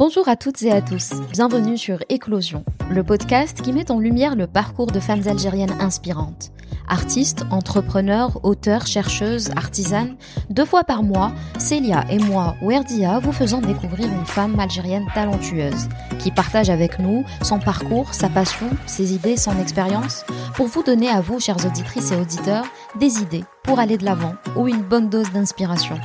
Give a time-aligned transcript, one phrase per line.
[0.00, 4.34] Bonjour à toutes et à tous, bienvenue sur Éclosion, le podcast qui met en lumière
[4.34, 6.52] le parcours de femmes algériennes inspirantes.
[6.88, 10.16] Artistes, entrepreneurs, auteurs, chercheuses, artisanes,
[10.48, 15.90] deux fois par mois, Célia et moi, Werdia, vous faisons découvrir une femme algérienne talentueuse,
[16.18, 20.24] qui partage avec nous son parcours, sa passion, ses idées, son expérience,
[20.54, 22.64] pour vous donner à vous, chères auditrices et auditeurs,
[22.98, 26.00] des idées pour aller de l'avant ou une bonne dose d'inspiration.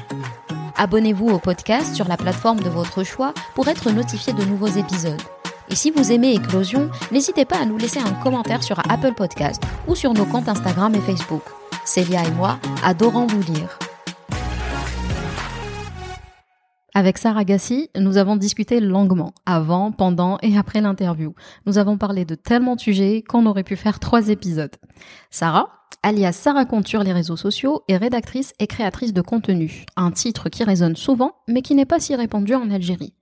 [0.78, 5.22] Abonnez-vous au podcast sur la plateforme de votre choix pour être notifié de nouveaux épisodes.
[5.70, 9.64] Et si vous aimez Éclosion, n'hésitez pas à nous laisser un commentaire sur Apple Podcast
[9.88, 11.44] ou sur nos comptes Instagram et Facebook.
[11.86, 13.80] Célia et moi adorons vous lire.
[16.94, 21.36] Avec Sarah Gassi, nous avons discuté longuement, avant, pendant et après l'interview.
[21.66, 24.76] Nous avons parlé de tellement de sujets qu'on aurait pu faire trois épisodes.
[25.30, 30.12] Sarah, alias Sarah compte sur les réseaux sociaux, est rédactrice et créatrice de contenu, un
[30.12, 33.14] titre qui résonne souvent, mais qui n'est pas si répandu en Algérie.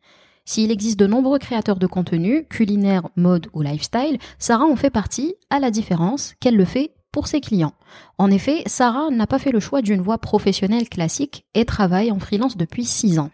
[0.45, 5.35] S'il existe de nombreux créateurs de contenu, culinaire, mode ou lifestyle, Sarah en fait partie,
[5.49, 7.73] à la différence qu'elle le fait pour ses clients.
[8.17, 12.19] En effet, Sarah n'a pas fait le choix d'une voie professionnelle classique et travaille en
[12.19, 13.29] freelance depuis six ans.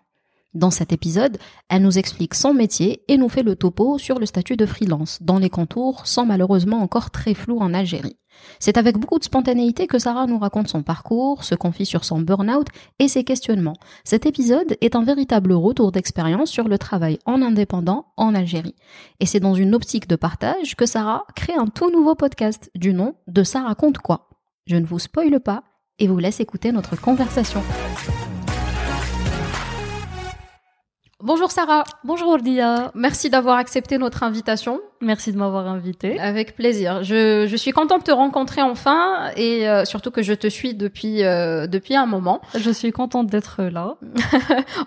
[0.55, 1.37] Dans cet épisode,
[1.69, 5.19] elle nous explique son métier et nous fait le topo sur le statut de freelance,
[5.21, 8.17] dont les contours sont malheureusement encore très flous en Algérie.
[8.59, 12.19] C'est avec beaucoup de spontanéité que Sarah nous raconte son parcours, se confie sur son
[12.19, 13.75] burn-out et ses questionnements.
[14.03, 18.75] Cet épisode est un véritable retour d'expérience sur le travail en indépendant en Algérie.
[19.19, 22.93] Et c'est dans une optique de partage que Sarah crée un tout nouveau podcast du
[22.93, 24.29] nom de Ça raconte quoi.
[24.65, 25.63] Je ne vous spoile pas
[25.99, 27.61] et vous laisse écouter notre conversation.
[31.21, 31.83] Bonjour Sarah.
[32.05, 32.93] Bonjour Dia.
[32.95, 34.79] Merci d'avoir accepté notre invitation.
[35.01, 36.17] Merci de m'avoir invité.
[36.17, 37.03] Avec plaisir.
[37.03, 40.75] Je, je, suis contente de te rencontrer enfin et euh, surtout que je te suis
[40.75, 42.39] depuis euh, depuis un moment.
[42.57, 43.97] Je suis contente d'être là.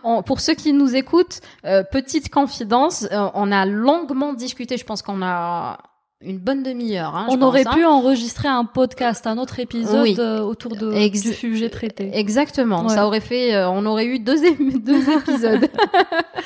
[0.25, 4.78] pour ceux qui nous écoutent, euh, petite confidence, on a longuement discuté.
[4.78, 5.80] Je pense qu'on a
[6.25, 7.15] une bonne demi-heure.
[7.15, 11.71] Hein, on aurait pu enregistrer un podcast, un autre épisode euh, autour de, du sujet
[11.71, 12.10] traité.
[12.15, 12.88] Exactement.
[12.88, 14.37] Ça aurait fait, euh, on aurait eu deux,
[14.81, 15.69] deux épisodes.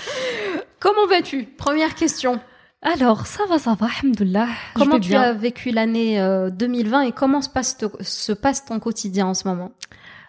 [0.80, 1.44] Comment vas-tu?
[1.44, 2.40] Première question.
[2.82, 4.48] Alors, ça va, ça va, alhamdoulilah.
[4.74, 6.18] Comment tu as vécu l'année
[6.52, 9.72] 2020 euh, et comment se passe, se passe ton quotidien en ce moment?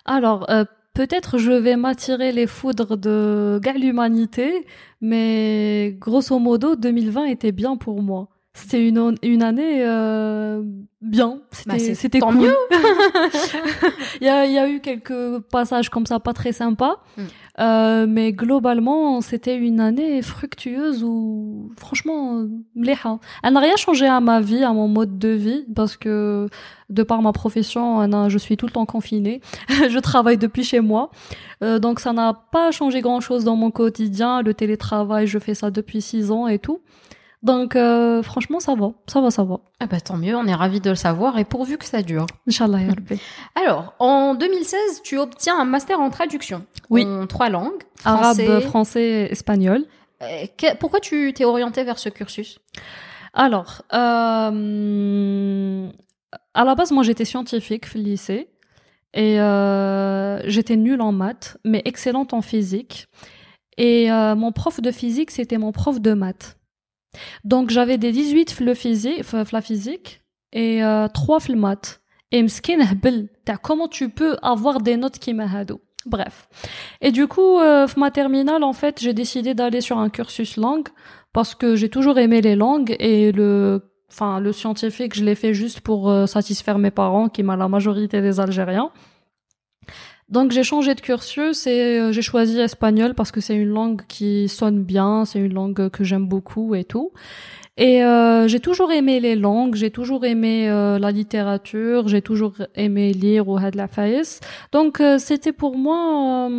[0.05, 0.47] Alors,
[0.93, 4.65] peut-être je vais m'attirer les foudres de l'humanité,
[5.01, 10.63] mais grosso modo, 2020 était bien pour moi c'était une, une année euh,
[10.99, 11.41] bien.
[11.67, 12.37] Bah, c'était c'était cool.
[12.37, 12.55] mieux.
[14.19, 17.21] il, y a, il y a eu quelques passages comme ça pas très sympas, mm.
[17.59, 22.45] euh, mais globalement c'était une année fructueuse où franchement.
[22.75, 26.49] Elle n'a rien changé à ma vie, à mon mode de vie, parce que
[26.89, 29.41] de par ma profession, je suis tout le temps confinée.
[29.69, 31.11] je travaille depuis chez moi,
[31.63, 34.41] euh, donc ça n'a pas changé grand chose dans mon quotidien.
[34.41, 36.81] Le télétravail, je fais ça depuis six ans et tout.
[37.43, 39.59] Donc euh, franchement, ça va, ça va, ça va.
[39.79, 42.25] Ah bah tant mieux, on est ravis de le savoir et pourvu que ça dure.
[42.47, 42.79] Inch'Allah,
[43.55, 46.65] Alors, en 2016, tu obtiens un master en traduction.
[46.89, 47.05] Oui.
[47.05, 47.83] En trois langues.
[47.99, 49.85] Français, Arabe, français, espagnol.
[50.23, 50.47] Euh,
[50.79, 52.57] pourquoi tu t'es orienté vers ce cursus?
[53.33, 55.89] Alors, euh,
[56.55, 58.49] à la base, moi j'étais scientifique au lycée
[59.13, 59.37] et
[60.45, 63.07] j'étais nulle en maths, mais excellente en physique.
[63.77, 66.57] Et mon prof de physique, c'était mon prof de maths.
[67.43, 69.61] Donc j'avais des 18 le physique, la
[70.53, 72.01] et euh, 3 le maths.
[72.31, 72.79] Et m'skin
[73.61, 75.33] comment tu peux avoir des notes qui.
[76.05, 76.47] Bref.
[77.01, 80.87] Et du coup, euh, ma terminale, en fait, j'ai décidé d'aller sur un cursus langue
[81.33, 85.53] parce que j'ai toujours aimé les langues et le, enfin, le scientifique, je l'ai fait
[85.53, 88.91] juste pour euh, satisfaire mes parents, qui m'a la majorité des Algériens.
[90.29, 94.01] Donc j'ai changé de cursus et euh, j'ai choisi espagnol parce que c'est une langue
[94.07, 97.11] qui sonne bien, c'est une langue que j'aime beaucoup et tout.
[97.77, 102.55] Et euh, j'ai toujours aimé les langues, j'ai toujours aimé euh, la littérature, j'ai toujours
[102.75, 104.41] aimé lire ou la faïs.
[104.73, 106.49] Donc c'était pour moi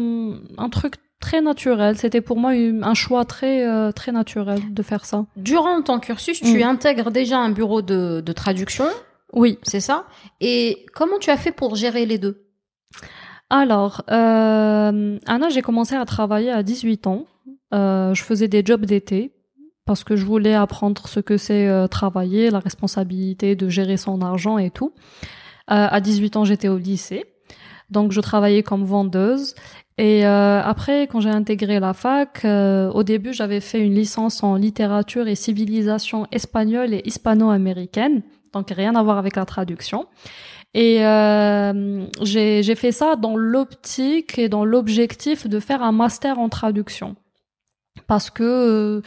[0.57, 1.99] un truc très naturel.
[1.99, 5.27] C'était pour moi un choix très très naturel de faire ça.
[5.37, 6.63] Durant ton cursus, tu mm.
[6.63, 8.87] intègres déjà un bureau de, de traduction.
[9.33, 10.07] Oui, c'est ça?
[10.41, 12.47] Et comment tu as fait pour gérer les deux?
[13.51, 17.27] Alors, euh, Anna, j'ai commencé à travailler à 18 ans.
[17.73, 19.33] Euh, je faisais des jobs d'été
[19.89, 24.21] parce que je voulais apprendre ce que c'est euh, travailler, la responsabilité de gérer son
[24.21, 24.93] argent et tout.
[25.71, 27.25] Euh, à 18 ans, j'étais au lycée.
[27.91, 29.55] Donc, je travaillais comme vendeuse.
[29.97, 34.57] Et euh, après, quand j'ai intégré la fac, au début, j'avais fait une licence en
[34.57, 38.23] littérature et civilisation espagnole et hispano-américaine.
[38.53, 40.07] Donc, rien à voir avec la traduction.
[40.75, 46.49] Et euh, j'ai fait ça dans l'optique et dans l'objectif de faire un master en
[46.49, 47.17] traduction.
[48.07, 49.03] parce que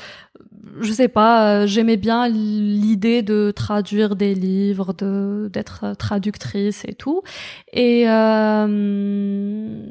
[0.79, 7.21] je sais pas, j'aimais bien l'idée de traduire des livres, de d'être traductrice et tout.
[7.73, 9.85] Et euh,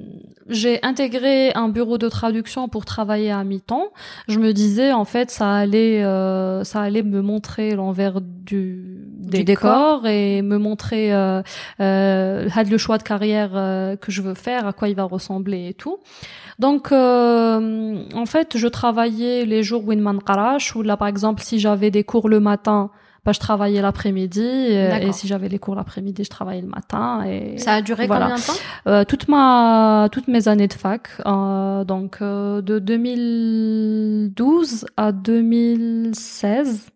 [0.49, 3.93] j'ai intégré un bureau de traduction pour travailler à mi-temps.
[4.28, 9.44] Je me disais en fait ça allait euh, ça allait me montrer l'envers du des
[9.44, 11.43] décors et me montrer euh,
[11.81, 15.69] euh, le choix de carrière euh, que je veux faire, à quoi il va ressembler
[15.69, 15.99] et tout.
[16.59, 21.59] Donc, euh, en fait, je travaillais les jours où il ou là, par exemple, si
[21.59, 22.91] j'avais des cours le matin,
[23.25, 27.23] bah, je travaillais l'après-midi et, si j'avais les cours l'après-midi, je travaillais le matin.
[27.26, 28.55] Et ça a duré combien de temps?
[28.87, 36.87] Euh, Toute ma, toutes mes années de fac, euh, donc euh, de 2012 à 2016.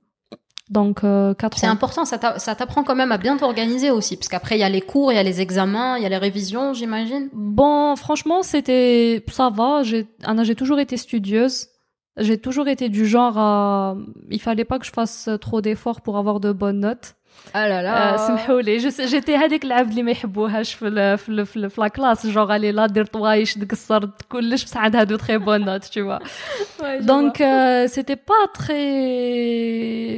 [0.71, 4.61] Donc euh, C'est important, ça t'apprend quand même à bien t'organiser aussi, parce qu'après il
[4.61, 7.29] y a les cours, il y a les examens, il y a les révisions, j'imagine.
[7.35, 9.83] Bon, franchement, c'était ça va.
[9.83, 11.69] J'ai Anna, j'ai toujours été studieuse.
[12.17, 13.97] J'ai toujours été du genre à
[14.31, 17.17] il fallait pas que je fasse trop d'efforts pour avoir de bonnes notes.
[17.54, 21.82] Ah là là سمحوا لي جيتي هذيك العبد اللي ما يحبوهاش في في في, في
[21.82, 25.86] لا كلاس جوغ علي لا دير طوايش تقصر كلش بصح عندها دو تري بون نوت
[25.86, 26.20] tu vois
[27.02, 28.90] donc euh, c'était pas très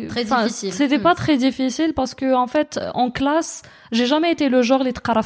[0.10, 3.62] très difficile c'était pas très difficile parce que en fait en classe
[3.93, 5.23] j'ai jamais été le genre les tqara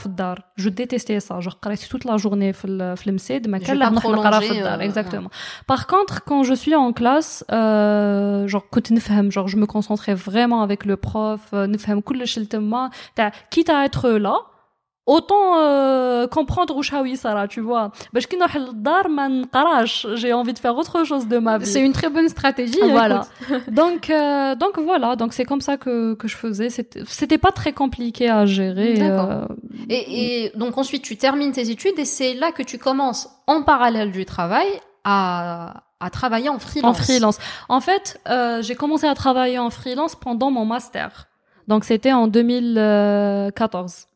[0.56, 1.40] Je détestais ça.
[1.40, 1.58] Je Genre,
[1.88, 5.30] toute la journée flemsed, mais quelle la tqara Exactement.
[5.66, 8.64] Par contre, quand je suis en classe, euh, genre,
[9.30, 12.90] genre, je me concentrais vraiment avec le prof, euh, nfhem kull shiltema,
[13.50, 14.36] quitte à être là,
[15.10, 17.90] autant euh, comprendre Ouchaoui Sarah, tu vois.
[18.12, 18.36] Parce que
[20.14, 21.66] j'ai envie de faire autre chose de ma vie.
[21.66, 22.78] C'est une très bonne stratégie.
[22.90, 23.26] Voilà.
[23.70, 26.68] donc, euh, donc voilà, donc c'est comme ça que, que je faisais.
[26.70, 28.98] C'était pas très compliqué à gérer.
[29.00, 29.46] Euh...
[29.88, 33.62] Et, et donc ensuite, tu termines tes études et c'est là que tu commences, en
[33.62, 34.68] parallèle du travail,
[35.02, 36.98] à, à travailler en freelance.
[36.98, 37.38] En freelance.
[37.68, 41.26] En fait, euh, j'ai commencé à travailler en freelance pendant mon master.
[41.66, 44.06] Donc c'était en 2014.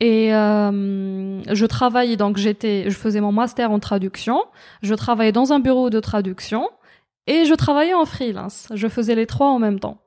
[0.00, 4.44] Et euh, je travaillais donc j'étais, je faisais mon master en traduction,
[4.82, 6.68] je travaillais dans un bureau de traduction
[7.26, 8.68] et je travaillais en freelance.
[8.74, 9.98] Je faisais les trois en même temps.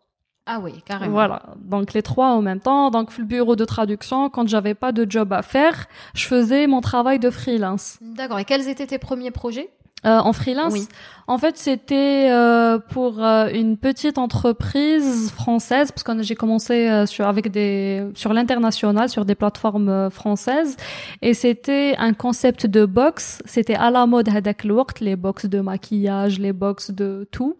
[0.45, 1.11] Ah oui, carrément.
[1.11, 2.89] Voilà, donc les trois en même temps.
[2.89, 6.81] Donc le bureau de traduction, quand j'avais pas de job à faire, je faisais mon
[6.81, 7.97] travail de freelance.
[8.01, 8.39] D'accord.
[8.39, 9.69] Et quels étaient tes premiers projets?
[10.05, 10.73] Euh, en freelance.
[10.73, 10.87] Oui.
[11.29, 17.05] En fait, c'était euh, pour euh, une petite entreprise française parce que j'ai commencé euh,
[17.05, 20.75] sur avec des sur l'international sur des plateformes euh, françaises
[21.21, 23.43] et c'était un concept de box.
[23.45, 24.65] C'était à la mode hadak
[25.01, 27.57] les box de maquillage, les box de tout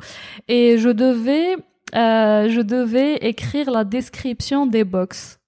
[0.47, 1.56] et je devais
[1.94, 5.39] je devais écrire la description des box.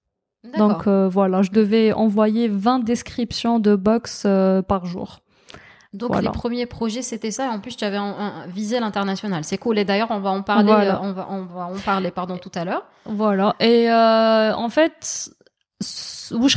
[0.58, 4.26] Donc voilà, je devais envoyer 20 descriptions de box
[4.68, 5.22] par jour.
[5.92, 7.50] Donc les premiers projets c'était ça.
[7.50, 9.44] En plus tu avais un, visé l'international.
[9.44, 9.78] C'est cool.
[9.78, 10.72] Et d'ailleurs on va en parler.
[10.72, 12.84] Euh, on va on va en parler pardon tout à l'heure.
[13.04, 13.54] Voilà.
[13.60, 15.30] Et euh, en fait
[16.30, 16.56] où je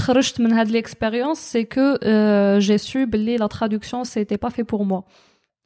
[0.63, 5.03] de l'expérience c'est que euh, j'ai su que la traduction c'était pas fait pour moi.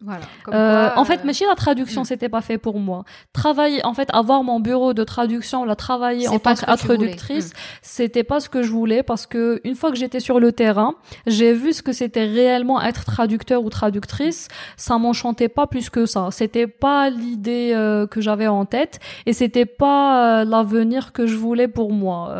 [0.02, 0.22] Voilà.
[0.54, 2.06] Euh, en fait, mais si la traduction, hmm.
[2.06, 3.04] c'était pas fait pour moi.
[3.34, 7.58] Travailler, en fait, avoir mon bureau de traduction, la travailler en tant que traductrice, hmm.
[7.82, 10.96] c'était pas ce que je voulais parce que une fois que j'étais sur le terrain,
[11.28, 14.48] j'ai vu ce que c'était réellement être traducteur ou traductrice.
[14.78, 16.30] Ça m'enchantait pas plus que ça.
[16.32, 21.36] C'était pas l'idée euh, que j'avais en tête et c'était pas euh, l'avenir que je
[21.36, 22.34] voulais pour moi.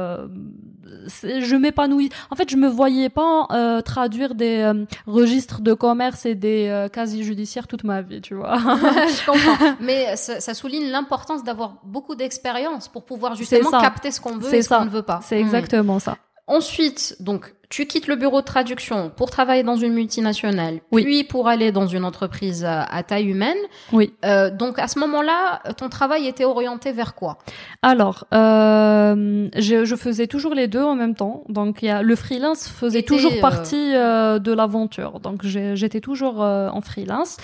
[1.24, 2.10] Je m'épanouis.
[2.30, 6.68] En fait, je me voyais pas euh, traduire des euh, registres de commerce et des
[6.68, 8.58] euh, casiers judiciaires toute ma vie, tu vois.
[8.58, 9.76] je comprends.
[9.80, 14.54] Mais ça, ça souligne l'importance d'avoir beaucoup d'expérience pour pouvoir justement capter ce qu'on veut
[14.54, 15.20] et ce qu'on ne veut pas.
[15.24, 15.46] C'est hmm.
[15.46, 16.18] exactement ça.
[16.48, 21.48] Ensuite, donc, tu quittes le bureau de traduction pour travailler dans une multinationale, puis pour
[21.48, 23.58] aller dans une entreprise à, taille humaine.
[23.92, 24.14] Oui.
[24.26, 27.38] Euh, donc à ce moment-là, ton travail était orienté vers quoi?
[27.84, 31.44] Alors, euh, je, je, faisais toujours les deux en même temps.
[31.48, 35.20] Donc y a, le freelance faisait toujours euh, partie euh, de l'aventure.
[35.20, 37.38] Donc j'étais toujours euh, en freelance.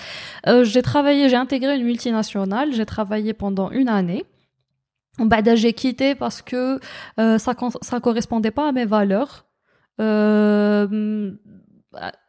[0.44, 2.72] j'ai travaillé, j'ai intégré une multinationale.
[2.72, 4.24] J'ai travaillé pendant une année.
[5.18, 6.78] Bah, j'ai quitté parce que
[7.18, 9.45] euh, ça ça correspondait pas à mes valeurs.
[10.00, 11.32] Euh,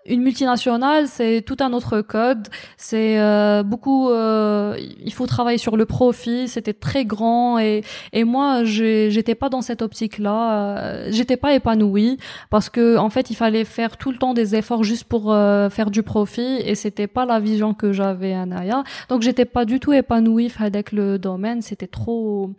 [0.05, 2.47] une multinationale, c'est tout un autre code.
[2.77, 4.09] C'est euh, beaucoup.
[4.09, 6.47] Euh, il faut travailler sur le profit.
[6.47, 7.83] C'était très grand et
[8.13, 10.77] et moi, j'étais pas dans cette optique-là.
[10.77, 12.17] Euh, j'étais pas épanouie
[12.49, 15.69] parce que en fait, il fallait faire tout le temps des efforts juste pour euh,
[15.69, 18.83] faire du profit et c'était pas la vision que j'avais à Naya.
[19.09, 21.61] Donc, j'étais pas du tout épanouie avec le domaine.
[21.61, 22.53] C'était trop,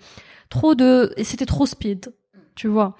[0.50, 1.14] trop de.
[1.22, 2.12] C'était trop speed,
[2.54, 2.94] tu vois.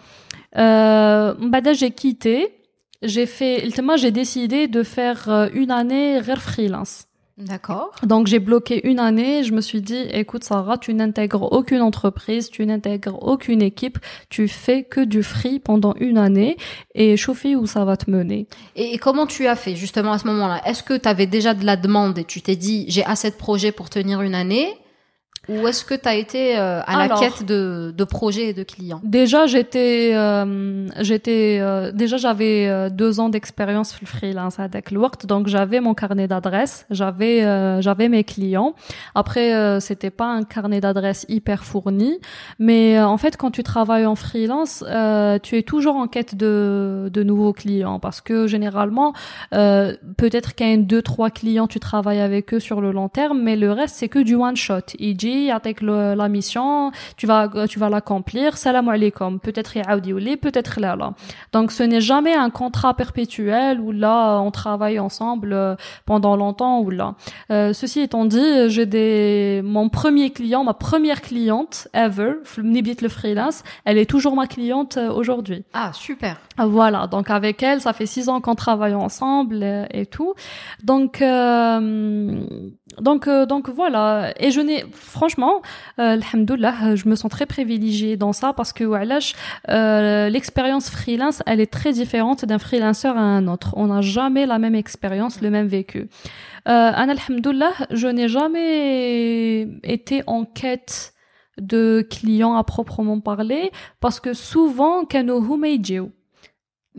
[0.56, 2.54] Euh, bah, j'ai quitté
[3.02, 7.04] j'ai fait, j'ai décidé de faire euh, une année freelance.
[7.36, 7.92] D'accord.
[8.02, 9.44] Donc j'ai bloqué une année.
[9.44, 14.48] Je me suis dit, écoute Sarah, tu n'intègres aucune entreprise, tu n'intègres aucune équipe, tu
[14.48, 16.56] fais que du free pendant une année
[16.96, 18.48] et chauffer où ça va te mener.
[18.74, 20.60] Et comment tu as fait justement à ce moment-là?
[20.66, 23.36] Est-ce que tu avais déjà de la demande et tu t'es dit, j'ai assez de
[23.36, 24.76] projets pour tenir une année?
[25.48, 28.62] Ou est-ce que tu as été euh, à la quête de, de projets et de
[28.62, 29.00] clients?
[29.02, 35.80] Déjà, j'étais, euh, j'étais, euh, déjà j'avais deux ans d'expérience freelance avec work, donc j'avais
[35.80, 37.40] mon carnet d'adresses, j'avais,
[37.82, 38.74] j'avais mes clients.
[39.14, 42.18] Après, c'était pas un carnet d'adresses hyper fourni,
[42.58, 44.84] mais en fait, quand tu travailles en freelance,
[45.42, 47.98] tu es toujours en quête de, de nouveaux clients.
[48.00, 49.14] Parce que généralement,
[49.50, 53.40] peut-être qu'il y a deux, trois clients, tu travailles avec eux sur le long terme,
[53.42, 54.80] mais le reste c'est que du one shot.
[55.50, 60.96] Avec la mission, tu vas tu vas l'accomplir, salam alaikum, peut-être yaoudi ou peut-être là
[60.96, 61.14] là.
[61.52, 65.76] Donc ce n'est jamais un contrat perpétuel où là on travaille ensemble euh,
[66.06, 67.14] pendant longtemps ou là.
[67.50, 73.08] Euh, ceci étant dit, j'ai des mon premier client, ma première cliente ever, Nibit le
[73.08, 75.64] freelance, elle est toujours ma cliente euh, aujourd'hui.
[75.72, 76.36] Ah super.
[76.58, 80.34] Voilà, donc avec elle, ça fait six ans qu'on travaille ensemble et, tout.
[80.82, 81.22] Donc
[83.00, 85.62] donc donc voilà, et je n'ai franchement,
[86.00, 91.72] euh, je me sens très privilégiée dans ça parce que euh, l'expérience freelance, elle est
[91.72, 93.74] très différente d'un freelanceur à un autre.
[93.76, 96.08] On n'a jamais la même expérience, le même vécu.
[96.68, 96.92] Euh,
[97.90, 101.14] je n'ai jamais été en quête
[101.60, 105.32] de clients à proprement parler parce que souvent, kanu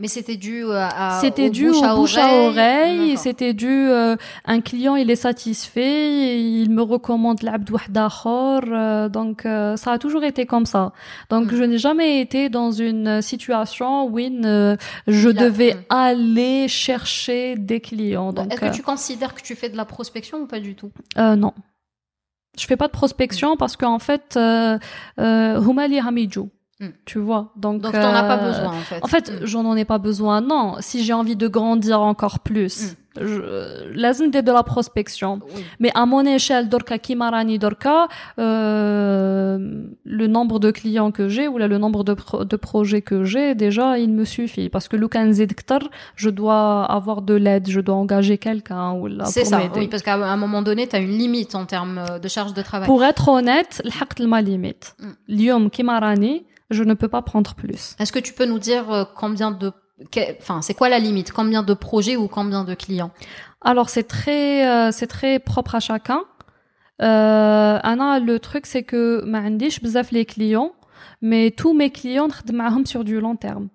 [0.00, 4.16] mais c'était dû euh, à c'était dû bouche au bouche à oreille, c'était dû euh,
[4.46, 10.24] un client il est satisfait, il me recommande l'abd euh, donc euh, ça a toujours
[10.24, 10.92] été comme ça.
[11.28, 11.56] Donc mm.
[11.56, 15.84] je n'ai jamais été dans une situation où je devais mm.
[15.90, 18.32] aller chercher des clients.
[18.32, 20.90] Donc est-ce que tu considères que tu fais de la prospection ou pas du tout?
[21.16, 21.52] Non.
[22.58, 24.78] Je fais pas de prospection parce qu'en fait euh,
[25.18, 26.00] Humali
[26.80, 26.92] Hamidjou Mm.
[27.04, 29.00] Tu vois, donc donc t'en as pas euh, besoin en fait.
[29.02, 29.46] En fait, mm.
[29.46, 30.40] j'en ai pas besoin.
[30.40, 33.20] Non, si j'ai envie de grandir encore plus, mm.
[33.20, 35.40] je, de la prospection.
[35.78, 38.08] Mais à mon échelle, Dorka Kimarani Dorka,
[38.38, 43.24] euh, le nombre de clients que j'ai ou là, le nombre de, de projets que
[43.24, 45.80] j'ai, déjà, il me suffit parce que Lukan Zidktar,
[46.16, 49.60] je dois avoir de l'aide, je dois engager quelqu'un ou là C'est ça.
[49.76, 52.62] Oui, parce qu'à un moment donné, tu as une limite en termes de charge de
[52.62, 52.86] travail.
[52.86, 54.96] Pour être honnête, le ma limite.
[55.28, 57.96] Lium Kimarani je ne peux pas prendre plus.
[57.98, 59.72] Est-ce que tu peux nous dire euh, combien de
[60.40, 61.32] enfin c'est quoi la limite?
[61.32, 63.10] Combien de projets ou combien de clients?
[63.60, 66.22] Alors c'est très euh, c'est très propre à chacun.
[67.02, 70.72] Euh, Anna le truc c'est que ma je les clients
[71.22, 72.28] mais tous mes clients
[72.86, 73.68] sur du long terme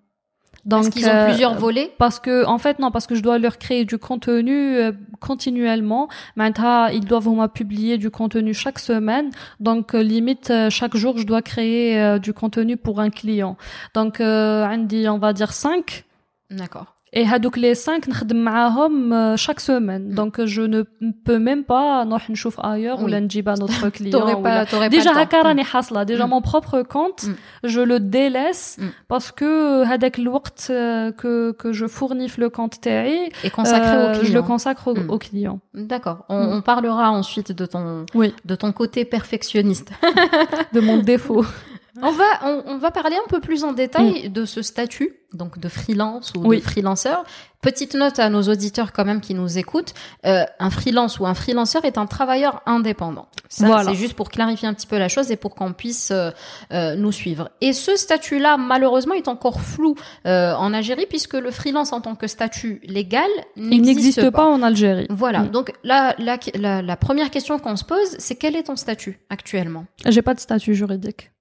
[0.65, 3.21] donc, parce qu'ils ont euh, plusieurs volets Parce que, en fait, non, parce que je
[3.21, 6.09] dois leur créer du contenu euh, continuellement.
[6.35, 9.29] Maintenant, ils doivent moi publier du contenu chaque semaine.
[9.59, 13.57] Donc, euh, limite, chaque jour, je dois créer du contenu pour un client.
[13.93, 16.03] Donc, Andy, on va dire 5.
[16.49, 16.94] D'accord.
[17.14, 20.10] Et hadouk les cinq نخدم معاهم chaque semaine.
[20.10, 20.14] Mm.
[20.14, 20.82] Donc je ne
[21.24, 24.42] peux même pas نروح نشوف ailleurs ou نجيب un autre client.
[24.42, 26.04] pas, déjà هكا راني حاصله.
[26.04, 26.28] Déjà mm.
[26.28, 27.34] mon propre compte, mm.
[27.64, 30.72] je le délaisse parce que هذاك الوقت
[31.18, 34.24] que que je fournis le compte تاعي et consacré au client.
[34.24, 35.58] Je le consacre au, au client.
[35.74, 36.18] D'accord.
[36.28, 38.32] On, on, parlera ensuite de ton oui.
[38.44, 39.90] de ton côté perfectionniste.
[40.74, 41.44] de mon défaut.
[42.01, 44.33] On va, on, va parler un peu plus en détail mm.
[44.33, 47.23] de ce statut, donc de freelance ou de freelanceur.
[47.61, 49.93] Petite note à nos auditeurs quand même qui nous écoutent,
[50.25, 53.27] euh, un freelance ou un freelanceur est un travailleur indépendant.
[53.49, 56.31] Ça, c'est juste pour clarifier un petit peu la chose et pour qu'on puisse euh,
[56.73, 57.49] euh, nous suivre.
[57.61, 62.27] Et ce statut-là, malheureusement, est encore flou en Algérie puisque le freelance en tant que
[62.27, 64.45] statut légal n'existe pas.
[64.45, 65.07] en Algérie.
[65.09, 65.39] Voilà.
[65.43, 65.49] Mm.
[65.49, 69.85] Donc la, la, la première question qu'on se pose, c'est quel est ton statut actuellement?
[70.05, 71.31] J'ai pas de statut juridique.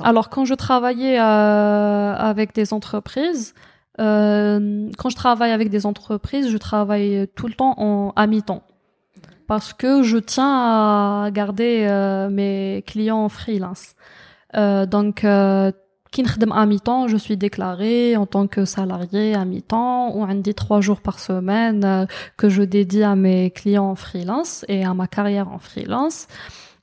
[0.00, 3.54] Alors quand je travaillais euh, avec des entreprises,
[4.00, 8.62] euh, quand je travaille avec des entreprises, je travaille tout le temps en à mi-temps
[9.48, 13.94] parce que je tiens à garder euh, mes clients en freelance.
[14.56, 15.72] Euh, donc euh,
[16.52, 21.00] à mi-temps, je suis déclarée en tant que salarié à mi-temps ou dit trois jours
[21.00, 22.06] par semaine euh,
[22.36, 26.26] que je dédie à mes clients en freelance et à ma carrière en freelance.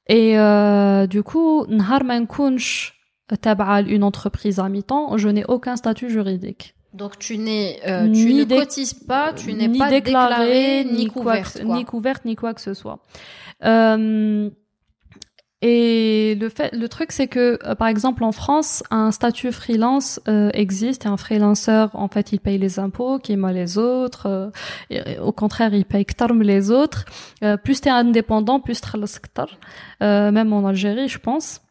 [0.09, 3.01] Et euh, du coup, نهار ما نكونش
[3.87, 6.75] une entreprise à mi-temps, je n'ai aucun statut juridique.
[6.93, 11.85] Donc tu n'es, euh, tu ne cotises pas, tu n'es pas déclaré, ni couverte, ni
[11.85, 12.99] couverte, ni quoi que ce soit.
[13.65, 14.51] Euh,
[15.68, 20.22] et le fait, le truc, c'est que, euh, par exemple, en France, un statut freelance
[20.28, 21.06] euh, existe.
[21.06, 24.52] Et un freelanceur, en fait, il paye les impôts, qui mal les autres.
[24.92, 27.06] Euh, au contraire, il paye que les autres.
[27.64, 29.56] plus t'es indépendant, plus t'es
[30.04, 31.62] euh, même en Algérie, je pense.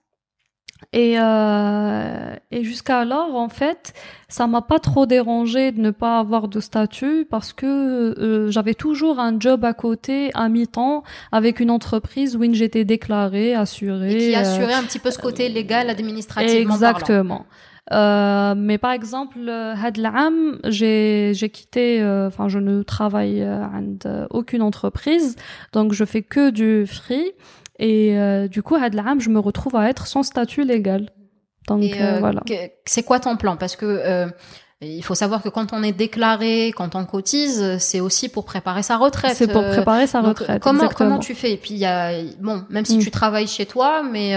[0.93, 3.95] Et, euh, et jusqu'alors, en fait,
[4.29, 8.75] ça m'a pas trop dérangé de ne pas avoir de statut parce que euh, j'avais
[8.75, 14.15] toujours un job à côté, à mi-temps, avec une entreprise où j'étais déclarée, assurée.
[14.15, 17.47] Et qui assurait un petit peu ce côté légal, administrativement Exactement.
[17.93, 23.69] Euh, mais par exemple, Hadlam, j'ai j'ai quitté, euh, enfin je ne travaille à
[24.31, 25.37] aucune entreprise,
[25.73, 27.33] donc je fais que du free.
[27.79, 31.11] Et euh, du coup, Hadlam, je me retrouve à être sans statut légal.
[31.67, 32.43] Donc euh, voilà.
[32.85, 33.57] C'est quoi ton plan?
[33.57, 34.27] Parce que euh,
[34.81, 38.83] il faut savoir que quand on est déclaré, quand on cotise, c'est aussi pour préparer
[38.83, 39.37] sa retraite.
[39.37, 40.63] C'est pour préparer sa retraite.
[40.63, 41.53] Comment comment tu fais?
[41.53, 43.01] Et puis il y a bon, même si mm.
[43.01, 44.35] tu travailles chez toi, mais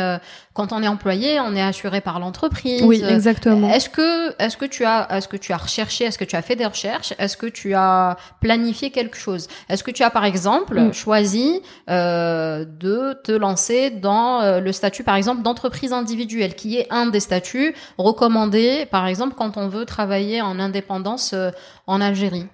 [0.57, 2.81] quand on est employé, on est assuré par l'entreprise.
[2.81, 3.69] Oui, exactement.
[3.69, 6.41] Est-ce que, est-ce que tu as, est-ce que tu as recherché, est-ce que tu as
[6.41, 9.47] fait des recherches, est-ce que tu as planifié quelque chose?
[9.69, 10.93] Est-ce que tu as, par exemple, mm.
[10.93, 16.87] choisi euh, de te lancer dans euh, le statut, par exemple, d'entreprise individuelle, qui est
[16.89, 21.51] un des statuts recommandés, par exemple, quand on veut travailler en indépendance euh,
[21.87, 22.47] en Algérie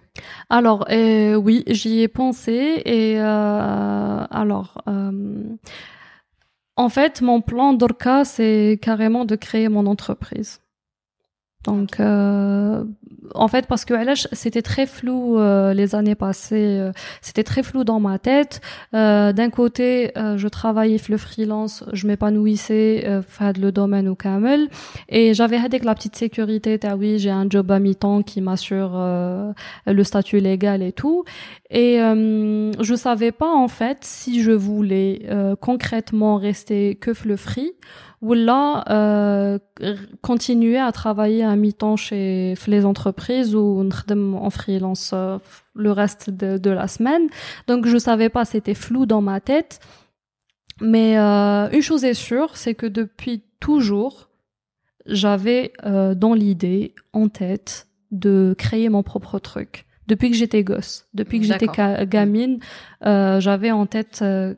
[0.50, 4.76] alors euh, oui, j'y ai pensé et euh, alors
[6.76, 10.60] en fait, mon plan d'Orca, c'est carrément de créer mon entreprise.
[11.66, 12.84] Donc, euh,
[13.36, 13.94] en fait, parce que
[14.34, 16.92] c'était très flou euh, les années passées, euh,
[17.22, 18.62] c'était très flou dans ma tête.
[18.92, 23.22] D'un côté, je travaillais le freelance, je m'épanouissais,
[23.60, 24.70] le domaine au camel,
[25.10, 28.92] et j'avais avec la petite sécurité, oui, j'ai un job à mi-temps qui m'assure
[29.86, 31.24] le statut légal et tout.
[31.70, 35.28] Et je savais pas en fait si je voulais
[35.60, 37.74] concrètement rester que le free
[38.24, 39.60] ou là euh,
[40.22, 45.38] continuer à travailler à mi-temps chez les entreprises ou en freelance euh,
[45.76, 47.28] le reste de, la semaine.
[47.68, 49.80] Donc je savais pas, c'était flou dans ma tête.
[50.82, 54.30] Mais euh, une chose est sûre, c'est que depuis toujours,
[55.06, 61.40] j'avais dans l'idée, en tête, de créer mon propre truc depuis que j'étais gosse, depuis
[61.40, 61.68] que j'étais
[62.06, 62.60] gamine,
[63.06, 64.54] euh, j'avais en tête euh,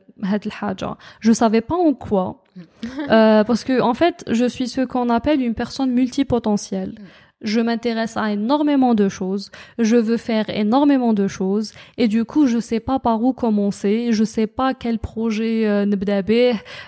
[1.20, 2.42] Je savais pas en quoi,
[3.10, 6.94] euh, parce que en fait, je suis ce qu'on appelle une personne multipotentielle.
[7.42, 12.46] Je m'intéresse à énormément de choses, je veux faire énormément de choses, et du coup,
[12.46, 15.84] je sais pas par où commencer, je sais pas quel projet euh,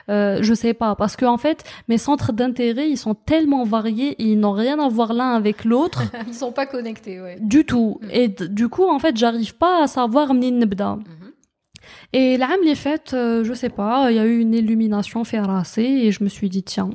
[0.09, 4.13] euh je sais pas, parce que en fait, mes centres d'intérêt, ils sont tellement variés,
[4.13, 6.05] et ils n'ont rien à voir l'un avec l'autre.
[6.27, 7.37] ils sont pas connectés, ouais.
[7.41, 8.01] Du tout.
[8.11, 10.97] Et du coup, en fait, j'arrive pas à savoir ni nbda.
[10.97, 11.28] Mhm.
[12.13, 15.83] Et l'âme les fêtes, euh, je sais pas, il y a eu une illumination ferracée
[15.83, 16.91] et je me suis dit tiens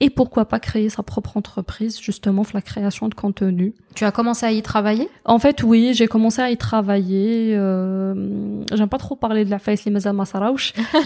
[0.00, 3.74] et pourquoi pas créer sa propre entreprise justement pour la création de contenu.
[3.94, 5.08] Tu as commencé à y travailler?
[5.24, 7.54] En fait, oui, j'ai commencé à y travailler.
[7.56, 8.14] Euh,
[8.72, 10.14] J'aime pas trop parler de la face les mazal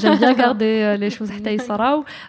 [0.01, 1.31] J'aime bien garder euh, les choses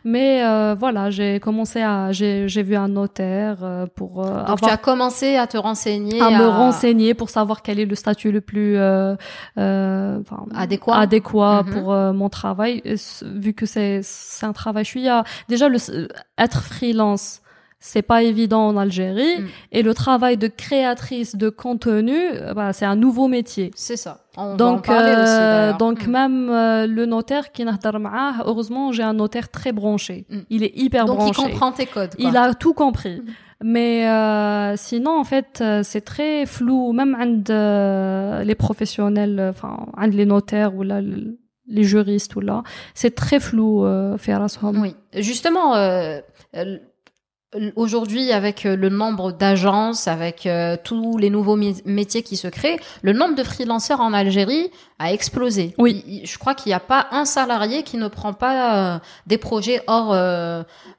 [0.03, 4.69] mais euh, voilà, j'ai commencé à j'ai vu un notaire euh, pour euh, Donc tu
[4.69, 8.41] as commencé à te renseigner à, me renseigner pour savoir quel est le statut le
[8.41, 8.77] plus
[9.57, 10.95] adéquat.
[10.95, 11.73] adéquat mhm.
[11.73, 12.81] pour mon travail.
[13.23, 15.77] Vu que c'est c'est un travail je suis à déjà le
[16.37, 17.41] être freelance,
[17.85, 19.41] c'est pas évident en Algérie.
[19.41, 19.47] Mm.
[19.71, 23.69] Et le travail de créatrice de contenu, euh, bah, c'est un nouveau métier.
[23.75, 24.21] C'est ça.
[24.57, 26.11] donc, euh, donc mm.
[26.11, 27.77] même euh, le notaire qui n'a
[28.45, 30.25] heureusement, j'ai un notaire très branché.
[30.29, 30.39] Mm.
[30.49, 31.25] Il est hyper branché.
[31.25, 32.15] Donc il comprend tes codes.
[32.17, 33.21] Il a tout compris.
[33.63, 34.01] Mais
[34.77, 37.15] sinon, en fait, c'est très flou, même
[37.47, 41.01] les professionnels, enfin, les notaires ou là,
[41.67, 42.63] les juristes ou là,
[42.95, 43.85] c'est très flou
[44.17, 44.45] faire.
[44.81, 46.77] Oui, justement, euh,
[47.75, 52.79] aujourd'hui, avec euh, le nombre d'agences, avec euh, tous les nouveaux métiers qui se créent,
[53.01, 55.73] le nombre de freelanceurs en Algérie a explosé.
[55.77, 56.21] Oui.
[56.23, 60.15] je crois qu'il n'y a pas un salarié qui ne prend pas des projets hors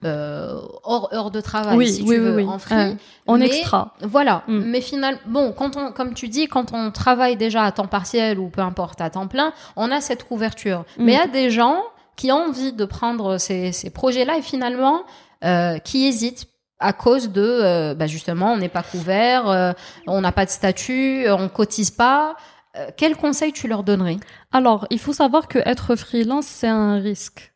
[0.02, 2.96] hors heure de travail, oui, si oui, tu veux, oui, en free.
[3.26, 3.94] en extra.
[4.02, 4.42] Voilà.
[4.48, 4.60] Mm.
[4.66, 8.38] Mais finalement, bon, quand on, comme tu dis, quand on travaille déjà à temps partiel
[8.38, 10.84] ou peu importe à temps plein, on a cette couverture.
[10.98, 11.04] Mm.
[11.04, 11.82] Mais il y a des gens
[12.16, 15.02] qui ont envie de prendre ces, ces projets-là et finalement
[15.46, 16.48] euh, qui hésitent
[16.80, 19.72] à cause de, euh, bah justement, on n'est pas couvert, euh,
[20.08, 22.36] on n'a pas de statut, on cotise pas.
[22.98, 24.18] quel conseil tu leur donnerais?
[24.52, 27.54] Alors, il faut savoir que être freelance, c'est un risque.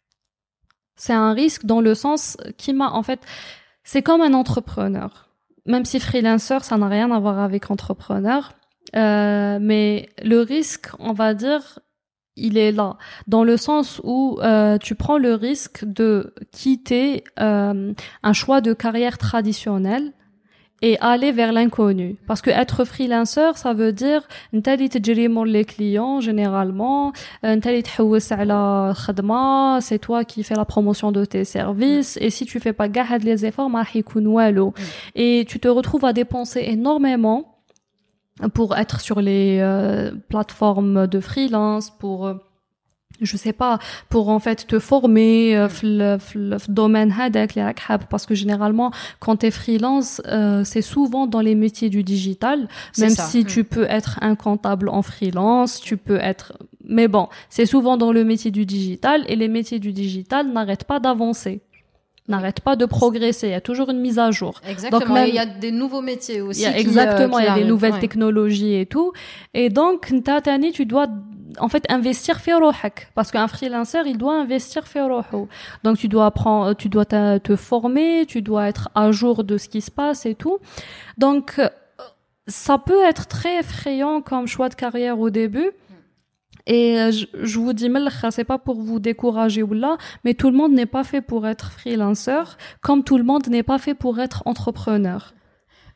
[0.96, 3.20] C'est un risque dans le sens qui m'a, en fait,
[3.84, 5.28] c'est comme un entrepreneur.
[5.66, 8.52] Même si freelancer, ça n'a rien à voir avec entrepreneur.
[8.94, 11.80] mais le risque, on va dire,
[12.40, 17.92] il est là, dans le sens où euh, tu prends le risque de quitter euh,
[18.22, 20.12] un choix de carrière traditionnel
[20.82, 22.16] et aller vers l'inconnu.
[22.26, 27.12] Parce que être freelancer, ça veut dire les clients généralement,
[29.80, 33.22] c'est toi qui fais la promotion de tes services et si tu fais pas gaffe
[33.22, 33.70] les efforts,
[35.14, 37.49] et tu te retrouves à dépenser énormément
[38.54, 42.34] pour être sur les euh, plateformes de freelance, pour euh,
[43.20, 47.14] je sais pas pour en fait te former euh, le domaine
[48.08, 50.22] parce que généralement quand tu es freelance
[50.64, 52.66] c'est souvent dans les métiers du digital
[52.96, 57.66] même si tu peux être un comptable en freelance tu peux être mais bon c'est
[57.66, 61.60] souvent dans le métier du digital et les métiers du digital n'arrêtent pas d'avancer
[62.30, 63.48] n'arrête pas de progresser.
[63.48, 64.60] Il y a toujours une mise à jour.
[64.66, 65.16] Exactement.
[65.24, 66.60] il y a des nouveaux métiers aussi.
[66.60, 67.38] Il y a, exactement.
[67.38, 69.12] il y a des nouvelles technologies et tout.
[69.54, 70.12] Et donc,
[70.72, 71.06] tu dois
[71.58, 75.48] en fait investir rohak parce qu'un freelancer il doit investir roho.
[75.82, 79.68] donc tu dois apprendre tu dois te former tu dois être à jour de ce
[79.68, 80.58] qui se passe et tout
[81.18, 81.60] donc
[82.46, 85.70] ça peut être très effrayant comme choix de carrière au début
[86.66, 87.90] et euh, je, vous dis,
[88.30, 91.46] c'est pas pour vous décourager ou là, mais tout le monde n'est pas fait pour
[91.46, 95.34] être freelancer, comme tout le monde n'est pas fait pour être entrepreneur.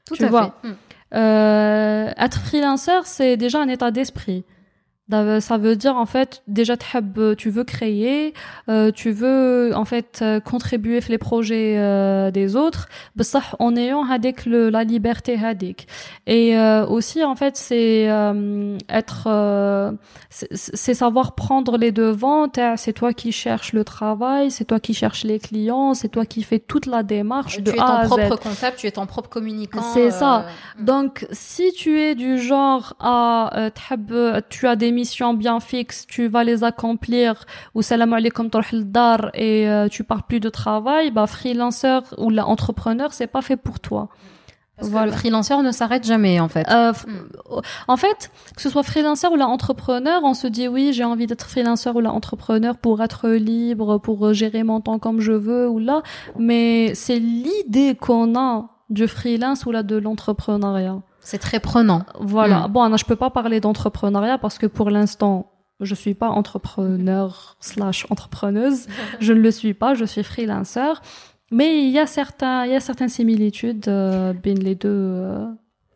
[0.06, 0.68] Tout à fait.
[0.68, 0.74] Hmm.
[1.14, 4.44] Euh, être freelancer, c'est déjà un état d'esprit.
[5.10, 8.32] Ça veut dire en fait déjà tu veux créer,
[8.70, 12.88] euh, tu veux en fait euh, contribuer les projets euh, des autres,
[13.58, 15.88] en ayant avec le, la liberté hadik.
[16.26, 16.56] Et
[16.88, 18.04] aussi en fait c'est
[18.88, 19.94] être,
[20.30, 22.48] c'est savoir prendre les devants.
[22.76, 26.42] C'est toi qui cherches le travail, c'est toi qui cherches les clients, c'est toi qui
[26.42, 29.82] fais toute la démarche de tu es ton propre comptable, tu es ton propre communicant.
[29.82, 30.46] C'est ça.
[30.78, 30.84] Hmm.
[30.84, 33.70] Donc si tu es du genre à
[34.48, 38.48] tu as des missions bien fixes, tu vas les accomplir, ou salam alaikum
[38.84, 43.56] dar et euh, tu parles plus de travail, bah freelancer ou l'entrepreneur, c'est pas fait
[43.56, 44.08] pour toi.
[44.76, 45.06] Parce voilà.
[45.06, 46.66] le freelancer ne s'arrête jamais en fait.
[46.68, 47.60] Euh, hmm.
[47.86, 51.46] En fait, que ce soit freelancer ou l'entrepreneur, on se dit oui, j'ai envie d'être
[51.48, 56.02] freelancer ou l'entrepreneur pour être libre, pour gérer mon temps comme je veux ou là,
[56.38, 61.02] mais c'est l'idée qu'on a du freelance ou là de l'entrepreneuriat.
[61.24, 62.04] C'est très prenant.
[62.20, 62.68] Voilà.
[62.68, 62.72] Hmm.
[62.72, 68.06] Bon, je peux pas parler d'entrepreneuriat parce que pour l'instant, je suis pas entrepreneur slash
[68.10, 68.86] entrepreneuse.
[69.20, 69.94] je ne le suis pas.
[69.94, 71.00] Je suis freelancer.
[71.50, 74.88] Mais il y a certains, il y a certaines similitudes euh, les deux.
[74.88, 75.46] Euh.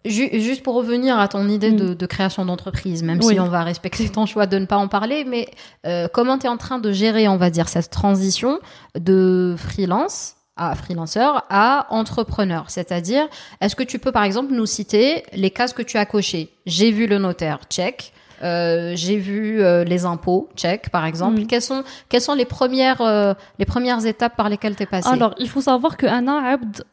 [0.04, 2.06] Juste pour revenir à ton idée de, hmm.
[2.06, 5.48] création d'entreprise, même si on va respecter ton choix de ne pas en parler, mais
[5.86, 8.58] euh, comment tu es en train de gérer, on va dire, cette transition
[8.98, 12.64] de freelance à freelanceur à entrepreneur.
[12.68, 13.26] C'est-à-dire,
[13.60, 16.50] est-ce que tu peux par exemple nous citer les cases que tu as cochées?
[16.66, 18.12] J'ai vu le notaire, check.
[18.42, 21.40] Euh, j'ai vu euh, les impôts, check par exemple.
[21.40, 21.46] Mm.
[21.46, 25.08] Quelles sont quelles sont les premières euh, les premières étapes par lesquelles tu es passé
[25.08, 26.84] Alors, il faut savoir que Anna Abd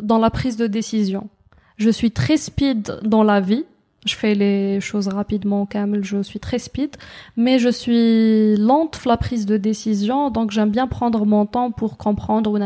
[0.00, 1.28] dans la prise de décision.
[1.76, 3.64] Je suis très speed dans la vie
[4.04, 6.96] je fais les choses rapidement camel, je suis très speed,
[7.36, 11.96] mais je suis lente la prise de décision, donc j'aime bien prendre mon temps pour
[11.96, 12.58] comprendre où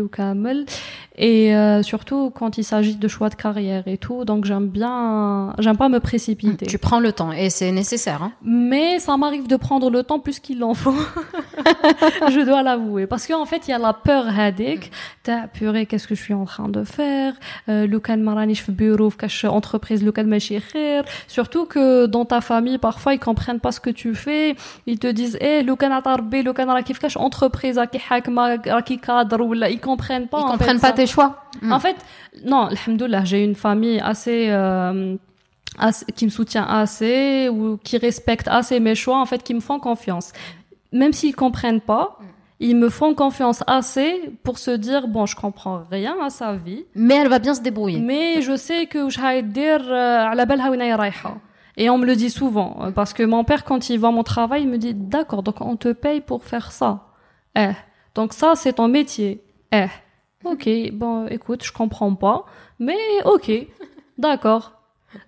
[0.00, 0.66] ou camel
[1.18, 5.54] et euh, surtout quand il s'agit de choix de carrière et tout, donc j'aime bien,
[5.58, 6.66] j'aime pas me précipiter.
[6.66, 8.22] Tu prends le temps et c'est nécessaire.
[8.22, 8.32] Hein.
[8.42, 10.92] Mais ça m'arrive de prendre le temps plus qu'il en faut.
[12.30, 14.90] je dois l'avouer, parce qu'en fait il y a la peur hadik.
[15.22, 17.34] T'as purée, qu'est-ce que je suis en train de faire?
[17.68, 19.10] Euh, Lukan maranish bureau,
[19.44, 20.24] entreprise, Lukan
[21.28, 24.56] Surtout que dans ta famille, parfois, ils comprennent pas ce que tu fais.
[24.86, 27.98] Ils te disent, eh, Lukan atarbi, Lukan rakif entreprise, qui
[28.86, 30.40] qui cadre, ou là, ils comprennent pas.
[30.40, 31.44] Ils comprennent pas tes choix.
[31.62, 31.72] Hmm.
[31.72, 31.96] En fait,
[32.44, 35.16] non, alhamdoulilah, j'ai une famille assez, euh,
[36.14, 39.78] qui me soutient assez, ou qui respecte assez mes choix, en fait, qui me font
[39.78, 40.32] confiance.
[40.92, 45.36] Même s'ils comprennent pas, hmm ils me font confiance assez pour se dire bon je
[45.36, 46.84] comprends rien à sa vie.
[46.94, 48.00] Mais elle va bien se débrouiller.
[48.00, 50.62] Mais je sais que je dire à la belle
[51.76, 54.22] et on me le dit souvent euh, parce que mon père quand il voit mon
[54.22, 57.08] travail il me dit d'accord donc on te paye pour faire ça.
[57.54, 57.72] Eh
[58.14, 59.42] donc ça c'est ton métier.
[59.72, 59.88] Eh
[60.44, 62.46] ok bon écoute je comprends pas
[62.78, 63.50] mais ok
[64.18, 64.75] d'accord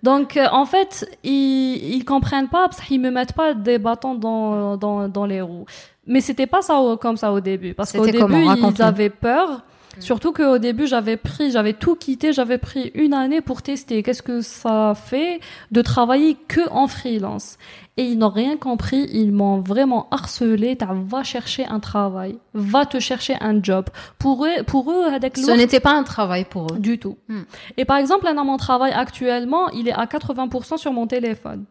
[0.03, 4.15] donc euh, en fait ils ils comprennent pas parce qu'ils me mettent pas des bâtons
[4.15, 5.65] dans dans dans les roues
[6.09, 9.61] mais c'était pas ça comme ça au début, parce qu'au début ils avaient peur.
[9.99, 14.23] Surtout qu'au début, j'avais pris, j'avais tout quitté, j'avais pris une année pour tester qu'est-ce
[14.23, 15.39] que ça fait
[15.71, 17.57] de travailler que en freelance?
[17.97, 22.99] Et ils n'ont rien compris, ils m'ont vraiment harcelé, va chercher un travail, va te
[22.99, 23.89] chercher un job.
[24.17, 26.79] Pour eux, pour eux, avec Ce n'était pas un travail pour eux.
[26.79, 27.17] Du tout.
[27.27, 27.41] Hmm.
[27.75, 31.65] Et par exemple, là, dans mon travail actuellement, il est à 80% sur mon téléphone.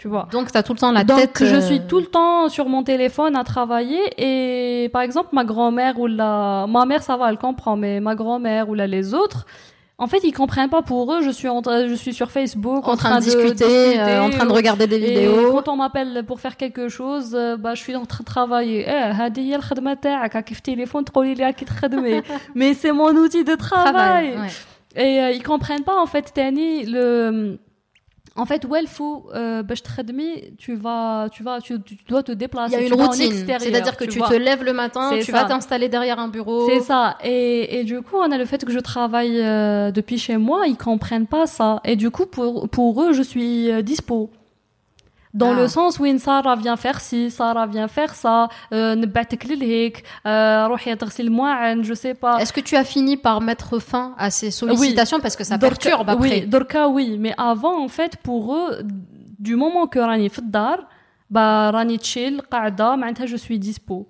[0.00, 0.26] Tu vois.
[0.32, 1.42] Donc, tu as tout le temps la tête.
[1.42, 1.46] Euh...
[1.46, 4.00] je suis tout le temps sur mon téléphone à travailler.
[4.16, 6.64] Et par exemple, ma grand-mère ou la.
[6.66, 9.44] Ma mère, ça va, elle comprend, mais ma grand-mère ou là, les autres.
[9.98, 11.20] En fait, ils comprennent pas pour eux.
[11.20, 14.52] Je suis en je suis sur Facebook en, train, de discuter, euh, en train de
[14.52, 15.50] regarder des vidéos.
[15.50, 18.24] Et quand on m'appelle pour faire quelque chose, euh, bah je suis en train de
[18.24, 18.86] travailler.
[18.88, 19.12] Eh,
[22.54, 24.38] Mais c'est mon outil de travail.
[24.96, 27.58] Et euh, ils comprennent pas en fait, Tani, le
[28.36, 29.74] en fait, ouais, il faut, euh, bah,
[30.56, 32.74] tu vas, tu vas, tu, tu dois te déplacer.
[32.74, 33.32] Il y a une routine.
[33.32, 36.68] C'est-à-dire que tu, te lèves le matin, tu vas t'installer derrière un bureau.
[36.68, 37.18] C'est ça.
[37.24, 40.66] Et, et, du coup, on a le fait que je travaille euh, depuis chez moi,
[40.66, 41.80] ils comprennent pas ça.
[41.84, 44.30] Et du coup, pour, pour eux, je suis euh, dispo
[45.33, 45.59] dans Ah.
[45.61, 50.67] le sens où Sarah vient faire ci, Sarah vient faire ça, euh, نبعتك للهيك, euh,
[50.67, 52.39] روحي تغسل المواعن, je sais pas.
[52.41, 55.59] Est-ce que tu as fini par mettre fin à ces sollicitations parce que ça دركا-
[55.59, 57.17] perturbe après Oui, Dorka, oui.
[57.19, 58.69] Mais avant, en fait, pour eux,
[59.39, 60.87] du moment que راني في الدار,
[61.33, 64.07] bah, راني chill, قاعدة, معناتها je suis dispo.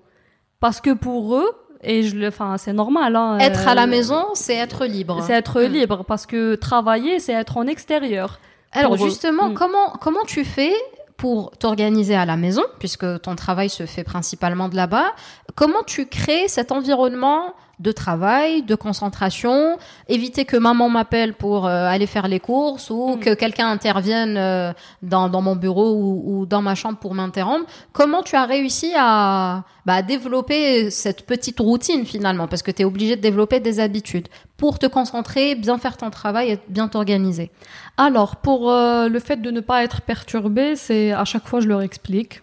[0.63, 1.49] Parce que pour eux,
[1.83, 5.15] et je le, enfin, c'est normal, hein, Être à la euh, maison, c'est être libre.
[5.25, 5.71] C'est être Mm.
[5.77, 5.99] libre.
[6.11, 8.29] Parce que travailler, c'est être en extérieur.
[8.71, 9.09] Alors pour eux.
[9.09, 9.53] justement, Mm.
[9.61, 10.75] comment comment tu fais
[11.20, 15.12] pour t'organiser à la maison, puisque ton travail se fait principalement de là-bas.
[15.54, 21.86] Comment tu crées cet environnement de travail, de concentration, éviter que maman m'appelle pour euh,
[21.86, 23.20] aller faire les courses ou Mm.
[23.20, 27.66] que quelqu'un intervienne euh, dans, dans mon bureau ou, ou dans ma chambre pour m'interrompre.
[27.92, 32.46] Comment tu as réussi à bah, développer cette petite routine finalement?
[32.48, 36.10] Parce que tu es obligé de développer des habitudes pour te concentrer, bien faire ton
[36.10, 37.50] travail et bien t'organiser.
[37.96, 41.68] Alors, pour euh, le fait de ne pas être perturbé, c'est à chaque fois je
[41.68, 42.42] leur explique.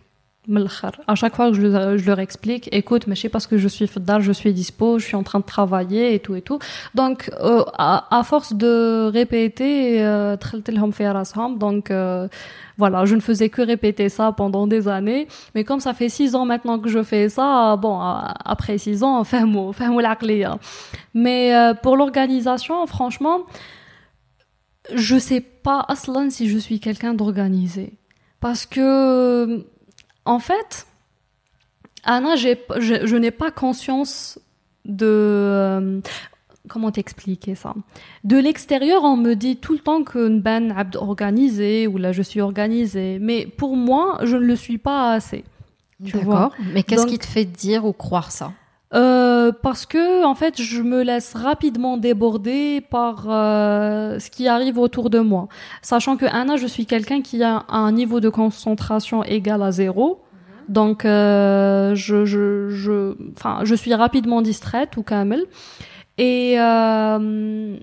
[1.08, 3.88] À chaque fois que je, leur explique, écoute, mais je sais parce que je suis
[3.88, 6.60] fidèle, je suis dispo, je suis en train de travailler et tout et tout.
[6.96, 10.38] Donc, euh, à, force de répéter, euh,
[11.58, 12.28] donc euh,
[12.78, 15.28] voilà, je ne faisais que répéter ça pendant des années.
[15.56, 19.04] Mais comme ça fait six ans maintenant que je fais ça, bon, euh, après six
[19.04, 20.48] ans, fin mot, fin la clé.
[21.14, 23.42] Mais euh, pour l'organisation, franchement,
[24.94, 27.94] je sais pas, Aslan, si je suis quelqu'un d'organisé.
[28.40, 29.66] Parce que
[30.28, 30.86] en fait
[32.04, 34.40] Anna je, je n'ai pas conscience
[34.86, 36.00] de euh,
[36.70, 37.74] comment t'expliquer ça?
[38.24, 42.22] De l'extérieur on me dit tout le temps que ben abd organisé ou là je
[42.22, 45.44] suis organisée mais pour moi je ne le suis pas assez
[46.06, 46.36] Tu vois?
[46.36, 46.56] D'accord.
[46.74, 48.54] Mais qu'est-ce qui te fait dire ou croire ça?
[48.94, 49.02] Euh,
[49.52, 55.10] parce que en fait, je me laisse rapidement déborder par euh, ce qui arrive autour
[55.10, 55.48] de moi,
[55.82, 60.24] sachant que Anna, je suis quelqu'un qui a un niveau de concentration égal à zéro.
[60.70, 63.16] Donc, euh, je, je, je,
[63.64, 65.46] je suis rapidement distraite ou kamel.
[66.18, 67.78] Et euh,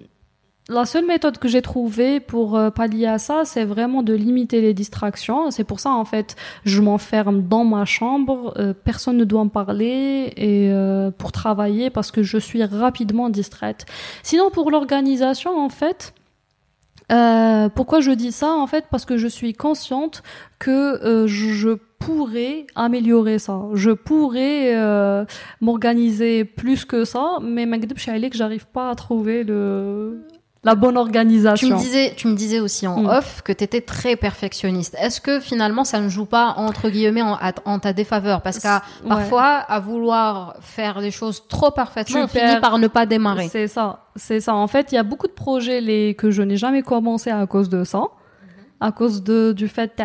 [0.68, 4.62] la seule méthode que j'ai trouvée pour euh, pallier à ça, c'est vraiment de limiter
[4.62, 5.50] les distractions.
[5.50, 9.50] C'est pour ça, en fait, je m'enferme dans ma chambre, euh, personne ne doit me
[9.50, 13.85] parler et euh, pour travailler parce que je suis rapidement distraite.
[14.22, 16.14] Sinon, pour l'organisation, en fait,
[17.12, 20.22] euh, pourquoi je dis ça En fait, parce que je suis consciente
[20.59, 23.62] que euh, je, pourrais améliorer ça.
[23.72, 25.24] Je pourrais euh,
[25.62, 30.22] m'organiser plus que ça, mais ma que j'arrive pas à trouver le
[30.64, 31.68] la bonne organisation.
[31.68, 33.07] Tu me disais, tu me disais aussi en mm.
[33.07, 34.96] off que tu étais très perfectionniste.
[34.98, 38.42] Est-ce que finalement ça ne joue pas entre guillemets en, ta défaveur?
[38.42, 42.88] Parce que parfois, à vouloir faire les choses trop parfaitement, tu on finit par ne
[42.88, 43.48] pas démarrer.
[43.48, 44.55] C'est ça, c'est ça.
[44.55, 47.68] En fait, il y a beaucoup de projets que je n'ai jamais commencé à cause
[47.68, 48.81] de ça, mm-hmm.
[48.81, 50.03] à cause du fait que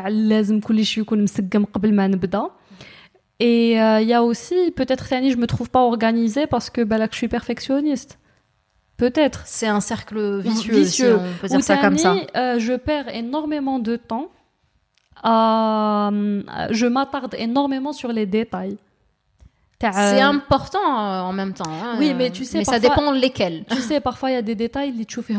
[3.40, 6.82] et euh, il euh, y a aussi, peut-être, je me trouve pas organisée parce que
[6.82, 8.19] ben, là, que je suis perfectionniste.
[9.00, 9.44] Peut-être.
[9.46, 11.18] C'est un cercle vicieux, vicieux.
[11.18, 12.18] Si on peut dire ça comme ça.
[12.36, 14.28] Euh, je perds énormément de temps.
[15.26, 18.78] Euh, je m'attarde énormément sur les détails.
[19.82, 21.72] Euh, c'est important en même temps.
[21.72, 21.96] Hein.
[21.98, 23.64] Oui, mais tu sais, mais ça dépend lesquels.
[23.70, 25.36] Tu sais, parfois il y a des détails, les tu fais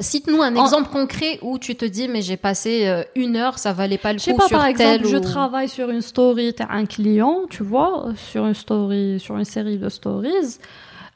[0.00, 3.98] Cite-nous un exemple concret où tu te dis mais j'ai passé une heure, ça valait
[3.98, 4.24] pas le coup.
[4.24, 8.06] Je sais pas, par exemple, je travaille sur une story, t'as un client, tu vois,
[8.16, 10.58] sur une story, sur une série de stories.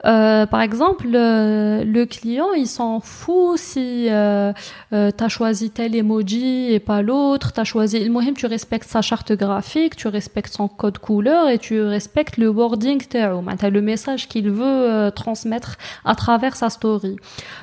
[0.07, 4.53] Euh, par exemple, le, le client, il s'en fout si euh,
[4.93, 8.05] euh, tu as choisi tel emoji et pas l'autre, tu as choisi...
[8.05, 12.37] Le moyen, tu respectes sa charte graphique, tu respectes son code couleur et tu respectes
[12.37, 17.17] le wording, tu ben, as le message qu'il veut euh, transmettre à travers sa story.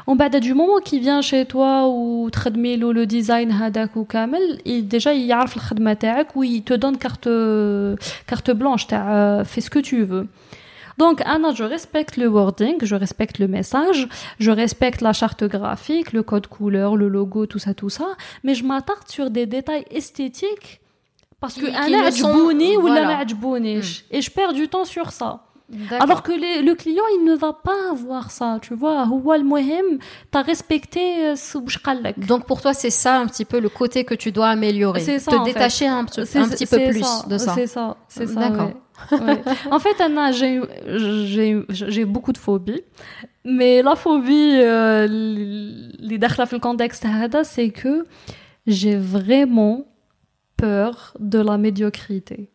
[0.06, 4.60] On bada du moment qu'il vient chez toi ou tradmilo le design hadak ou kamel,
[4.66, 7.30] il, déjà, il y a le ou il te donne carte,
[8.28, 10.28] carte blanche, fais ce que tu veux.
[10.98, 14.08] Donc, Anna, je respecte le wording, je respecte le message,
[14.40, 18.56] je respecte la charte graphique, le code couleur, le logo, tout ça, tout ça, mais
[18.56, 20.82] je m'attarde sur des détails esthétiques
[21.40, 22.10] parce que Anna
[22.78, 23.06] ou la
[24.10, 25.44] Et je perds du temps sur ça.
[26.00, 29.08] Alors que le client, il ne va pas avoir ça, tu vois.
[29.10, 31.58] tu as respecté euh, ce
[32.28, 35.00] Donc pour toi, c'est ça un petit peu le côté que tu dois améliorer.
[35.00, 35.32] C'est ça.
[35.32, 37.56] Te détacher un, petit peu plus de ça.
[37.56, 38.40] C'est ça, c'est ça.
[38.40, 38.72] D'accord.
[39.72, 42.84] en fait, Anna, j'ai beaucoup de phobies.
[43.44, 47.06] Mais la phobie, euh, les le contexte,
[47.44, 48.06] c'est que
[48.66, 49.86] j'ai vraiment
[50.58, 52.50] peur de la médiocrité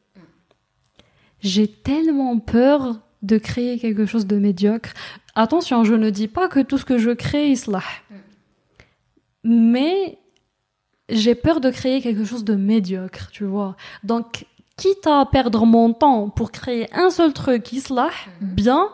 [1.41, 4.91] j'ai tellement peur de créer quelque chose de médiocre.
[5.35, 7.83] Attention, je ne dis pas que tout ce que je crée est cela.
[9.45, 10.19] Mais
[11.09, 13.77] j'ai peur de créer quelque chose de médiocre, tu vois.
[14.05, 18.89] Donc, quitte à perdre mon temps pour créer un seul truc islah, bien,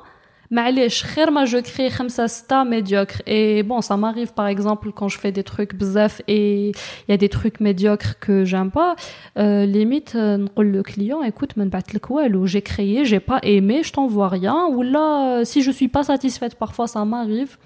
[0.51, 5.07] معليش خير ما je crée خمسة ستة médiocre et bon ça m'arrive par exemple quand
[5.07, 8.95] je fais des trucs bzaf et il y a des trucs médiocres que j'aime pas
[9.38, 13.93] euh, limite نقول le client écoute ما نبعث والو j'ai créé j'ai pas aimé je
[13.93, 17.57] t'envoie rien ou là si je suis pas satisfaite parfois ça m'arrive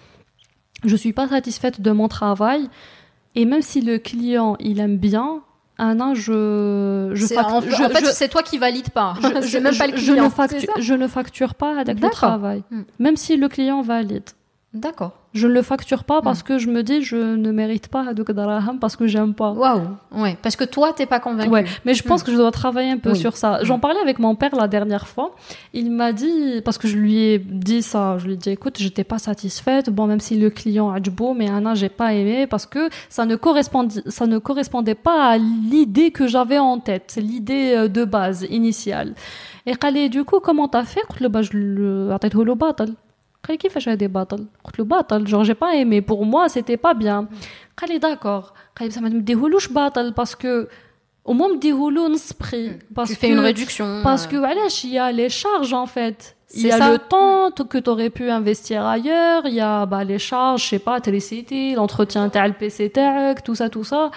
[0.84, 2.70] je suis pas satisfaite de mon travail
[3.34, 5.42] et même si le client il aime bien
[5.83, 9.15] ah non, je, je, en, fait, c'est toi qui valide pas.
[9.23, 10.15] Je, même pas le client.
[10.15, 12.83] Je ne, facture, je ne facture pas avec le travail, hmm.
[12.99, 14.29] même si le client valide.
[14.73, 15.13] D'accord.
[15.33, 18.23] Je ne le facture pas parce que je me dis je ne mérite pas de
[18.23, 19.51] dirham parce que j'aime pas.
[19.51, 19.83] Waouh.
[20.13, 21.49] Ouais, parce que toi t'es pas convaincu.
[21.49, 22.27] Ouais, mais je pense hmm.
[22.27, 23.59] que je dois travailler un peu sur ça.
[23.65, 23.81] J'en hmm.
[23.81, 25.35] parlais avec mon père la dernière fois.
[25.73, 28.77] Il m'a dit parce que je lui ai dit ça, je lui ai dit écoute,
[28.79, 29.91] j'étais pas satisfaite.
[29.91, 32.89] Bon, même si le client a du beau, mais Anna, j'ai pas aimé parce que
[33.09, 37.89] ça ne correspondait ça ne correspondait pas à l'idée que j'avais en tête, l'idée euh,
[37.89, 39.15] de base initiale.
[39.67, 41.01] Et qu'allez du coup comment t'as fait?
[41.21, 42.13] Le bah je le
[43.48, 46.92] قال كيفاش هادي باطل قلت له باطل جور جي با ايمي بور موا سيتي با
[46.92, 47.28] بيان
[47.78, 48.42] قال لي داكور
[48.78, 50.64] قال لي بصح ما تمديهولوش باطل باسكو
[51.30, 55.12] au moins مديهولو نص بري parce que une réduction parce que علاش il y a
[55.12, 56.92] les charges en fait il y a ça.
[56.92, 60.70] le temps que tu aurais pu investir ailleurs, il y a bah, les charges, je
[60.70, 64.12] sais pas, télécité, l'entretien tel PC tech, tout ça, tout ça.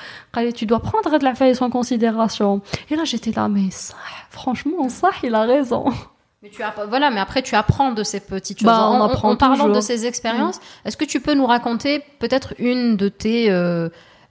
[0.55, 2.61] Tu dois prendre de la faille en considération.
[2.91, 3.97] Et là, j'étais là, mais ça,
[4.31, 5.85] franchement, ça, il a raison.
[6.44, 8.66] Mais tu voilà, mais après tu apprends de ces petites choses.
[8.66, 10.88] Bah, on en, apprend en, parlant de ces expériences, mm.
[10.88, 13.88] est-ce que tu peux nous raconter peut-être une de tes, euh,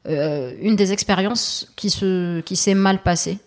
[0.06, 3.38] euh, une des expériences qui se, qui s'est mal passée,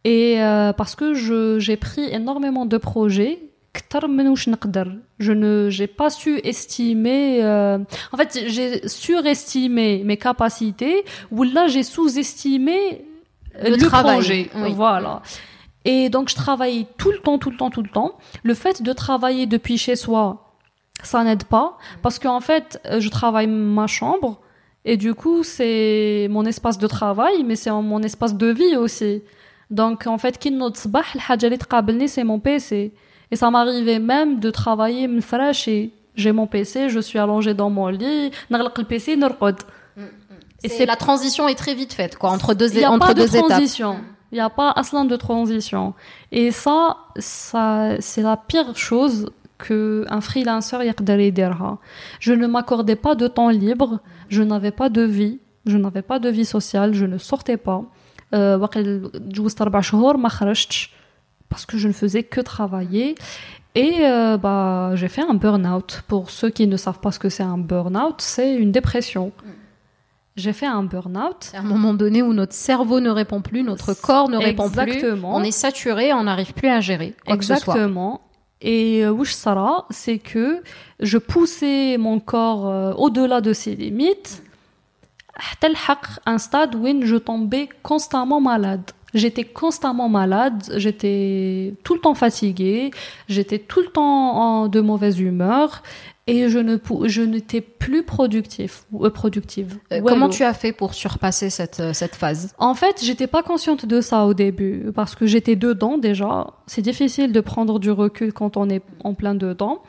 [0.04, 3.38] Et euh, parce que je, j'ai pris énormément de projets
[5.18, 11.82] je ne j'ai pas su estimer en fait j'ai surestimé mes capacités ou là j'ai
[11.82, 13.06] sous-estimé
[13.62, 14.50] le, projet.
[14.74, 15.22] Voilà
[15.84, 18.16] et donc, je travaillais tout le temps, tout le temps, tout le temps.
[18.42, 20.54] Le fait de travailler depuis chez soi,
[21.02, 21.76] ça n'aide pas.
[22.02, 24.40] Parce qu'en fait, euh, je travaille ma chambre.
[24.84, 29.22] Et du coup, c'est mon espace de travail, mais c'est mon espace de vie aussi.
[29.70, 30.38] Donc, en fait,
[32.08, 32.92] c'est mon PC.
[33.30, 37.70] Et ça m'arrivait même de travailler fraîche et j'ai mon PC, je suis allongée dans
[37.70, 40.06] mon lit, le PC, mm, mm.
[40.64, 43.26] Et c'est la transition est très vite faite, quoi, entre deux, Il entre pas deux
[43.26, 43.96] de transition.
[44.32, 45.94] Il n'y a pas aslan de transition.
[46.32, 50.78] Et ça, c'est la pire chose que un freelancer.
[52.18, 56.18] Je ne m'accordais pas de temps libre, je n'avais pas de vie, je n'avais pas
[56.18, 57.84] de vie sociale, je ne sortais pas.
[58.34, 58.58] Euh,
[61.48, 63.14] parce que je ne faisais que travailler.
[63.74, 66.02] Et euh, bah, j'ai fait un burn-out.
[66.08, 69.32] Pour ceux qui ne savent pas ce que c'est un burn-out, c'est une dépression.
[70.36, 71.52] J'ai fait un burn-out.
[71.54, 75.34] À un moment donné où notre cerveau ne répond plus, notre corps ne répond Exactement.
[75.34, 77.74] plus, on est saturé, on n'arrive plus à gérer quoi Exactement.
[77.74, 78.20] Que ce soit.
[78.62, 80.62] Et euh, Sara, c'est que
[81.00, 84.42] je poussais mon corps euh, au-delà de ses limites,
[86.26, 88.90] un stade où je tombais constamment malade.
[89.14, 92.90] J'étais constamment malade, j'étais tout le temps fatiguée,
[93.28, 95.82] j'étais tout le temps en, de mauvaise humeur
[96.26, 99.78] et je ne je n'étais plus productif euh, productive.
[99.92, 102.54] Euh, comment tu as fait pour surpasser cette euh, cette phase?
[102.58, 106.46] En fait, j'étais pas consciente de ça au début parce que j'étais dedans déjà.
[106.66, 109.82] C'est difficile de prendre du recul quand on est en plein dedans.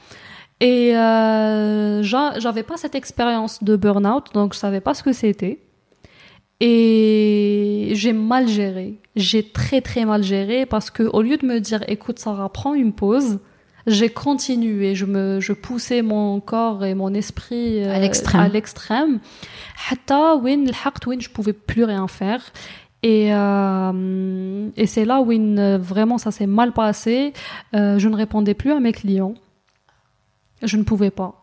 [0.59, 5.59] Et euh, j'avais pas cette expérience de burn-out, donc je savais pas ce que c'était.
[6.59, 9.01] Et j'ai mal géré.
[9.15, 12.73] J'ai très très mal géré parce que au lieu de me dire, écoute Sarah, prends
[12.73, 13.39] une pause,
[13.85, 18.41] j'ai continué, je me, je poussais mon corps et mon esprit euh, à l'extrême.
[18.41, 19.19] À l'extrême.
[21.21, 22.41] je pouvais plus rien faire.
[23.03, 27.33] Et, euh, et c'est là où euh, vraiment ça s'est mal passé.
[27.75, 29.33] Euh, je ne répondais plus à mes clients.
[30.61, 31.42] Je ne pouvais pas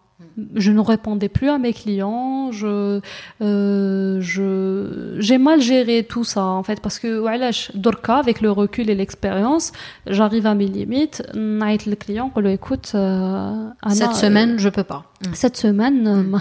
[0.54, 2.52] je ne répondais plus à mes clients.
[2.52, 3.00] Je,
[3.40, 8.50] euh, je, j'ai mal géré tout ça en fait parce que voilà, Dorka avec le
[8.50, 9.72] recul et l'expérience,
[10.06, 11.22] j'arrive à mes limites.
[11.34, 12.92] Night le client, lui écoute.
[12.94, 15.04] Euh, cette semaine, je peux pas.
[15.26, 15.34] Mm.
[15.34, 16.30] Cette semaine, mm.
[16.30, 16.38] mm.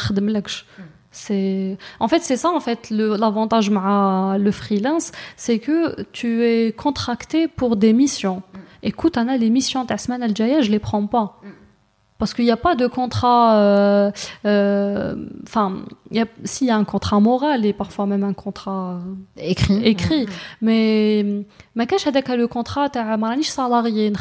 [1.11, 6.71] C'est en fait c'est ça en fait l'avantage le, le freelance, c'est que tu es
[6.71, 8.43] contracté pour des missions.
[8.83, 11.41] Écoute, Anna, les missions ta semaine elle je les prends pas
[12.19, 13.53] parce qu'il n'y a pas de contrat.
[13.53, 14.11] Enfin, euh,
[14.45, 20.27] euh, s'il y a un contrat moral et parfois même un contrat euh, écrit, écrit.
[20.61, 21.45] Mais
[21.75, 22.05] ma cache
[22.35, 24.11] le contrat, t'as un salarié,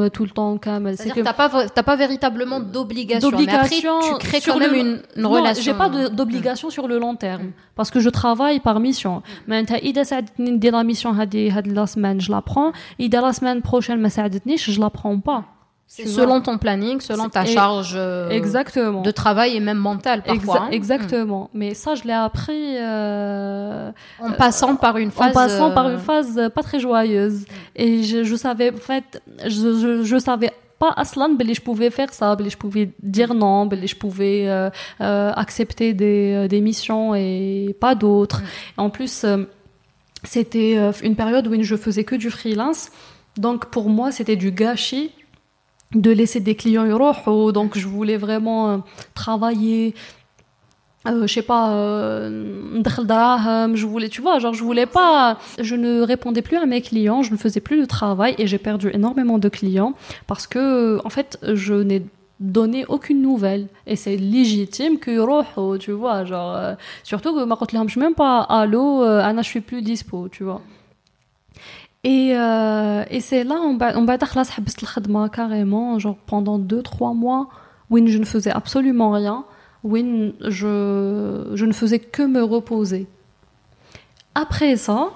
[0.00, 0.96] euh, tout le temps comme.
[0.96, 3.30] C'est-à-dire que t'as pas t'as pas véritablement d'obligation.
[3.30, 4.00] D'obligation.
[4.00, 5.62] Tu crées quand le, une, non, relation.
[5.62, 9.22] J'ai pas d'obligation sur le long terme parce que je travaille par mission.
[9.46, 9.56] Mais
[10.70, 12.72] la mission, la semaine, je la prends.
[12.98, 14.00] Et la semaine prochaine,
[14.72, 15.44] je la prends pas
[15.88, 19.02] selon ton planning, selon ta charge euh, exactement.
[19.02, 20.62] de travail et même mentale parfois.
[20.62, 20.68] Hein.
[20.70, 21.50] Exactement.
[21.52, 25.30] Mais ça, je l'ai appris euh, en passant par une phase.
[25.30, 27.44] En passant par une euh, phase pas très joyeuse.
[27.76, 32.12] Et je, je savais, en fait, je, je, je savais pas aslan je pouvais faire
[32.12, 34.68] ça je pouvais dire non je pouvais euh,
[35.00, 38.44] euh, accepter des, des missions et pas d'autres mm.
[38.78, 39.24] en plus
[40.24, 42.90] c'était une période où je faisais que du freelance
[43.36, 45.12] donc pour moi c'était du gâchis
[45.94, 46.86] de laisser des clients
[47.26, 48.78] ou donc je voulais vraiment euh,
[49.14, 49.94] travailler
[51.06, 52.82] euh, je sais pas euh,
[53.74, 57.22] je voulais tu vois genre je voulais pas je ne répondais plus à mes clients
[57.22, 59.94] je ne faisais plus le travail et j'ai perdu énormément de clients
[60.26, 62.02] parce que en fait je n'ai
[62.40, 63.68] donné aucune nouvelle.
[63.86, 66.74] Et c'est légitime que tu vois genre
[67.04, 70.60] surtout que ma je même pas allô Anna je suis plus dispo tu vois
[72.04, 74.18] et, euh, et c'est là, on va, va
[74.82, 74.86] le
[75.28, 77.48] carrément, genre pendant 2-3 mois,
[77.90, 79.44] où je ne faisais absolument rien,
[79.84, 83.06] où je, je ne faisais que me reposer.
[84.34, 85.10] Après ça,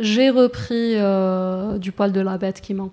[0.00, 2.88] j'ai repris euh, du poil de la bête qui m'en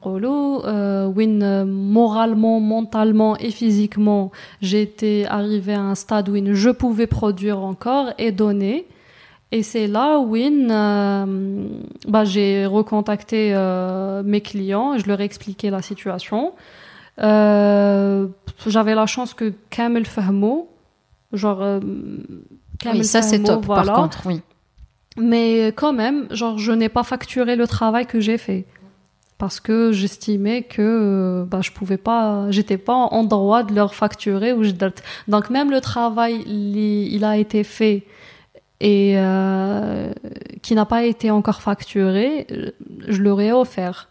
[0.66, 1.20] euh, où
[1.66, 8.32] moralement, mentalement et physiquement, j'étais arrivée à un stade où je pouvais produire encore et
[8.32, 8.88] donner.
[9.52, 11.68] Et c'est là où euh,
[12.08, 16.54] bah, j'ai recontacté euh, mes clients, je leur ai expliqué la situation.
[17.20, 18.28] Euh,
[18.66, 20.70] j'avais la chance que Kamel Fahmo,
[21.34, 21.82] genre
[22.80, 24.42] Kamel oui, ça c'est top par contre, oui.
[25.18, 28.66] Mais quand même, genre je n'ai pas facturé le travail que j'ai fait
[29.38, 34.54] parce que j'estimais que bah, je pouvais pas, j'étais pas en droit de leur facturer
[34.54, 34.72] ou je...
[35.28, 38.06] donc même le travail il a été fait
[38.82, 40.12] et euh,
[40.64, 42.48] qui n'a pas été encore facturé,
[43.08, 44.10] je l'aurais offert.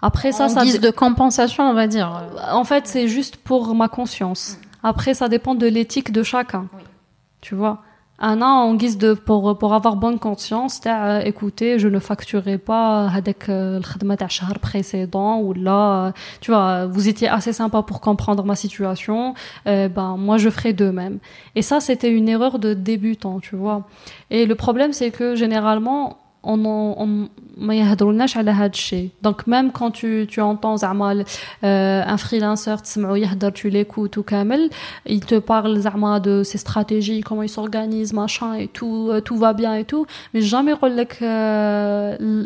[0.00, 2.24] Après ça, en ça guise de compensation, on va dire.
[2.50, 4.58] En fait, c'est juste pour ma conscience.
[4.82, 6.68] Après, ça dépend de l'éthique de chacun.
[7.42, 7.82] Tu vois?
[8.18, 12.58] Un an en guise de pour pour avoir bonne conscience t'as écoutez je ne facturerai
[12.58, 14.28] pas avec le khadma t'a
[14.60, 20.38] précédent ou là tu vois vous étiez assez sympa pour comprendre ma situation ben moi
[20.38, 21.18] je ferai de même.
[21.54, 23.86] Et ça c'était une erreur de débutant tu vois.
[24.30, 26.65] Et le problème c'est que généralement on
[26.97, 31.23] on ما يهضرولناش على هذا الشيء دونك ميم كون tu tu entends زعما
[32.07, 34.69] un freelancer تسمعو يهضر tu l'écoutes وكامل
[35.09, 39.53] il te parle زعما de ses stratégies comment il s'organise machin et tout tout va
[39.53, 41.17] bien et tout mais jamais يقول لك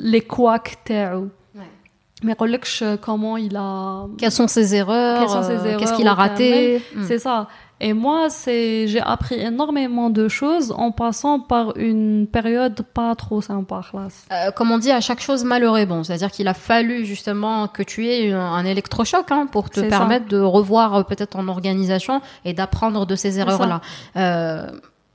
[0.04, 1.28] les couacs تاعو
[2.24, 6.08] mais يقولكش comment il a quelles sont ses erreurs quelles sont ses erreurs qu'est-ce qu'il
[6.08, 7.48] a raté c'est ça
[7.83, 13.43] et moi, c'est, j'ai appris énormément de choses en passant par une période pas trop
[13.43, 13.81] sympa.
[14.31, 16.05] Euh, comme on dit, à chaque chose malheur est bon.
[16.05, 20.39] C'est-à-dire qu'il a fallu justement que tu aies un, électrochoc hein, pour te permettre de
[20.39, 23.81] revoir euh, peut-être ton organisation et d'apprendre de ces erreurs-là.
[24.17, 24.71] Euh,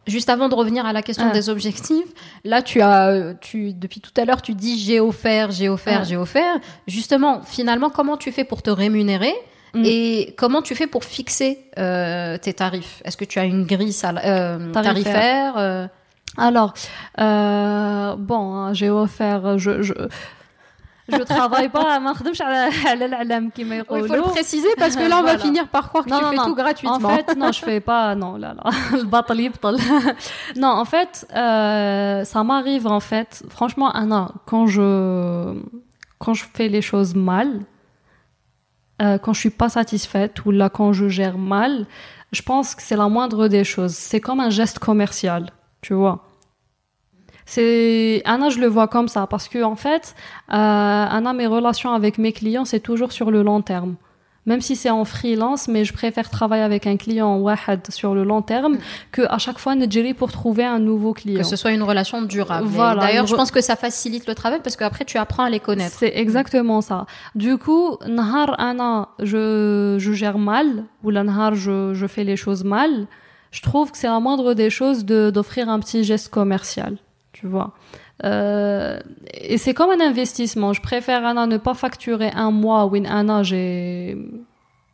[0.06, 2.10] juste avant de revenir à la question des objectifs,
[2.44, 6.18] là tu as, tu depuis tout à l'heure tu dis j'ai offert, j'ai offert, j'ai
[6.18, 6.60] offert.
[6.86, 9.34] Justement, finalement, comment tu fais pour te rémunérer
[9.75, 9.83] Mm.
[9.87, 13.97] Et comment tu fais pour fixer euh, tes tarifs Est-ce que tu as une grille
[14.05, 15.87] euh, tarifaire, euh?
[16.37, 16.75] Alors,
[18.19, 19.95] bon, hein, j'ai offert, je, je
[21.09, 24.97] je travaille pas ما نخدمش على على الاعلام كما يقولوا il faut le préciser parce
[24.97, 26.45] que là on va finir par croire que non, tu non, fais non.
[26.45, 29.79] tout gratuitement en fait non je fais pas non là là البطل يبطل
[30.57, 34.89] non en fait euh, ça m'arrive en fait franchement Anna quand je
[36.19, 37.49] quand je fais les choses mal
[39.02, 41.86] euh, quand je suis pas satisfaite ou là quand je gère mal,
[42.32, 43.94] je pense que c'est la moindre des choses.
[43.94, 46.26] C'est comme un geste commercial, tu vois.
[47.46, 50.16] C'est Anna, je le vois comme ça parce que en fait,
[50.50, 53.96] euh, Anna, mes relations avec mes clients, c'est toujours sur le long terme
[54.48, 58.24] même si c'est en freelance, mais je préfère travailler avec un client wahad sur le
[58.24, 58.80] long terme mm.
[59.12, 61.40] que à chaque fois gérer pour trouver un nouveau client.
[61.40, 62.66] Que ce soit une relation durable.
[62.68, 63.02] Voilà.
[63.02, 65.96] D'ailleurs, je pense que ça facilite le travail parce qu'après tu apprends à les connaître.
[66.00, 67.06] C'est exactement ça.
[67.36, 72.38] Du coup, nahar ana, je, je gère mal ou la nahar je, je fais les
[72.38, 73.08] choses mal.
[73.52, 76.98] Je trouve que c'est la moindre des choses de d'offrir un petit geste commercial,
[77.34, 77.74] tu vois.
[78.24, 79.00] Euh,
[79.34, 80.74] et c'est comme un investissement.
[80.74, 84.18] Je préfère Anna ne pas facturer un mois où un an j'ai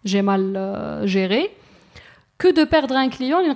[0.04, 1.56] j'ai mal euh, géré
[2.38, 3.48] que de perdre un client et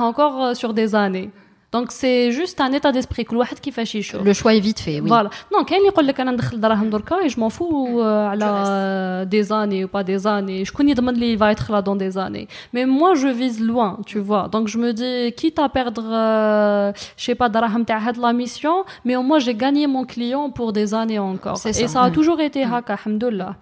[0.00, 1.30] encore euh, sur des années.
[1.73, 5.01] Donc c'est juste un état d'esprit كل واحد كيفاش يشوف le choix est vite fait
[5.01, 7.99] oui voilà non كاين اللي يقول لك انا ندخل دراهم دركا et je m'en fous
[8.01, 11.95] على des années ou pas des années شكون يضمن لي il va être là dans
[11.95, 15.69] des années mais moi je vise loin tu vois donc je me dis quitte à
[15.69, 19.85] perdre euh, je sais pas دراهم تاع هاد la mission mais au moins j'ai gagné
[19.87, 21.69] mon client pour des années encore ça.
[21.69, 23.55] et ça a toujours été هكا الحمد لله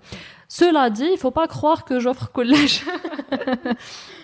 [0.59, 2.75] cela dit il faut pas croire que j'offre collège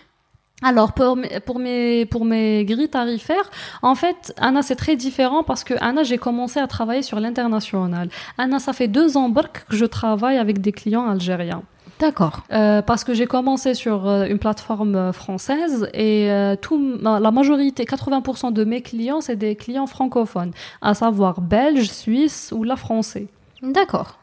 [0.63, 3.51] Alors pour mes, pour mes pour mes grilles tarifaires,
[3.83, 8.09] en fait, Anna c'est très différent parce que Anna j'ai commencé à travailler sur l'international.
[8.39, 11.63] Anna ça fait deux ans que je travaille avec des clients algériens.
[11.99, 12.45] D'accord.
[12.53, 17.31] Euh, parce que j'ai commencé sur euh, une plateforme euh, française et euh, tout, la
[17.31, 22.77] majorité, 80% de mes clients, c'est des clients francophones, à savoir belges, suisses ou la
[22.77, 23.27] français.
[23.63, 24.19] D'accord.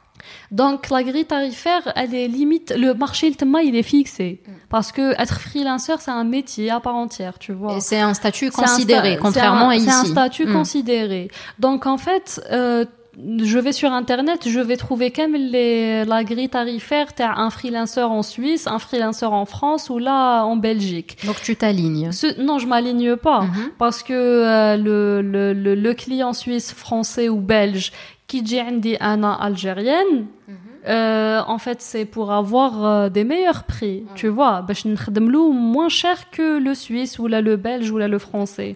[0.51, 4.51] Donc la grille tarifaire, elle est limite, le marché le il est fixé mm.
[4.69, 7.79] parce que être freelancer c'est un métier à part entière, tu vois.
[7.79, 9.85] c'est un statut considéré, contrairement à ici.
[9.85, 10.53] C'est un statut mm.
[10.53, 11.31] considéré.
[11.59, 12.41] Donc en fait.
[12.51, 12.85] Euh,
[13.17, 18.01] je vais sur internet, je vais trouver comme les, la grille tarifaire, t'as un freelancer
[18.01, 21.17] en Suisse, un freelancer en France ou là en Belgique.
[21.25, 22.09] Donc tu t'alignes.
[22.39, 23.69] Non, je m'aligne pas mm-hmm.
[23.77, 27.91] parce que euh, le, le, le, le, client suisse, français ou belge
[28.27, 28.59] qui dit
[28.99, 30.55] Anna algérienne, mhm.
[30.87, 34.61] euh, en fait, c'est pour avoir euh, des meilleurs prix, tu vois.
[34.61, 38.19] Bah, parce que moins cher que le suisse ou là le belge ou là le
[38.19, 38.75] français.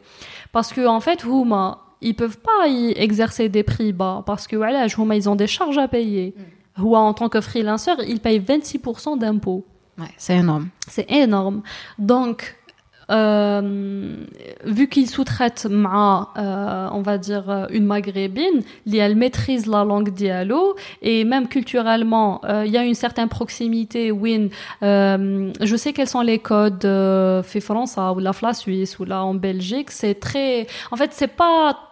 [0.52, 4.24] Parce que, en fait, Houma, ils peuvent pas y exercer des prix bas.
[4.26, 6.34] Parce que, voilà, Houma, ils ont des charges à payer.
[6.36, 6.84] Mm.
[6.84, 9.66] Ou en tant que freelancer, ils payent 26% d'impôts.
[9.98, 10.70] Ouais, c'est énorme.
[10.88, 11.62] C'est énorme.
[11.98, 12.56] Donc,
[13.10, 14.26] euh,
[14.66, 15.68] vu qu'il sous-traite
[16.38, 18.62] euh, on va dire une maghrébine,
[18.98, 24.12] elle maîtrise la langue dialo et même culturellement, euh, il y a une certaine proximité.
[24.12, 24.50] Win,
[24.84, 26.88] euh, je sais quels sont les codes
[27.44, 29.92] fait France ou la Suisse ou là en Belgique.
[29.92, 31.89] C'est très, en fait, c'est pas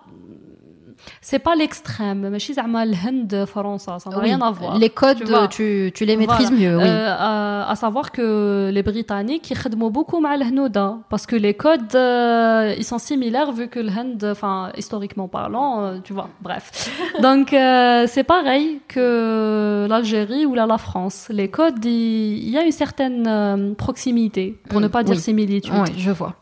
[1.29, 2.29] c'est pas l'extrême.
[2.29, 2.39] Mais
[2.85, 4.23] l'Inde France ça n'a oui.
[4.23, 4.77] rien à voir.
[4.77, 6.83] Les codes tu, les maîtrises mieux oui.
[6.85, 11.53] euh, à, savoir que les Britanniques ils travaillent beaucoup avec l'Hnoda hein, parce que les
[11.53, 16.89] codes euh, ils sont similaires vu que l'Inde enfin historiquement parlant euh, tu vois bref.
[17.21, 21.27] Donc euh, c'est pareil que l'Algérie ou la France.
[21.29, 25.73] Les codes il y, a une certaine proximité pour mm, ne pas dire similitude.
[25.75, 26.35] Oui je vois.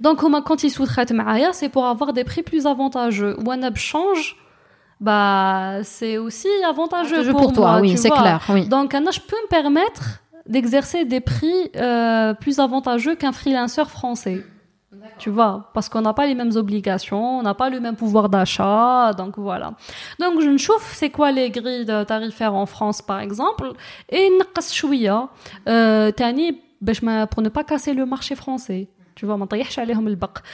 [0.00, 3.36] Donc, quand ils sous-traitent Maaya, c'est pour avoir des prix plus avantageux.
[3.44, 4.36] OneUp change,
[5.00, 7.72] bah, c'est aussi avantageux pour, pour, toi.
[7.72, 8.40] Moi, oui, c'est clair.
[8.68, 14.44] Donc, Anna, je peux me permettre d'exercer des prix euh, plus avantageux qu'un freelanceur français.
[15.18, 18.28] Tu vois, parce qu'on n'a pas les mêmes obligations, on n'a pas le même pouvoir
[18.28, 19.72] d'achat, donc voilà.
[20.20, 23.72] Donc je ne chauffe c'est quoi les grilles tarifaires en France par exemple,
[24.10, 25.28] et une casse chouïa,
[25.68, 26.12] euh,
[26.82, 29.38] ben, pour ne pas casser le marché français tu vois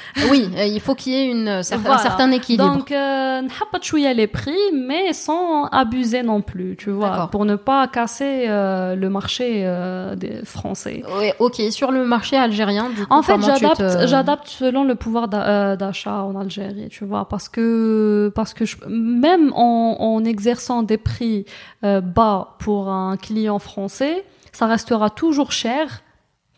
[0.30, 2.76] oui euh, il faut qu'il y ait une un certain équilibre.
[2.76, 3.42] Donc euh,
[3.82, 8.94] chouiller les prix mais sans abuser non plus tu vois pour ne pas casser euh,
[8.94, 11.02] le marché euh, des français.
[11.18, 15.26] Oui, ok sur le marché algérien du coup, en fait j'adapte j'adapte selon le pouvoir
[15.26, 21.46] d'achat en Algérie tu vois parce que parce que même en, en exerçant des prix
[21.82, 26.02] bas pour un client français ça restera toujours cher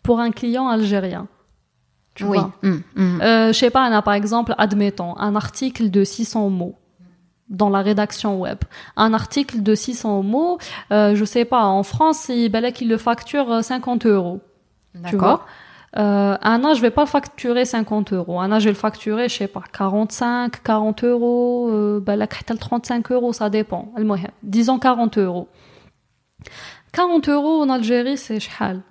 [0.03, 1.27] pour un client algérien
[2.15, 2.37] tu oui.
[2.37, 2.51] vois.
[2.63, 3.21] Mm, mm.
[3.21, 6.75] Euh, je sais pas, on a par exemple, admettons, un article de 600 mots.
[7.47, 8.57] dans la rédaction web.
[8.97, 10.57] Un article de 600 mots,
[10.91, 14.41] euh, je sais pas, en France, il balait qu'il le facture 50 euros.
[15.07, 15.45] Tu vois
[15.97, 18.41] euh, un an, je vais pas facturer 50 euros.
[18.41, 22.27] Un an, je vais le facturer, je sais pas, 45, 40 euros, euh, ben là,
[22.27, 23.93] 35 euros, ça dépend.
[24.43, 25.47] Disons 40 euros.
[26.91, 28.81] 40 euros en Algérie, c'est chal.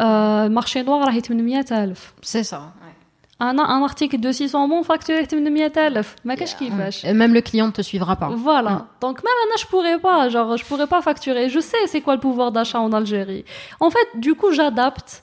[0.00, 1.08] Euh, marché noir,
[2.22, 2.72] c'est ça.
[3.42, 5.36] Un, un article de 600 mots facturé 800
[5.72, 8.86] 000 ما كاش كيفاش même le client ne te suivra pas voilà mm.
[9.00, 12.14] donc même maintenant je pourrais pas genre je pourrais pas facturer je sais c'est quoi
[12.16, 13.46] le pouvoir d'achat en Algérie
[13.80, 15.22] en fait du coup j'adapte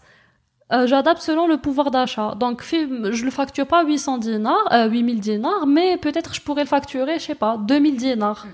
[0.74, 2.36] euh, j'adapte selon le pouvoir d'achat.
[2.36, 6.68] Donc, je le facture pas 800 dinars, euh, 8000 dinars, mais peut-être je pourrais le
[6.68, 8.46] facturer, je sais pas, 2000 dinars.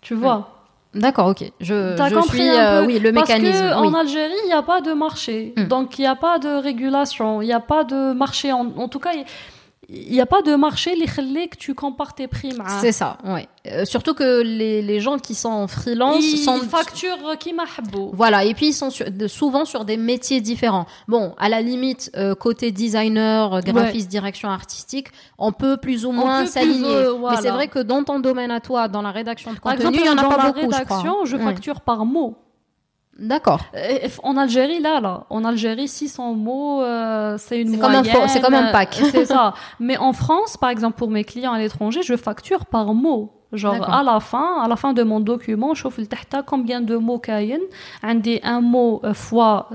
[0.00, 0.53] Tu vois
[0.95, 1.51] D'accord, ok.
[1.59, 3.69] Je, je suis, euh, oui, le mécanisme.
[3.69, 5.53] Parce qu'en Algérie, il n'y a pas de marché.
[5.57, 5.65] Hmm.
[5.65, 7.41] Donc, il n'y a pas de régulation.
[7.41, 8.53] Il n'y a pas de marché.
[8.53, 9.11] En, en tout cas,
[9.89, 11.05] il n'y a pas de marché les
[11.47, 13.47] que tu compares tes prix c'est ça ouais.
[13.67, 17.53] Euh, surtout que les, les gens qui sont en freelance ils sont facturent qui
[18.13, 18.89] voilà et puis ils sont
[19.27, 20.85] souvent sur des métiers différents.
[21.07, 25.07] Bon à la limite euh, côté designer euh, graphiste direction artistique
[25.37, 27.05] on peut plus ou moins s'aligner.
[27.29, 30.05] mais c'est vrai que dans ton domaine à toi dans la rédaction de contenu il
[30.05, 32.37] y en a pas beaucoup je crois je facture par mot
[33.17, 33.61] D'accord.
[33.75, 38.03] Euh, en Algérie, là, là, en Algérie, 600 mots, euh, c'est une moyenne.
[38.27, 38.99] C'est comme un pack.
[39.11, 39.53] c'est ça.
[39.79, 43.31] Mais en France, par exemple, pour mes clients à l'étranger, je facture par mot.
[43.53, 46.07] Genre, à la fin, à la fin de mon document, je chauffe le
[46.45, 47.59] combien de mots kayen,
[48.03, 49.69] un mot euh, fois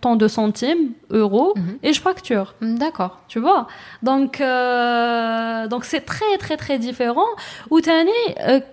[0.00, 1.78] tant de centimes, euros, mhm.
[1.82, 2.54] et je facture.
[2.62, 3.18] D'accord.
[3.28, 3.66] Tu vois?
[4.02, 7.28] Donc, donc c'est très, très, très différent.
[7.70, 7.80] Ou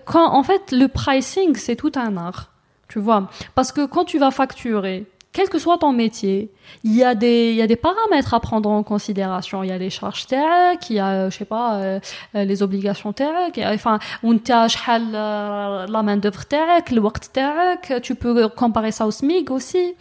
[0.06, 2.48] quand, en fait, le pricing, c'est tout un art.
[2.98, 6.50] Vois Parce que quand tu vas facturer, quel que soit ton métier,
[6.84, 9.62] il y a des y a des paramètres à prendre en considération.
[9.62, 12.00] Il y a les charges tech, il y a je sais pas euh,
[12.34, 18.48] les obligations tech, enfin on euh, la main d'œuvre tech, le work tech, tu peux
[18.48, 19.94] comparer ça au SMIC aussi.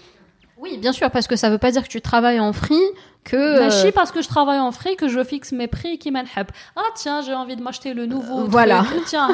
[0.59, 2.75] Oui, bien sûr, parce que ça veut pas dire que tu travailles en free
[3.23, 3.91] que euh...
[3.91, 6.47] parce que je travaille en free que je fixe mes prix qui m'enheb.
[6.75, 8.41] Ah tiens, j'ai envie de m'acheter le nouveau.
[8.41, 8.85] Euh, voilà.
[9.05, 9.27] Tiens,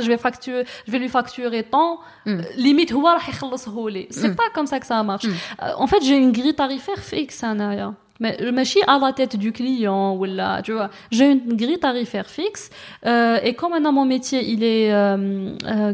[0.00, 1.98] je vais facturer, je vais lui facturer tant.
[2.26, 2.40] Mm.
[2.56, 2.94] Limite,
[4.10, 4.36] c'est mm.
[4.36, 5.24] pas comme ça que ça marche.
[5.24, 5.32] Mm.
[5.62, 7.94] Euh, en fait, j'ai une grille tarifaire fixe, Anaya.
[8.20, 10.90] Mais je suis à la tête du client ou là, tu vois.
[11.10, 12.70] J'ai une grille tarifaire fixe
[13.06, 15.92] euh, et comme maintenant mon métier, il est, euh, euh,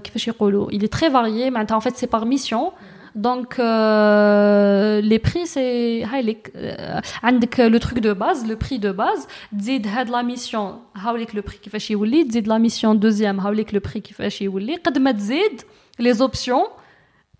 [0.70, 1.50] il est très varié.
[1.50, 2.72] Maintenant, en fait, c'est par mission.
[3.14, 6.04] Donc, euh, les prix, c'est.
[6.04, 6.20] Ah,
[6.56, 10.80] euh, le truc de base, le prix de base, dit de la mission,
[11.34, 13.40] le prix qui fait chez dit la mission deuxième,
[13.72, 14.48] le prix qui fait chez
[15.98, 16.66] les options.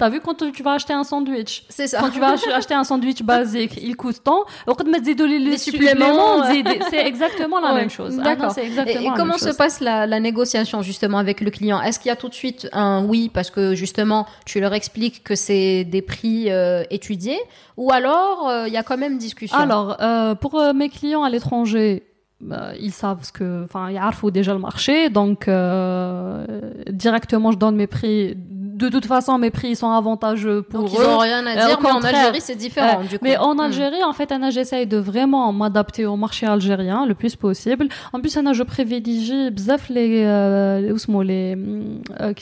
[0.00, 1.62] T'as vu quand tu vas acheter un sandwich?
[1.68, 2.00] C'est ça.
[2.00, 4.44] Quand tu vas acheter un sandwich basique, il coûte tant.
[4.66, 6.42] Les suppléments,
[6.88, 8.16] c'est exactement la même chose.
[8.18, 8.56] Ah D'accord.
[8.58, 11.82] et, comment se passe la, la, négociation justement avec le client?
[11.82, 15.22] Est-ce qu'il y a tout de suite un oui parce que justement tu leur expliques
[15.22, 17.38] que c'est des prix euh, étudiés?
[17.76, 19.58] Ou alors euh, il y a quand même discussion?
[19.58, 22.04] Alors euh, pour mes clients à l'étranger,
[22.40, 26.46] bah, ils savent ce que, enfin, ils savent déjà le marché, donc euh,
[26.88, 28.34] directement je donne mes prix
[28.80, 31.90] de toute façon, mes prix sont avantageux pour Donc, ils n'ont rien à dire, mais
[31.90, 33.24] en Algérie, c'est différent, du coup.
[33.24, 33.60] Mais en hmm.
[33.60, 37.88] Algérie, en fait, j'essaye de vraiment m'adapter au marché algérien le plus possible.
[38.12, 40.92] En plus, je privilégie bzaf les, euh, les,
[41.24, 41.56] les,
[42.20, 42.32] euh,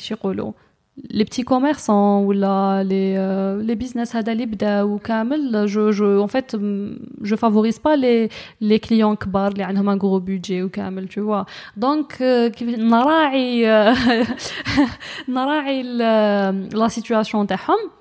[1.10, 4.34] les petits commerçants ou là les euh, les business hada
[4.86, 6.56] ou kamel je je en fait
[7.30, 8.30] je favorise pas les
[8.62, 11.46] les clients kbar les ont un gros budget ou kamel tu vois
[11.78, 13.66] donc نراعي
[15.28, 15.84] نراعي
[16.74, 17.97] la situation تاعهم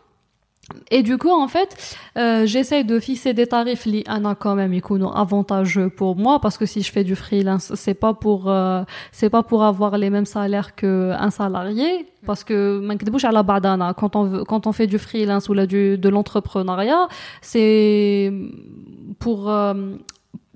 [0.92, 4.74] et du coup, en fait, euh, j'essaye de fixer des tarifs li ana quand même
[5.14, 9.30] avantageux pour moi parce que si je fais du freelance, c'est pas pour euh, c'est
[9.30, 12.80] pas pour avoir les mêmes salaires que un salarié parce que
[13.26, 17.08] à la badana quand on quand on fait du freelance ou de l'entrepreneuriat,
[17.42, 18.34] c'est
[19.20, 19.74] pour euh,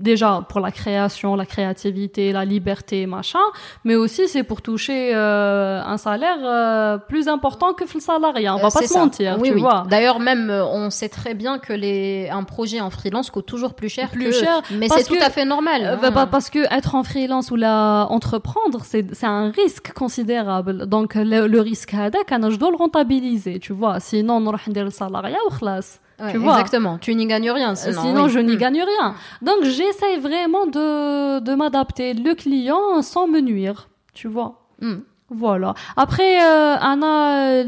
[0.01, 3.39] déjà pour la création, la créativité, la liberté, machin,
[3.85, 8.55] mais aussi c'est pour toucher euh, un salaire euh, plus important que le salariat.
[8.55, 9.61] On va euh, pas se mentir, oui, tu oui.
[9.61, 9.85] vois.
[9.89, 13.89] D'ailleurs, même on sait très bien que les un projet en freelance coûte toujours plus
[13.89, 14.09] cher.
[14.09, 15.99] Plus cher, mais c'est tout à fait normal.
[16.01, 16.11] Hein.
[16.11, 20.85] Bah, parce que être en freelance ou la entreprendre, c'est c'est un risque considérable.
[20.87, 23.99] Donc le, risque je dois le rentabiliser, tu vois.
[23.99, 26.97] Sinon, on aura le salariat ou classe tu vois Exactement.
[26.97, 27.75] Tu n'y gagnes rien.
[27.75, 28.59] Sinon, sinon je n'y mm.
[28.59, 29.15] gagne rien.
[29.41, 33.89] Donc, j'essaye vraiment de, de m'adapter le client sans me nuire.
[34.13, 34.97] Tu vois mm.
[35.29, 35.73] Voilà.
[35.95, 37.63] Après, euh, Anna,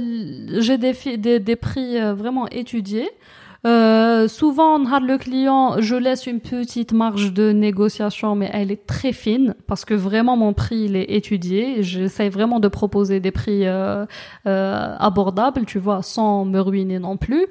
[0.59, 3.09] j'ai des, des, des, prix euh, vraiment étudiés.
[3.65, 9.13] Euh, souvent, le client, je laisse une petite marge de négociation, mais elle est très
[9.13, 11.81] fine parce que vraiment mon prix il est étudié.
[11.81, 14.05] J'essaie vraiment de proposer des prix euh,
[14.47, 17.45] euh, abordables, tu vois, sans me ruiner non plus.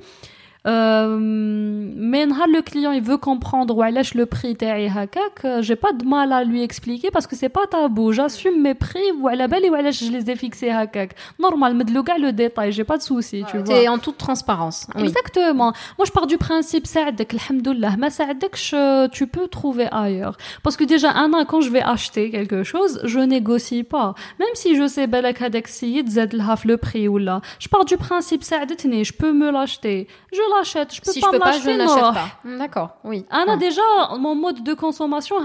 [0.68, 5.94] Euh, mais le client il veut comprendre où est le prix تاعي هكاك j'ai pas
[5.94, 9.70] de mal à lui expliquer parce que c'est pas tabou j'assume mes prix وعلى بالي
[9.70, 13.46] وعلاش je les ai fixés هكاك normal مدلو كاع le détail j'ai pas de souci
[13.50, 15.04] tu vois t'es en toute transparence oui.
[15.04, 18.76] exactement moi je pars du principe ساعدك الحمد لله ما ساعدكش
[19.12, 23.00] tu peux trouver ailleurs parce que déjà un an quand je vais acheter quelque chose
[23.04, 27.08] je négocie pas même si je sais بالك هذاك السيد زاد لها في le prix
[27.08, 30.95] ولا je pars du principe ساعدتني je peux me l'acheter je l'achète.
[30.95, 32.29] Je peux si pas je peux pas, je n'achète pas.
[32.45, 33.25] Hmm, d'accord, oui.
[33.31, 33.83] Anna, déjà,
[34.19, 35.37] mon mode de consommation,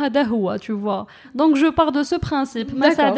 [0.62, 1.08] tu vois?
[1.36, 2.72] Donc, je pars de ce principe.
[2.74, 3.14] Mais ça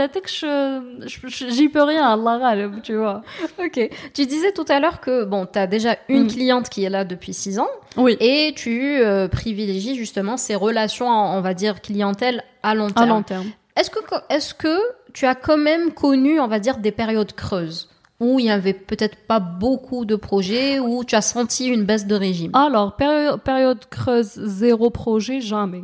[1.06, 3.22] j'y peux rien, Allah tu vois.
[3.60, 3.90] ok.
[4.14, 6.28] Tu disais tout à l'heure que, bon, tu as déjà une hmm.
[6.28, 7.68] cliente qui est là depuis six ans.
[7.98, 8.18] Oui.
[8.20, 13.10] Et tu euh, privilégies justement ces relations, on va dire, clientèle à long terme.
[13.10, 13.46] À long terme.
[13.76, 14.78] Est-ce que, est-ce que
[15.14, 17.90] tu as quand même connu, on va dire, des périodes creuses?
[18.20, 22.06] Où il y avait peut-être pas beaucoup de projets, où tu as senti une baisse
[22.06, 25.84] de régime Alors, période creuse, zéro projet, jamais.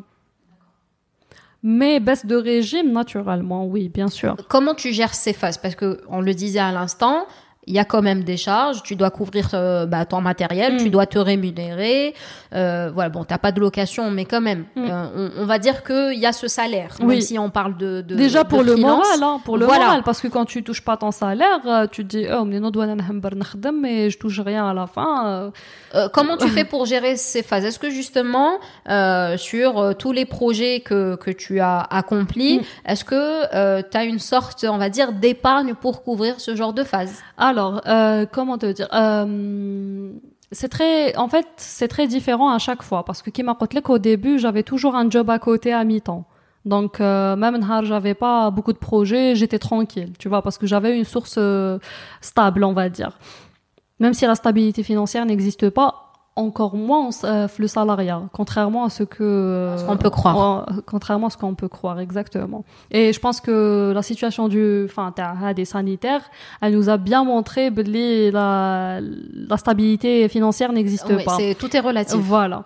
[1.64, 4.36] Mais baisse de régime, naturellement, oui, bien sûr.
[4.50, 5.58] Comment tu gères ces phases?
[5.58, 7.26] Parce que on le disait à l'instant,
[7.68, 10.86] il y a quand même des charges, tu dois couvrir euh, bah, ton matériel, tu
[10.86, 10.92] mm.
[10.92, 12.14] dois te rémunérer.
[12.54, 14.86] Euh, voilà, bon, t'as pas de location, mais quand même, mm.
[14.90, 18.16] euh, on, va dire qu'il y a ce salaire, même si on parle de, de
[18.16, 21.12] déjà pour le moral, hein, pour le moral, parce que quand tu touches pas ton
[21.12, 25.52] salaire, euh, tu te dis oh mais mais je touche rien à la fin.
[26.14, 27.66] comment tu fais pour gérer ces phases?
[27.66, 28.60] Est-ce que justement
[29.38, 32.92] sur tous les projets que que tu as accomplis, mm.
[32.92, 36.84] est-ce que tu as une sorte, on va dire, d'épargne pour couvrir ce genre de
[36.84, 37.24] phase?
[37.38, 40.12] Alors, euh, comment te dire euh,
[40.52, 43.98] C'est très, en fait, c'est très différent à chaque fois parce que qui m'a qu'au
[43.98, 46.26] début, j'avais toujours un job à côté à mi-temps.
[46.66, 50.98] Donc euh, même j'avais pas beaucoup de projets, j'étais tranquille, tu vois, parce que j'avais
[50.98, 51.78] une source euh,
[52.22, 53.18] stable, on va dire.
[54.00, 56.05] Même si la stabilité financière n'existe pas,
[56.36, 60.66] encore moins euh, le salariat, contrairement à ce que euh, ce qu'on peut croire.
[60.86, 62.66] contrairement à ce qu'on peut croire exactement.
[62.92, 65.14] Et je pense que la situation du, enfin,
[65.56, 66.30] des sanitaires,
[66.62, 71.38] elle nous a bien montré que la, la stabilité financière n'existe oui, pas.
[71.38, 72.20] C'est tout est relatif.
[72.20, 72.66] Voilà.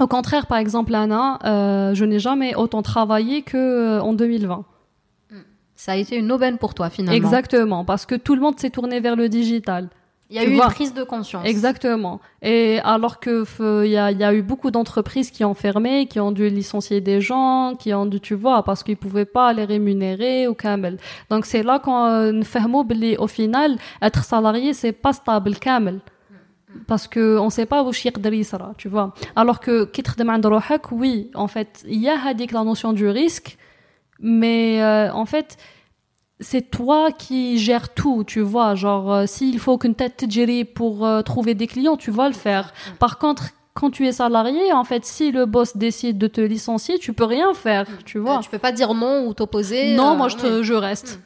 [0.00, 4.64] Au contraire, par exemple, Anna, euh, je n'ai jamais autant travaillé que euh, en 2020.
[5.74, 7.16] Ça a été une aubaine pour toi finalement.
[7.16, 9.88] Exactement, parce que tout le monde s'est tourné vers le digital.
[10.32, 11.44] Il y a eu une prise de conscience.
[11.44, 12.18] Exactement.
[12.40, 13.44] Et alors que
[13.84, 17.02] il y a, y a, eu beaucoup d'entreprises qui ont fermé, qui ont dû licencier
[17.02, 20.96] des gens, qui ont dû, tu vois, parce qu'ils pouvaient pas les rémunérer ou kamel.
[21.28, 22.44] Donc c'est là qu'on nous
[23.18, 26.00] au final, être salarié c'est pas stable kamel.
[26.86, 27.92] Parce que on sait pas où
[28.44, 29.12] sera, tu vois.
[29.36, 30.24] Alors que quitte de
[30.92, 32.16] oui, en fait, il y a
[32.52, 33.58] la notion du risque,
[34.18, 35.58] mais euh, en fait,
[36.42, 38.74] c'est toi qui gères tout, tu vois.
[38.74, 42.34] Genre, euh, s'il faut qu'une tête gère pour euh, trouver des clients, tu vas le
[42.34, 42.72] faire.
[42.98, 46.98] Par contre, quand tu es salarié, en fait, si le boss décide de te licencier,
[46.98, 48.40] tu peux rien faire, tu vois.
[48.40, 49.94] tu peux pas dire non ou t'opposer.
[49.94, 51.20] Non, moi, je, te, je reste.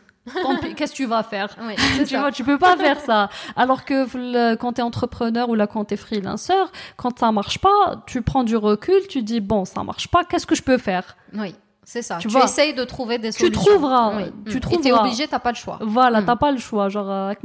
[0.76, 1.56] Qu'est-ce que tu vas faire?
[2.06, 3.30] Tu vois, tu peux pas faire ça.
[3.54, 7.58] Alors que quand tu es entrepreneur ou là quand tu es freelanceur, quand ça marche
[7.58, 10.78] pas, tu prends du recul, tu dis bon, ça marche pas, qu'est-ce que je peux
[10.78, 11.16] faire?
[11.32, 11.54] Oui.
[11.88, 12.18] C'est ça.
[12.18, 13.62] Tu, tu essayes de trouver des solutions.
[13.62, 14.16] Tu trouveras.
[14.16, 14.24] Oui.
[14.50, 14.80] Tu trouveras.
[14.80, 15.78] Et t'es obligé, t'as pas le choix.
[15.80, 16.24] Voilà, mm.
[16.24, 16.88] t'as pas le choix.
[16.88, 17.08] Genre,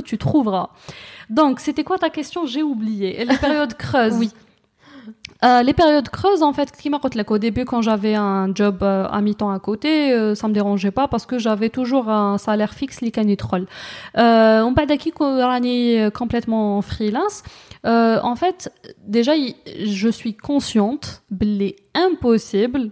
[0.00, 0.70] tu trouveras.
[1.28, 2.46] Donc, c'était quoi ta question?
[2.46, 3.20] J'ai oublié.
[3.20, 4.14] Et les périodes creuses?
[4.16, 4.30] oui.
[5.44, 6.70] Euh, les périodes creuses, en fait,
[7.32, 10.92] au début, quand j'avais un job euh, à mi-temps à côté, euh, ça me dérangeait
[10.92, 13.66] pas parce que j'avais toujours un salaire fixe, les.
[14.18, 15.12] Euh, on parle d'acquis
[16.14, 17.42] complètement freelance?
[17.84, 18.72] Euh, en fait,
[19.04, 19.32] déjà,
[19.84, 22.90] je suis consciente qu'il est impossible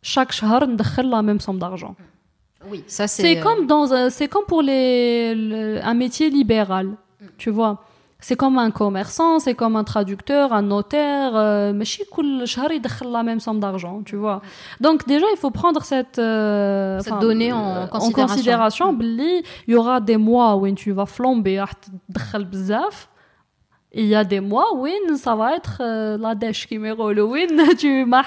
[0.00, 1.94] chaque shahr de la même somme d'argent.
[2.70, 3.22] Oui, ça c'est.
[3.22, 7.26] C'est comme dans c'est comme pour les, un métier libéral, mm.
[7.36, 7.82] tu vois.
[8.20, 12.08] C'est comme un commerçant, c'est comme un traducteur, un notaire, euh, mais chaque
[12.46, 12.80] shahr il
[13.12, 14.40] la même somme d'argent, tu vois.
[14.80, 18.22] Donc déjà, il faut prendre cette, euh, cette donnée en considération.
[18.22, 19.02] En considération, mm.
[19.02, 21.64] il y aura des mois où tu vas flamber,
[22.50, 23.10] bzaf
[23.96, 24.86] il y a des mois où
[25.16, 27.22] ça va être euh, la dèche qui me roule.
[27.78, 28.24] Tu m'as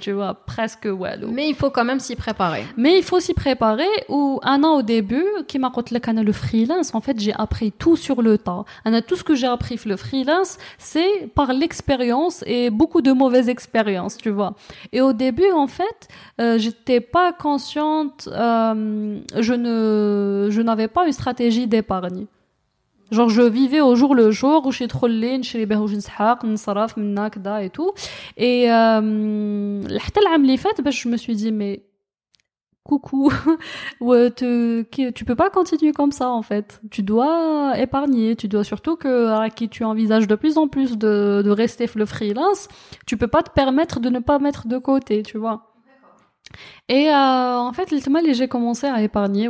[0.00, 1.28] tu vois presque wallo.
[1.32, 2.64] Mais il faut quand même s'y préparer.
[2.76, 6.32] Mais il faut s'y préparer ou un an au début qui m'a dit le le
[6.32, 8.64] freelance en fait j'ai appris tout sur le tas.
[9.06, 14.16] Tout ce que j'ai appris le freelance c'est par l'expérience et beaucoup de mauvaises expériences
[14.16, 14.54] tu vois.
[14.92, 16.08] Et au début en fait
[16.40, 22.26] euh, j'étais pas consciente euh, je ne je n'avais pas une stratégie d'épargne
[23.10, 27.62] Genre, je vivais au jour le jour, chez Trollin, chez les Behouj Nshaq, Nsaraf, Mnakda
[27.62, 27.92] et tout.
[28.36, 31.84] Et, euh, l'année dernière, bah, je me suis dit, mais,
[32.86, 33.30] coucou,
[34.00, 36.80] te, tu peux pas continuer comme ça en fait.
[36.90, 40.96] Tu dois épargner, tu dois surtout que à qui tu envisages de plus en plus
[40.96, 42.68] de, de rester le freelance,
[43.06, 45.75] tu peux pas te permettre de ne pas mettre de côté, tu vois.
[46.88, 47.92] Et euh, en fait,
[48.32, 49.48] j'ai commencé à épargner.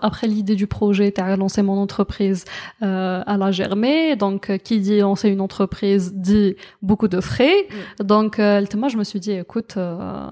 [0.00, 2.44] Après l'idée du projet, as lancé mon entreprise
[2.82, 4.16] euh, à la germer.
[4.16, 7.68] Donc, euh, qui dit lancer une entreprise dit beaucoup de frais.
[8.00, 8.04] Mm.
[8.04, 10.28] Donc, euh, je me suis dit, écoute, euh,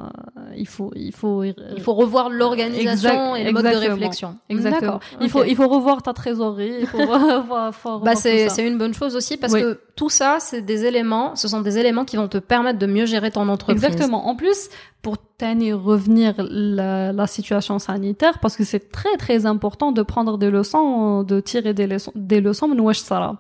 [0.57, 4.37] il faut, il faut, il faut revoir l'organisation et le mode de réflexion.
[4.49, 5.01] Exactement.
[5.21, 6.77] Il faut, il faut revoir ta trésorerie.
[6.81, 10.37] Il faut revoir, faut bah, c'est, c'est une bonne chose aussi parce que tout ça,
[10.39, 13.49] c'est des éléments, ce sont des éléments qui vont te permettre de mieux gérer ton
[13.49, 13.85] entreprise.
[13.85, 14.29] Exactement.
[14.29, 14.69] En plus,
[15.03, 20.39] pour tenir revenir la, la situation sanitaire, parce que c'est très très important de prendre
[20.39, 22.69] des leçons, de tirer des leçons, des leçons.
[22.95, 23.37] ça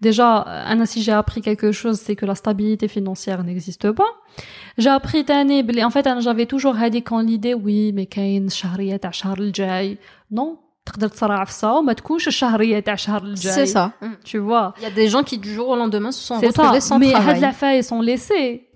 [0.00, 4.12] Déjà, Anna, si j'ai appris quelque chose, c'est que la stabilité financière n'existe pas.
[4.78, 8.36] J'ai appris année, en fait, j'avais toujours dit quand l'idée, oui, mais qu'il y a
[8.36, 8.50] une
[8.92, 8.98] à
[10.30, 13.65] Non, تقدر تصرع في ça وما تكونش الشهرية تاع الشهر الجاي.
[13.65, 13.91] C'est ça.
[14.23, 14.73] Tu vois.
[14.77, 17.11] Il y a des gens qui du jour au lendemain se sont retrouvés sans mais
[17.11, 17.39] travail.
[17.39, 18.67] Mais هاد ils sont laissés.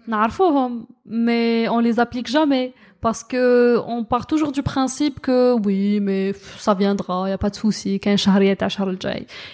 [1.06, 2.74] mais on les applique jamais
[3.06, 6.34] parce que on part toujours du principe que oui mais
[6.66, 8.98] ça viendra il y a pas de souci qu'un charriette à Charles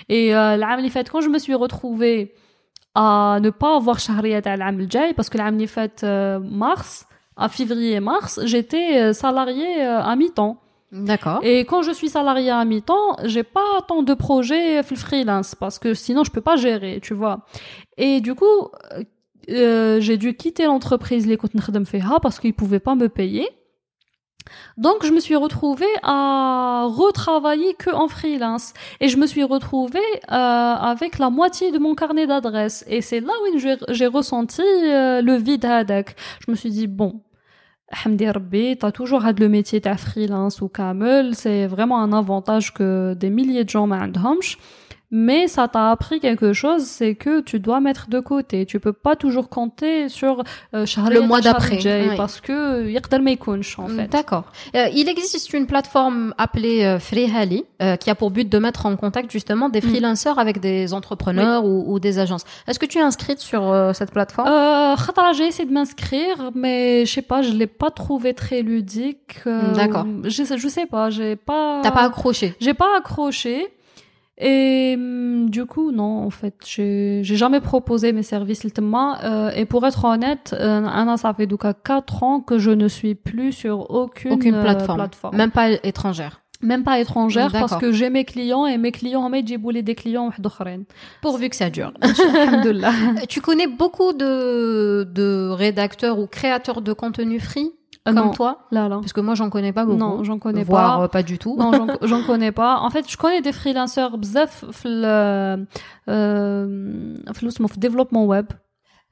[0.07, 2.33] et euh, l'année fait quand je me suis retrouvée
[2.95, 7.99] à ne pas avoir charriette à l'année parce que l'année fait euh, mars à février
[7.99, 10.55] mars j'étais euh, salariée euh, à mi-temps
[10.92, 11.40] D'accord.
[11.42, 15.94] Et quand je suis salariée à mi-temps, j'ai pas tant de projets freelance parce que
[15.94, 17.44] sinon je peux pas gérer, tu vois.
[17.96, 18.70] Et du coup,
[19.50, 21.36] euh, j'ai dû quitter l'entreprise les
[22.20, 23.48] parce qu'ils pouvaient pas me payer.
[24.76, 29.98] Donc je me suis retrouvée à retravailler que en freelance et je me suis retrouvée
[30.30, 33.58] euh, avec la moitié de mon carnet d'adresses et c'est là où
[33.88, 36.14] j'ai ressenti euh, le vide hadak.
[36.46, 37.22] Je me suis dit bon,
[37.92, 43.30] Rabbi, t'as toujours le métier de freelance ou camel, c'est vraiment un avantage que des
[43.30, 44.12] milliers de gens m'ont
[45.10, 48.66] mais ça t'a appris quelque chose, c'est que tu dois mettre de côté.
[48.66, 50.42] Tu peux pas toujours compter sur
[50.74, 51.78] euh, le mois d'après,
[52.16, 52.86] parce que
[53.18, 53.30] ma
[53.78, 54.08] en fait.
[54.08, 54.44] D'accord.
[54.74, 58.86] Euh, il existe une plateforme appelée euh, Freehali euh, qui a pour but de mettre
[58.86, 59.88] en contact justement des mm.
[59.88, 62.44] freelancers avec des entrepreneurs ou, ou, des agences.
[62.66, 64.48] Est-ce que tu es inscrite sur euh, cette plateforme?
[64.48, 64.96] Euh,
[65.34, 69.38] j'ai essayé de m'inscrire, mais je sais pas, je l'ai pas trouvé très ludique.
[69.74, 70.06] D'accord.
[70.24, 71.80] Je, je sais pas, j'ai pas.
[71.82, 72.54] T'as pas accroché?
[72.60, 73.75] J'ai pas accroché.
[74.38, 79.86] Et hum, du coup, non, en fait, j'ai jamais proposé mes services euh, et pour
[79.86, 83.90] être honnête, euh, Anna, ça fait donc 4 ans que je ne suis plus sur
[83.90, 85.08] aucune, aucune euh, plateforme.
[85.36, 86.42] Même pas étrangère.
[86.62, 90.30] Même pas étrangère parce que j'ai mes clients et mes clients j'ai boulé des clients
[91.20, 91.92] pourvu que ça dure.
[93.28, 97.72] tu connais beaucoup de de rédacteurs ou créateurs de contenu free?
[98.06, 98.96] Euh, comme toi là, là.
[98.96, 99.98] Parce que moi, j'en connais pas beaucoup.
[99.98, 101.04] Non, j'en connais voire, pas.
[101.04, 101.56] Euh, pas du tout.
[101.58, 102.78] Non, j'en connais pas.
[102.80, 105.66] En fait, je connais des freelancers bzaf le
[106.08, 107.16] euh,
[107.76, 108.46] développement web.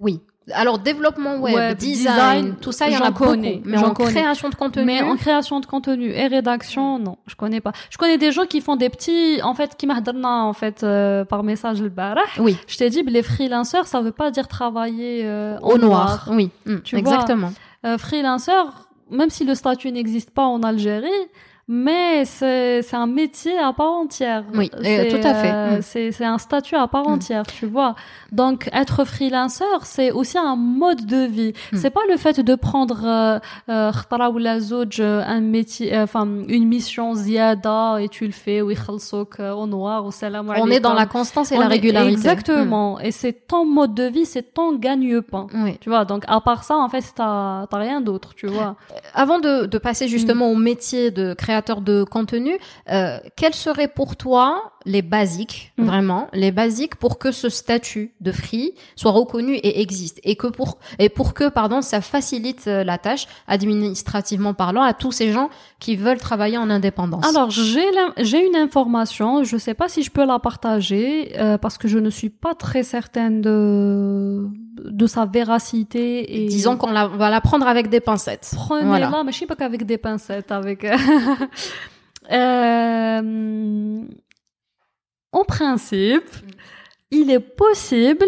[0.00, 0.20] Oui.
[0.52, 3.68] Alors développement web, design, tout ça, il y en a connais, beaucoup.
[3.68, 4.84] Mais en création de contenu?
[4.84, 7.72] Mais en création de contenu et rédaction, non, je connais pas.
[7.88, 11.24] Je connais des gens qui font des petits, en fait, qui m'ahdrna en fait euh,
[11.24, 12.20] par message le barah.
[12.38, 12.58] Oui.
[12.66, 16.28] Je t'ai dit, les freelancers, ça veut pas dire travailler euh, au noir.
[16.30, 16.50] Oui.
[16.84, 17.48] tu exactement.
[17.48, 21.10] Vois, euh, freelancer, même si le statut n'existe pas en Algérie,
[21.66, 24.44] mais c'est un métier à part entière.
[24.52, 25.52] Oui, tout à fait.
[25.52, 25.82] Euh, mm.
[25.82, 27.12] C'est un statut à part mm.
[27.12, 27.94] entière, tu vois.
[28.32, 31.54] Donc être freelancer, c'est aussi un mode de vie.
[31.72, 31.76] Mm.
[31.76, 33.38] C'est pas le fait de prendre euh,
[33.70, 40.04] euh, euh un métier, enfin une mission ziada et tu le fais ou au noir
[40.04, 42.12] ou salam On est dans la constance et la régularité.
[42.12, 43.00] Exactement.
[43.00, 45.46] Et c'est ton mode de vie, c'est ton gagne-pain.
[45.54, 45.78] Oui.
[45.80, 46.04] Tu vois.
[46.04, 48.76] Donc à part ça, en fait, t'as rien d'autre, tu vois.
[49.14, 52.58] Avant de, de passer justement au métier de créateur créateur de contenu,
[52.90, 55.84] euh, quels seraient pour toi les basiques, mm.
[55.84, 60.46] vraiment, les basiques pour que ce statut de free soit reconnu et existe et que
[60.46, 65.32] pour et pour que pardon ça facilite euh, la tâche administrativement parlant à tous ces
[65.32, 67.26] gens qui veulent travailler en indépendance.
[67.26, 67.84] Alors j'ai
[68.18, 71.98] j'ai une information, je sais pas si je peux la partager euh, parce que je
[71.98, 77.66] ne suis pas très certaine de de sa véracité et disons qu'on va la prendre
[77.66, 78.52] avec des pincettes.
[78.54, 80.84] Prenez-la, mais je sais pas qu'avec des pincettes, avec.
[82.32, 84.02] euh,
[85.34, 86.30] en principe,
[87.10, 88.24] il est possible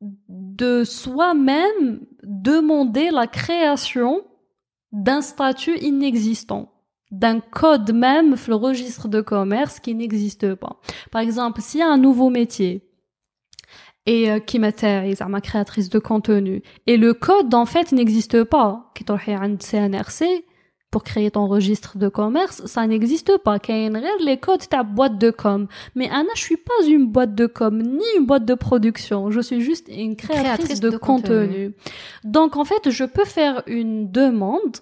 [0.00, 4.22] de soi-même demander la création
[4.92, 6.72] d'un statut inexistant.
[7.12, 10.80] d'un code même le registre de commerce qui n'existe pas.
[11.12, 12.82] Par exemple, s'il y a un nouveau métier
[14.06, 18.90] et euh, qui matérialise ma créatrice de contenu et le code en fait n'existe pas
[18.94, 20.44] qui un CNRC
[20.96, 23.58] pour créer ton registre de commerce ça n'existe pas
[24.24, 27.82] les codes ta boîte de com mais Anna je suis pas une boîte de com
[27.82, 31.74] ni une boîte de production je suis juste une créatrice, de, contenu.
[32.24, 34.78] donc en fait je peux faire une demande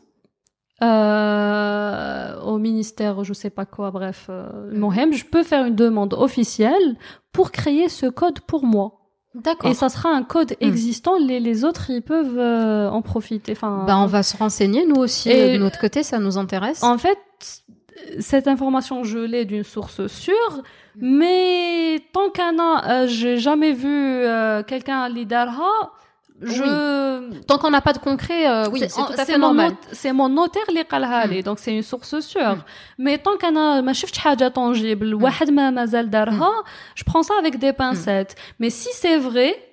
[0.82, 5.12] euh, au ministère, je sais pas quoi, bref, euh, mhm.
[5.14, 6.96] je peux faire une demande officielle
[7.32, 9.03] pour créer ce code pour moi.
[9.34, 9.70] D'accord.
[9.70, 10.64] Et ça sera un code hmm.
[10.64, 11.18] existant.
[11.18, 13.52] Les, les autres, ils peuvent euh, en profiter.
[13.52, 13.84] Enfin.
[13.86, 16.02] Ben, on va se renseigner nous aussi de notre côté.
[16.02, 16.82] Ça nous intéresse.
[16.82, 17.18] En fait,
[18.20, 20.62] cette information, je l'ai d'une source sûre.
[20.96, 25.90] Mais tant qu'un an, euh, j'ai jamais vu euh, quelqu'un l'IDARHA,
[26.43, 30.13] je tant qu'on n'a pas de concret euh, oui c'est tout à fait normal c'est
[30.13, 32.57] mon notaire qui قالها لي donc c'est une source sûre
[32.97, 36.63] mais tant qu'on a ما شفتش حاجه tangible واحد ما مازال دارها
[36.95, 39.69] je prends ça avec des pincettes mais si c'est vrai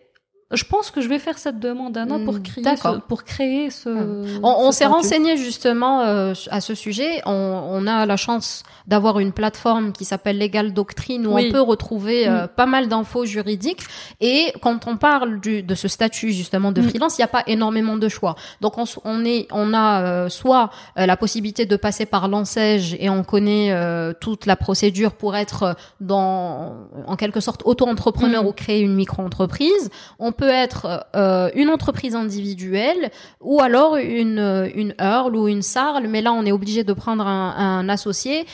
[0.51, 3.69] je pense que je vais faire cette demande Anna pour hmm, créer ce, pour créer
[3.69, 3.89] ce.
[3.89, 4.43] Hmm.
[4.43, 7.21] On, s'est renseigné justement euh, à ce sujet.
[7.25, 11.61] On, on a la chance d'avoir une plateforme qui s'appelle Legal Doctrine où on peut
[11.61, 12.47] retrouver euh, hmm.
[12.49, 13.83] pas mal d'infos juridiques.
[14.19, 17.43] Et quand on parle du, de ce statut justement de freelance, il n'y a pas
[17.47, 18.35] énormément de choix.
[18.59, 23.09] Donc on, on est, on a euh, soit la possibilité de passer par l'enseigne et
[23.09, 23.73] on connaît
[24.19, 26.75] toute la procédure pour être dans,
[27.07, 29.89] en quelque sorte, auto-entrepreneur ou créer une micro-entreprise.
[30.19, 36.07] On peut être euh, une entreprise individuelle ou alors une, une Earl ou une Sarl,
[36.07, 38.45] mais là on est obligé de prendre un, un associé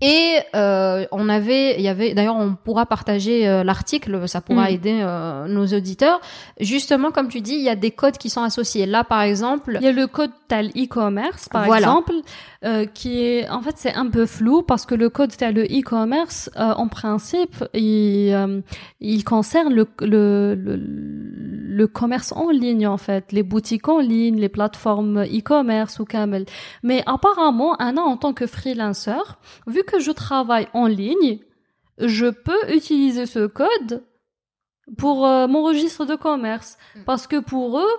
[0.00, 4.70] et euh, on avait, il y avait, d'ailleurs, on pourra partager euh, l'article, ça pourra
[4.70, 4.74] mm.
[4.74, 6.20] aider euh, nos auditeurs.
[6.60, 8.86] Justement, comme tu dis, il y a des codes qui sont associés.
[8.86, 12.12] Là, par exemple, il y a le code tel e-commerce, par exemple,
[12.64, 16.48] euh, qui est, en fait, c'est un peu flou parce que le code tel e-commerce,
[16.56, 18.62] en principe, il,
[19.00, 20.76] il concerne le, le, le,
[21.78, 26.46] le, commerce en ligne, en fait, les boutiques en ligne, les plateformes e-commerce ou camel.
[26.82, 31.38] Mais apparemment, un an en tant que freelancer, vu que je travaille en ligne,
[31.98, 34.04] je peux utiliser ce code
[34.96, 36.78] pour euh, mon registre de commerce.
[36.96, 37.00] Mm.
[37.04, 37.96] Parce que pour eux,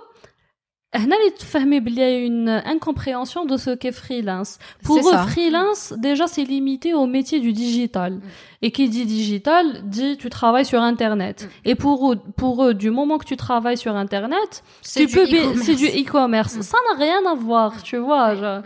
[0.92, 4.58] il y a une incompréhension de ce qu'est freelance.
[4.82, 8.14] Pour eux, freelance, déjà, c'est limité au métier du digital.
[8.14, 8.22] Mm.
[8.62, 11.44] Et qui dit digital, dit tu travailles sur Internet.
[11.44, 11.68] Mm.
[11.68, 16.60] Et pour eux, pour eux, du moment que tu travailles sur Internet, c'est du e-commerce.
[16.60, 18.62] Ça n'a rien à voir, tu vois.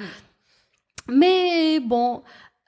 [1.09, 2.23] Mais bon,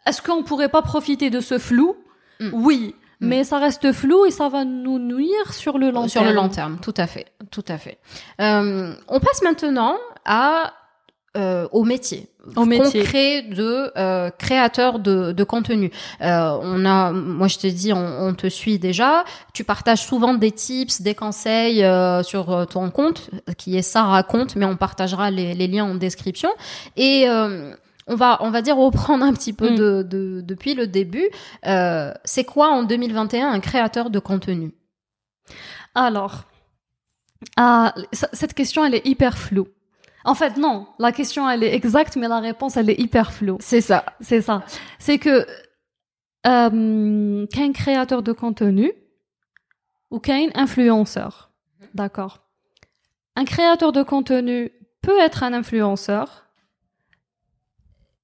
[0.05, 1.97] est-ce qu'on pourrait pas profiter de ce flou?
[2.41, 2.51] Mm.
[2.53, 2.95] Oui.
[3.21, 3.29] Mm.
[3.29, 6.09] Mais ça reste flou et ça va nous nuire sur le long terme.
[6.09, 7.99] Sur le long terme, tout à fait, tout à fait.
[8.41, 10.73] Euh, on passe maintenant à
[11.37, 15.91] euh, au métier, au métier concret de euh, créateur de, de contenu.
[16.23, 19.25] Euh, on a, moi je te dis, on, on, te suit déjà.
[19.53, 24.57] Tu partages souvent des tips, des conseils euh, sur ton compte, qui est ça raconte,
[24.57, 26.49] mais on partagera les, les liens en description.
[26.97, 27.75] Et euh,
[28.07, 29.77] on va, on va dire reprendre un petit peu mm.
[29.77, 31.29] de, de, depuis le début.
[31.67, 34.73] Euh, c'est quoi en 2021 un créateur de contenu?
[35.95, 36.45] Alors,
[37.57, 39.69] ah, cette question, elle est hyper floue.
[40.25, 43.59] En fait, non, la question, elle est exacte, mais la réponse, elle est hyper floue.
[43.61, 44.05] C'est ça.
[44.21, 44.65] C'est ça.
[44.99, 45.47] C'est que
[46.47, 48.93] euh, qu'un créateur de contenu
[50.11, 51.51] ou qu'un influenceur.
[51.95, 52.43] D'accord?
[53.37, 54.71] Un créateur de contenu
[55.03, 56.46] peut être un influenceur,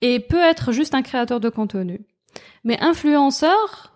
[0.03, 2.00] et peut être juste un créateur de contenu.
[2.64, 3.94] Mais influenceur,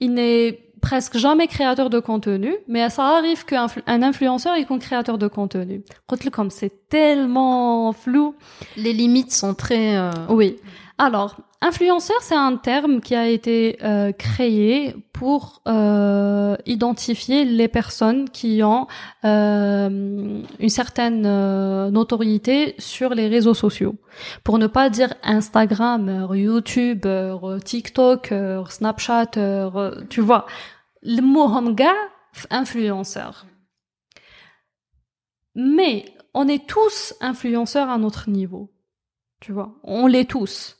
[0.00, 5.18] il n'est presque jamais créateur de contenu, mais ça arrive qu'un influenceur est un créateur
[5.18, 5.82] de contenu.
[6.30, 8.34] Comme c'est tellement flou.
[8.76, 9.96] Les limites sont très...
[9.96, 10.56] Euh, oui.
[10.98, 18.30] Alors, influenceur, c'est un terme qui a été euh, créé pour euh, identifier les personnes
[18.30, 18.86] qui ont
[19.26, 21.22] euh, une certaine
[21.90, 23.96] notoriété sur les réseaux sociaux.
[24.42, 27.06] Pour ne pas dire Instagram, YouTube,
[27.62, 28.32] TikTok,
[28.70, 29.32] Snapchat,
[30.08, 30.46] tu vois.
[31.02, 31.50] Le mot
[32.50, 33.46] influenceur.
[35.54, 38.70] Mais on est tous influenceurs à notre niveau.
[39.40, 40.76] Tu vois, on l'est tous.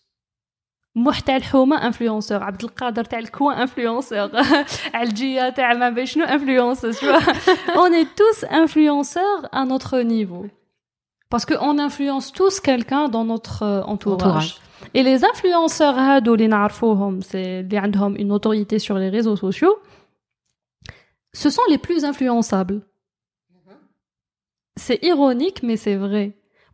[0.95, 4.29] موح تاع الحومه انفلونسور عبد القادر تاع الكوان انفلونسور
[4.95, 7.23] الجيه تاع ما بين شنو انفلونسور tu vois
[7.75, 10.45] on est tous influenceurs à notre niveau
[11.29, 14.59] parce que on influence tous quelqu'un dans notre euh, entourage.
[14.93, 19.75] et les influenceurs هادو اللي نعرفوهم c'est اللي عندهم une autorité sur les réseaux sociaux
[21.33, 22.81] ce sont les plus influençables
[24.79, 26.25] c'est ironique mais c'est vrai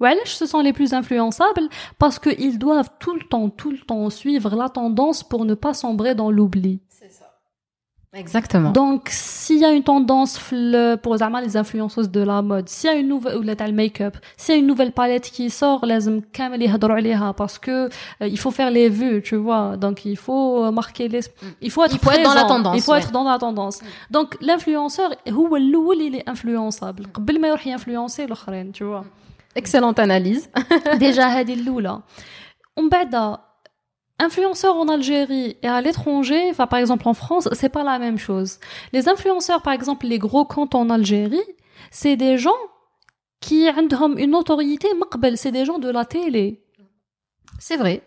[0.01, 1.67] وعلاش ce sont les plus influençables
[1.99, 5.73] parce qu'ils doivent tout le temps tout le temps suivre la tendance pour ne pas
[5.73, 6.79] sombrer dans l'oubli
[8.13, 8.71] Exactement.
[8.71, 12.89] donc s'il y a une tendance fl- pour زعما les influenceuses de la mode s'il
[12.89, 15.49] y a une nouvelle ou تاع le make-up s'il y a une nouvelle palette qui
[15.49, 19.77] sort لازم كامل يهضروا عليها parce que euh, il faut faire les vues tu vois
[19.77, 21.19] donc il faut euh, marquer les
[21.61, 22.47] il faut être Il faut être dans la présent.
[22.63, 22.99] tendance, il faut ouais.
[22.99, 23.77] être dans la tendance
[24.15, 29.05] donc l'influenceur هو الاول اللي influençable قبل ما يروح ينفلونسي الاخرين tu vois
[29.55, 30.49] Excellente analyse.
[30.99, 32.01] déjà هذه الاولى
[32.77, 33.38] ومن بعد
[34.19, 38.17] influenceurs en Algérie et à l'étranger, enfin par exemple en France, c'est pas la même
[38.17, 38.59] chose.
[38.93, 41.49] Les influenceurs, par exemple, les gros comptes en Algérie,
[41.91, 42.61] c'est des gens
[43.39, 46.63] qui ont une notoriété مقبل, c'est des gens de la télé.
[47.59, 48.01] C'est vrai.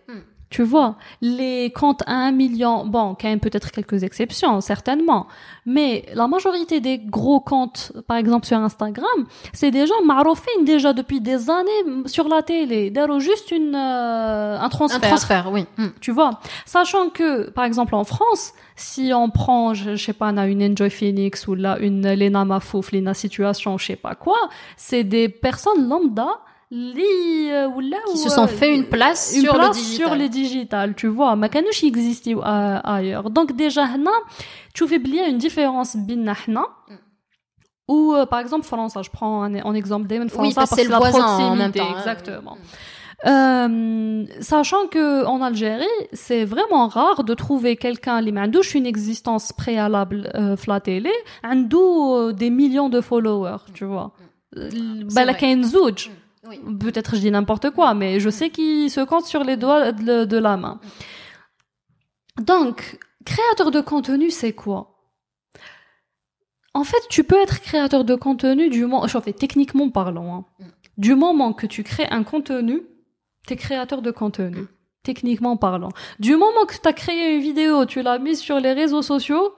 [0.49, 5.27] Tu vois, les comptes à un million, bon, quand même peut-être quelques exceptions, certainement,
[5.65, 10.93] mais la majorité des gros comptes, par exemple sur Instagram, c'est des gens maroufines déjà
[10.93, 15.03] depuis des années sur la télé, d'ailleurs juste une, euh, un transfert.
[15.03, 15.65] Un transfert, oui.
[15.77, 15.87] Mm.
[15.99, 20.31] Tu vois, sachant que, par exemple, en France, si on prend, je, je sais pas,
[20.31, 24.15] on a une Enjoy Phoenix ou là une Lena Mafouf, Lena Situation, je sais pas
[24.15, 24.37] quoi,
[24.77, 26.27] c'est des personnes lambda
[26.75, 27.69] euh,
[28.11, 30.93] qui se sont euh, fait une place, sur, le digital.
[30.95, 31.35] tu vois.
[31.37, 31.47] Ma
[31.87, 32.41] existe euh,
[32.83, 33.29] ailleurs.
[33.29, 33.85] Donc déjà,
[34.73, 36.95] tu fais bien une différence entre mm.
[37.87, 38.97] ou par exemple France.
[39.01, 41.71] Je prends un, exemple d'Emen France oui, parce, que c'est le voisin même.
[41.79, 42.57] Hein, exactement.
[44.41, 50.29] Sachant que en Algérie, c'est vraiment rare de trouver quelqu'un qui a une existence préalable
[50.35, 51.11] euh, la télé,
[51.41, 51.55] a
[52.33, 54.11] des millions de followers, tu vois.
[54.55, 55.07] Mm.
[55.13, 55.33] Bah, la
[56.79, 60.37] Peut-être je dis n'importe quoi, mais je sais qu'il se compte sur les doigts de,
[60.37, 60.79] la main.
[62.41, 64.91] Donc, créateur de contenu, c'est quoi?
[66.73, 70.45] En fait, tu peux être créateur de contenu du moment, je fais techniquement parlant, hein.
[70.59, 70.65] mm.
[70.97, 72.81] du moment que tu crées un contenu,
[73.47, 74.67] t'es créateur de contenu, mm.
[75.03, 75.89] techniquement parlant.
[76.19, 79.55] Du moment que tu as créé une vidéo, tu l'as mise sur les réseaux sociaux,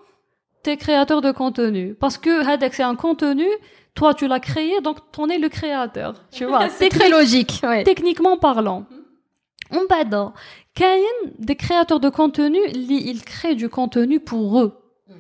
[0.62, 1.96] t'es créateur de contenu.
[1.96, 3.48] Parce que, c'est un contenu,
[3.98, 6.14] toi, tu l'as créé, donc t'en es le créateur.
[6.30, 7.64] Tu vois, c'est très logique.
[7.84, 8.86] Techniquement parlant.
[9.72, 9.78] Hmm.
[9.80, 10.34] On bada.
[11.40, 14.80] des créateurs de contenu, ils créent du contenu pour eux.
[15.08, 15.14] Hmm.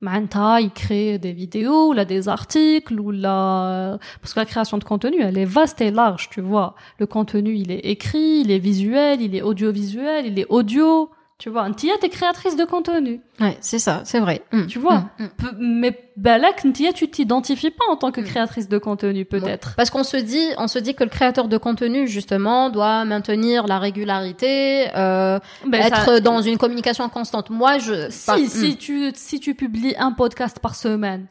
[0.00, 4.78] Manta, il crée des vidéos, ou là, des articles, ou là, parce que la création
[4.78, 6.74] de contenu, elle est vaste et large, tu vois.
[6.98, 11.10] Le contenu, il est écrit, il est visuel, il est audiovisuel, il est audio
[11.42, 11.68] tu vois.
[11.68, 13.20] Ntia, t'es créatrice de contenu.
[13.40, 14.42] Ouais, c'est ça, c'est vrai.
[14.52, 14.66] Mm.
[14.68, 15.06] Tu vois.
[15.18, 15.24] Mm.
[15.36, 19.74] Peu- Mais, Balak, Ntia, tu t'identifies pas en tant que créatrice de contenu, peut-être.
[19.76, 23.66] Parce qu'on se dit, on se dit que le créateur de contenu justement doit maintenir
[23.66, 27.50] la régularité, euh, Ben, ça- être dans une communication constante.
[27.50, 31.26] Moi, je Si, pas- si tu, si tu publies un podcast par semaine.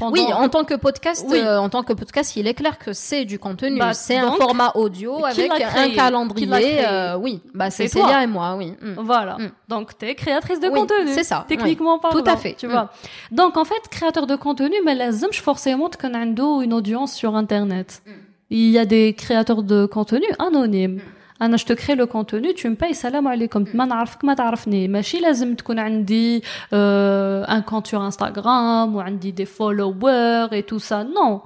[0.00, 3.24] Oui, en tant que podcast, euh, en tant que podcast, il est clair que c'est
[3.24, 6.86] du contenu, bah, c'est un format audio avec un calendrier.
[6.86, 8.74] Euh, oui, bah, c'est Célia et moi, oui.
[8.80, 8.94] Mm.
[8.98, 9.36] Voilà.
[9.38, 9.50] Mm.
[9.68, 11.08] Donc t'es créatrice de contenu.
[11.08, 11.44] C'est ça.
[11.48, 12.00] Techniquement oui.
[12.02, 12.22] parlant.
[12.22, 12.54] Tout à fait.
[12.54, 12.90] Tu vois.
[13.30, 13.36] Mm.
[13.36, 18.02] Donc en fait, créateur de contenu, mais lazim forcément qu'on a une audience sur internet.
[18.06, 18.10] Mm.
[18.52, 20.96] Il y a des créateurs de contenu anonymes.
[20.96, 21.19] Mm.
[21.41, 24.87] انا je te crée le contenu tu me payes salam عليكم ما نعرفك ما تعرفني
[24.87, 30.79] ماشي لازم تكون عندي euh, un compte sur Instagram ou عندي des followers et tout
[30.79, 31.41] ça non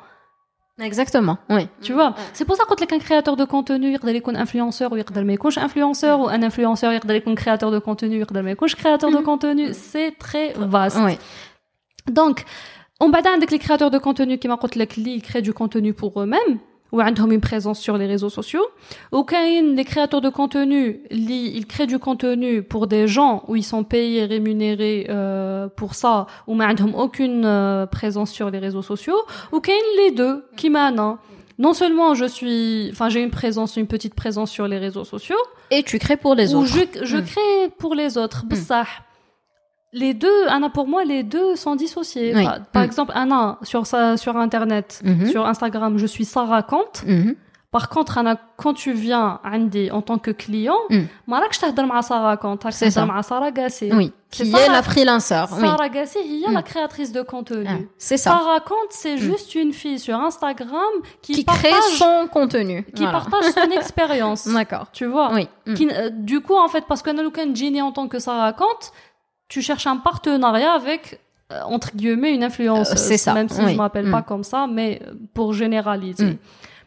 [0.91, 1.37] Exactement.
[1.49, 1.67] Oui.
[1.81, 5.23] tu vois c'est pour ça قلت لك un créateur de contenu يقدر يكون influenceur ويقدر
[5.23, 9.11] ما يكونش influenceur ou un influenceur يقدر يكون créateur de contenu ويقدر ما يكونش créateur
[9.11, 11.17] de contenu c'est très vaste Oui.
[12.11, 12.43] donc
[13.03, 16.21] on بعد عندك les créateurs de contenu كما قلت لك اللي créent du contenu pour
[16.21, 16.57] eux-mêmes
[16.93, 18.65] ou عندهم une présence sur les réseaux sociaux
[19.13, 23.55] ou كاين les créateurs de contenu اللي ils créent du contenu pour des gens où
[23.55, 28.59] ils sont payés rémunérés euh, pour ça ou ما عندهم aucune euh, présence sur les
[28.59, 29.21] réseaux sociaux
[29.53, 31.17] ou كاين les deux كيما انا
[31.61, 35.43] non seulement je suis enfin j'ai une présence une petite présence sur les réseaux sociaux
[35.71, 36.73] Et tu crées pour les où autres.
[36.75, 37.25] je, je Mm.
[37.31, 38.39] crée pour les autres.
[38.51, 38.89] بصح,
[39.94, 42.34] les deux, Anna, pour moi, les deux sont dissociés.
[42.34, 42.44] Oui.
[42.72, 42.84] Par, mm.
[42.84, 45.30] exemple, Anna, sur, sa, sur Internet, mm-hmm.
[45.30, 46.90] sur Instagram, je suis Sarah Kant.
[47.06, 47.36] Mm-hmm.
[47.70, 51.02] Par contre, Anna, quand tu viens, Andy, en tant que client, mm.
[51.28, 53.50] ma je t'adore ma Sarah Kant, je Sarah
[53.92, 55.46] Oui, qui est, la freelancer.
[55.48, 57.66] Sarah Gassi, il y a la créatrice de contenu.
[57.68, 58.30] Ah, c'est ça.
[58.30, 59.18] Sarah Kant, c'est mm.
[59.18, 60.78] juste une fille sur Instagram
[61.22, 62.84] qui, partage, crée son contenu.
[62.94, 64.48] Qui partage son expérience.
[64.48, 64.86] D'accord.
[64.92, 65.32] Tu vois.
[65.32, 65.48] Oui.
[65.74, 67.22] Qui, euh, du coup, en fait, parce que Anna
[67.54, 68.92] Genie en tant que Sarah Kant,
[69.48, 71.20] tu cherches un partenariat avec,
[71.52, 72.92] euh, entre guillemets, une influence.
[72.92, 73.72] Euh, c'est ça, Même si oui.
[73.72, 74.10] je m'appelle Mm.
[74.12, 76.24] pas comme ça, mais euh, pour généraliser.
[76.24, 76.36] Mm.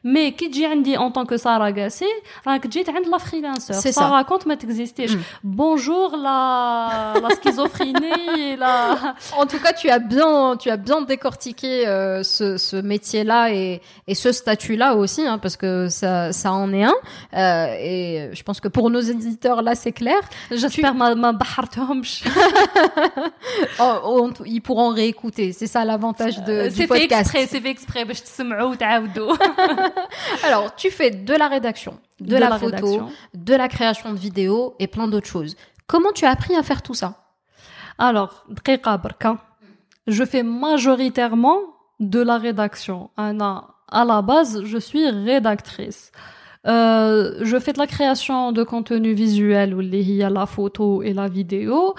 [0.06, 2.04] Mais qui dit Andy en tant que Sarah Gassi,
[2.46, 3.74] راك جيت عند la freelancer.
[3.74, 4.00] C'est ça.
[4.00, 5.06] Sarah compte ما t'existez.
[5.06, 5.20] Mm.
[5.44, 11.00] Bonjour la la schizophrénie et la En tout cas, tu as bien, tu as bien
[11.02, 16.52] décortiqué euh, ce, ce métier-là et, et ce statut-là aussi, hein, parce que ça, ça
[16.52, 16.98] en est un.
[17.34, 20.20] Euh, et je pense que pour nos éditeurs, là, c'est clair.
[20.50, 22.24] J'espère ما ما بحرتهمش.
[23.78, 25.52] Oh, oh, ils pourront réécouter.
[25.52, 27.20] C'est ça l'avantage de, du C'est fait podcast.
[27.20, 29.32] exprès, c'est fait exprès باش تسمعوا وتعاودوا.
[30.43, 34.87] Alors, tu fais de la rédaction, de, la, photo, de la création de vidéos et
[34.87, 35.55] plein d'autres choses.
[35.87, 37.33] Comment tu as appris à faire tout ça
[37.97, 39.37] Alors, très cabre, hein.
[40.07, 41.59] je fais majoritairement
[41.99, 43.09] de la rédaction.
[43.17, 46.11] À la base, je suis rédactrice.
[46.67, 51.01] Euh, je fais de la création de contenu visuel où il y a la photo
[51.01, 51.95] et la vidéo.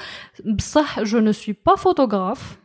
[0.59, 2.59] Ça, je ne suis pas photographe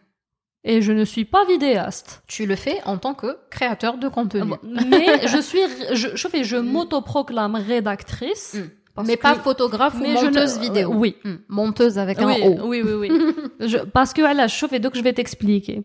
[0.64, 2.24] et je ne suis pas vidéaste.
[2.28, 4.54] Tu le fais en tant que créateur de contenu.
[4.64, 5.60] Ah mais je suis,
[5.94, 6.66] je, fais, je mm.
[6.66, 8.56] m'autoproclame rédactrice.
[8.56, 9.04] Mm.
[9.06, 10.94] Mais pas photographe mais ou monteuse ne, vidéo.
[10.94, 11.16] Oui.
[11.24, 11.34] Mm.
[11.50, 12.68] Monteuse avec un O.
[12.68, 13.72] Oui, oui, oui.
[13.94, 15.84] parce que, voilà, je fais, donc je vais t'expliquer.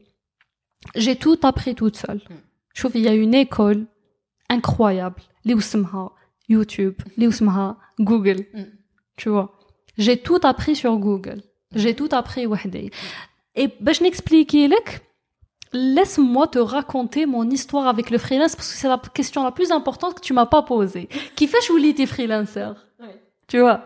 [0.95, 2.21] J'ai tout appris toute seule.
[2.29, 2.89] Mm.
[2.95, 3.87] Il y a une école
[4.49, 5.23] incroyable.
[6.49, 6.95] YouTube,
[7.99, 8.47] Google.
[8.55, 8.63] Mm.
[9.17, 9.59] Tu vois?
[9.97, 11.43] J'ai tout appris sur Google.
[11.75, 12.47] J'ai tout appris.
[13.58, 15.02] Et باش نexpliquer لك
[15.74, 19.72] Laisse-moi te raconter mon histoire avec le freelance parce que c'est la question la plus
[19.72, 21.10] importante que tu m'as pas posée.
[21.36, 22.78] Qui fait chouli tes freelancers?
[23.48, 23.80] Tu vois.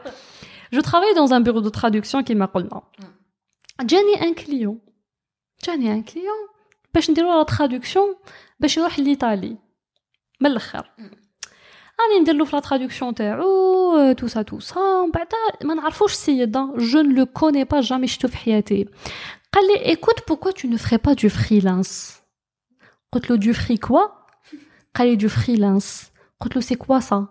[0.76, 2.82] Je travaille dans un bureau de traduction qui m'a قلنا.
[3.82, 4.78] جاني un client.
[5.64, 6.42] جاني un client.
[6.94, 8.16] باش نديرو لا traduction
[8.60, 9.58] باش يروح لإيطالي.
[10.42, 10.92] من الآخر.
[12.02, 15.28] راني ندير له في لا traduction تاعو تو سا تو سا ومن بعد
[15.64, 18.86] ما نعرفوش السيد ده je ne le connais pas jamais شفتو في حياتي.
[19.54, 22.22] قال لي écoute pourquoi tu ne ferais pas du freelance
[23.12, 24.12] قلت له du free quoi
[24.96, 26.06] قال لي du freelance
[26.40, 27.24] قلت له c'est quoi ça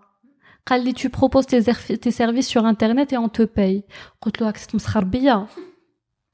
[0.67, 3.83] قال لي tu proposes tes, erf- tes services sur internet et on te paye
[4.23, 5.47] قلت له راك تتمسخر بيا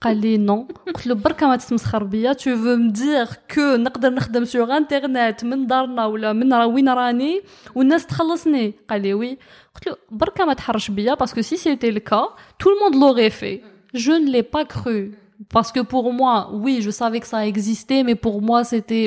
[0.01, 4.11] قال لي non قلت له بركه ما تتمسخر بيا tu veux me dire que نقدر
[4.11, 7.41] نخدم sur internet من دارنا ولا من را- وين راني
[7.75, 9.39] والناس تخلصني قال لي oui
[9.75, 12.27] قلت له بركه ما تحرش بيا parce que si c'était le cas
[12.59, 13.63] tout le monde l'aurait fait
[13.95, 15.13] je ne l'ai pas cru
[15.55, 19.07] parce que pour moi oui je savais que ça existait mais pour moi c'était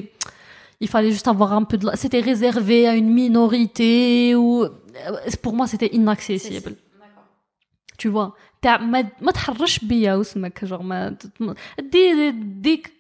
[0.84, 1.94] il fallait juste avoir un peu de la...
[2.02, 4.50] c'était réservé à une minorité ou
[5.44, 6.74] pour moi c'était inaccessible
[8.04, 8.32] tu vois
[8.62, 12.92] تاع ما ما تحرش بيا واسمك genre ما تت- دي ديك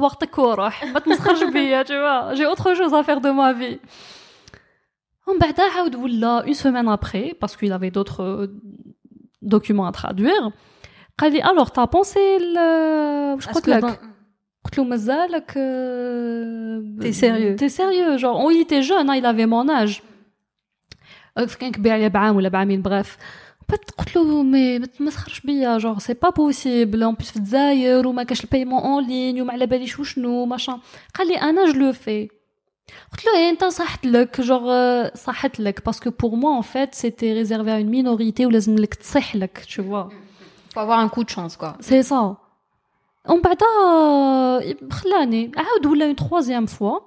[0.00, 3.78] وقتك وروح ما تمسخرش بيا tu vois j'ai autre chose à faire de ma vie
[5.26, 8.46] ومن بعد عاود ولا une semaine après parce qu'il avait d'autres euh,
[9.42, 10.50] documents à traduire
[11.18, 12.58] قال لي alors t'as pensé ل...
[13.34, 14.00] واش قلت لك
[14.64, 17.56] قلت له مازالك euh, T'es sérieux.
[17.56, 20.02] t'es sérieux genre oh, il était jeune hein, il avait mon âge
[21.38, 23.06] Euh, كان كبير عليا بعام ولا بعامين bref
[23.68, 28.06] بعد قلت له مي ما تمسخرش بيا جور سي با بوسيبل اون بليس في الجزائر
[28.06, 30.78] وما كاش البايمون اون لين وما على باليش وشنو ماشان
[31.14, 32.28] قال لي انا جو لو في
[33.12, 34.64] قلت له إيه انت صحت لك جور
[35.14, 39.36] صحت لك باسكو بور موا ان فيت سيتي ريزيرفي ا اون مينوريتي ولازم لك تصح
[39.36, 40.08] لك tu vois
[40.74, 41.80] Faut avoir un coup de chance, quoi.
[41.80, 42.36] سي سا
[43.28, 43.58] ومن بعد
[44.90, 46.98] خلاني عاود ولا اون تروازيام فوا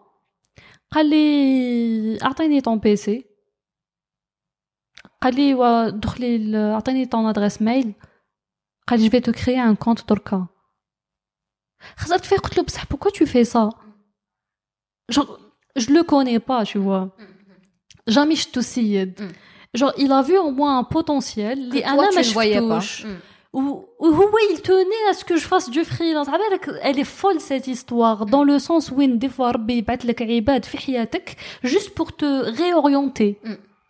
[0.91, 3.25] قال لي اعطيني طون بيسي
[5.21, 7.93] قال لي وا- دخلي ال- اعطيني طون ادريس ميل
[8.87, 10.47] قال لي جو في تو كريي ان كونت دركا
[11.97, 13.69] خسرت فيه قلت له بصح بوكو تو في سا
[15.13, 15.37] genre
[15.79, 17.05] je le connais pas tu vois
[18.09, 19.33] jamais شفتو السيد Mm.
[19.79, 22.33] genre il a vu en moi un potentiel اللي Que انا toi, ما tu ne
[22.33, 22.79] voyais pas.
[22.83, 23.57] شفتوش Hmm.
[23.57, 23.61] où,
[24.05, 27.39] où ouais, il tenait à ce que je fasse du freelance عبالك elle est folle
[27.39, 31.35] cette histoire dans le sens où des fois ربي يبعث لك عباد في حياتك
[31.65, 33.35] juste pour te réorienter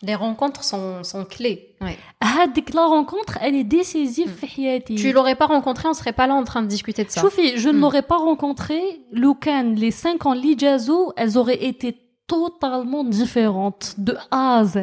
[0.05, 1.75] Les rencontres sont, sont clés.
[1.81, 1.97] Ouais.
[2.23, 6.27] هذيك la rencontre elle est décisive في حياتي Tu l'aurais pas rencontré, on serait pas
[6.27, 7.21] là en train de discuter de ça.
[7.21, 7.81] شوفي je ne Mm.
[7.81, 8.79] l'aurais pas rencontré
[9.13, 11.95] لو كان les 5 ans لجازو elles auraient été
[12.27, 14.77] totalement différentes de A à Z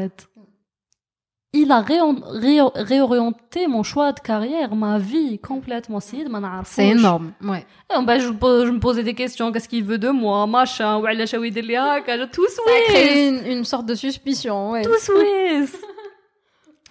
[1.54, 6.74] il a réon- réo- réorienté mon choix de carrière ma vie complètement سيد ما نعرفوش
[6.76, 7.32] C'est énorme.
[7.42, 7.64] Ouais.
[7.92, 9.50] Et ben, je, me- je me posais des questions.
[9.52, 10.94] Qu'est-ce qu'il veut de moi Machin.
[11.02, 14.70] وعلاش هو يدير لي هكا Tout Ça a Swiss créé une, une sorte de suspicion.
[14.72, 14.82] Ouais.
[14.82, 15.76] Tout Swiss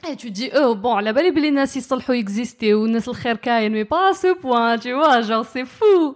[0.10, 3.88] Et tu dis, oh, bon, على بالي بلي الناس يصلحوا يكزيستي والناس الخير كاين mais
[3.88, 6.16] pas à ce point, tu vois, genre c'est fou.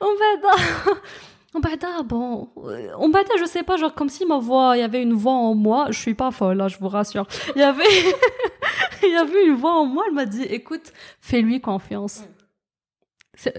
[0.00, 0.56] On بعد
[1.54, 2.48] on بعد bon,
[2.98, 5.32] on بعد je sais pas, genre comme si ma voix, il y avait une voix
[5.48, 7.26] en moi, je suis pas folle, là, je vous rassure.
[7.56, 7.84] Il y avait
[9.06, 10.86] il y avait une voix en moi, elle m'a dit, écoute,
[11.28, 12.16] fais-lui confiance.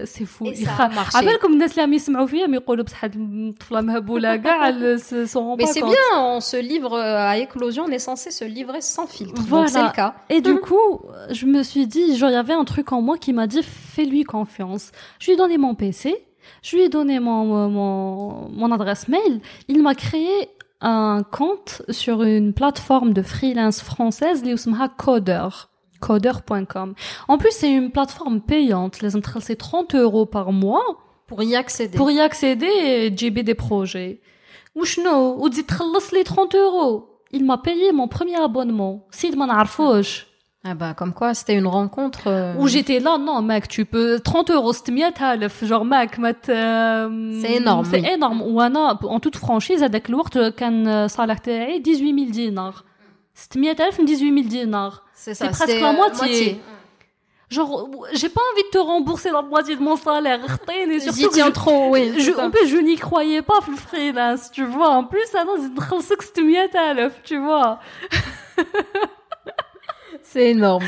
[0.04, 1.16] سي فو Et ça a marché.
[1.18, 5.26] عبالكم الناس اللي عم يسمعوا فيا ما يقولوا بصح هاد الطفله مهبوله كاع ال- se-
[5.32, 5.90] se rend Mais pas c'est compte.
[5.90, 9.40] bien, on se livre euh, à éclosion, on est censé se livrer sans filtre.
[9.48, 9.64] Voilà.
[9.64, 10.14] Donc c'est le cas.
[10.28, 10.88] Et du coup,
[11.38, 13.62] je me suis dit, genre, il y avait un truc en moi qui m'a dit,
[13.94, 14.84] fais-lui confiance.
[15.20, 16.04] Je lui ai donné mon PC,
[16.65, 19.39] je lui ai donné mon, mon, mon adresse mail.
[19.67, 20.49] Il m'a créé
[20.81, 25.47] un compte sur une plateforme de freelance française, Liusma Coder
[26.01, 26.95] coder.com.
[27.27, 29.01] En plus, c'est une plateforme payante.
[29.01, 30.83] Les entrées, c'est 30 euros par mois.
[31.27, 31.97] Pour y accéder.
[31.97, 34.21] Pour y accéder et des projets.
[34.75, 35.65] Ou chno, ou dit
[36.13, 37.21] les 30 euros.
[37.31, 39.05] Il m'a payé mon premier abonnement.
[39.11, 39.47] Sid m'en.
[40.64, 42.24] Ah bah comme quoi, c'était une rencontre.
[42.26, 47.40] euh, Où j'étais là, non, mec, tu peux, 30 euros, 600,000, genre, mec, مت, euh,
[47.40, 48.06] C'est énorme, C'est oui.
[48.14, 48.42] énorme.
[48.42, 52.84] وانا, en toute franchise, هذاك الوقت كان صالح تاعي 18000 دينار.
[53.34, 55.02] 600,000 من 18000 دينار.
[55.14, 56.60] C'est c'est ça, presque c'est, la euh, moitié.
[57.48, 60.40] Genre, j'ai pas envie de te rembourser la moitié de mon salaire.
[60.68, 62.12] Et J'y surtout que tiens je- trop, oui.
[62.16, 62.46] je, c'est ça.
[62.46, 64.90] en plus, je n'y croyais pas, le freelance, tu vois.
[64.90, 65.72] En plus, ça non, c'est
[66.12, 67.80] 600,000, tu vois.
[70.34, 70.84] C'est énorme.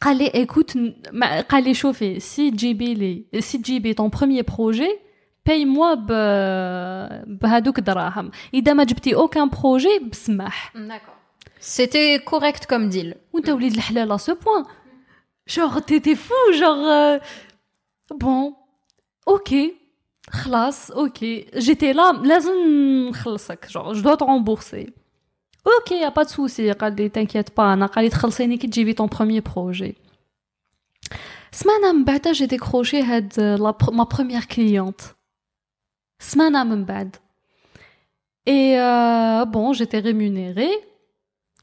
[0.00, 0.76] قال لي écoute
[1.12, 4.98] ما- قال لي شوفي si تجيبي لي si تجيبي ton premier projet
[5.48, 6.06] paye-moi ب
[7.26, 11.16] بهذوك الدراهم اذا ما جبتي aucun projet بسمح D'accord.
[11.60, 13.14] C'était correct comme deal.
[13.32, 14.66] وانت وليد الحلال à ce point
[15.46, 17.18] genre t'étais fou genre euh,
[18.14, 18.54] bon
[19.26, 19.54] ok
[20.30, 21.18] خلاص ok
[21.56, 22.52] j'étais là لازم
[23.08, 24.86] نخلصك genre je dois te rembourser
[25.66, 28.66] ok y a pas de souci قال لي t'inquiète pas انا قال لي تخلصيني كي
[28.66, 29.92] تجيبي ton premier projet
[31.52, 35.02] سمانة من بعدها j'ai décroché هاد la pr- ma première cliente
[36.18, 37.16] سمانة من بعد
[38.50, 40.74] et euh, bon j'étais rémunérée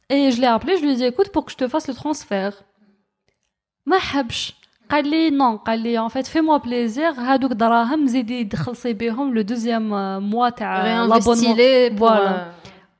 [0.10, 1.94] et je l'ai appelé je lui ai dit écoute pour que je te fasse le
[1.94, 2.53] transfert
[3.86, 4.53] ما حبش
[4.91, 9.44] قال لي non قال لي en fait fais-moi plaisir هادوك دراهم زيدي تخلصي بهم le
[9.44, 12.53] deuxième euh, mois تاع l'abonnement Réinvesti-les pour, Voilà.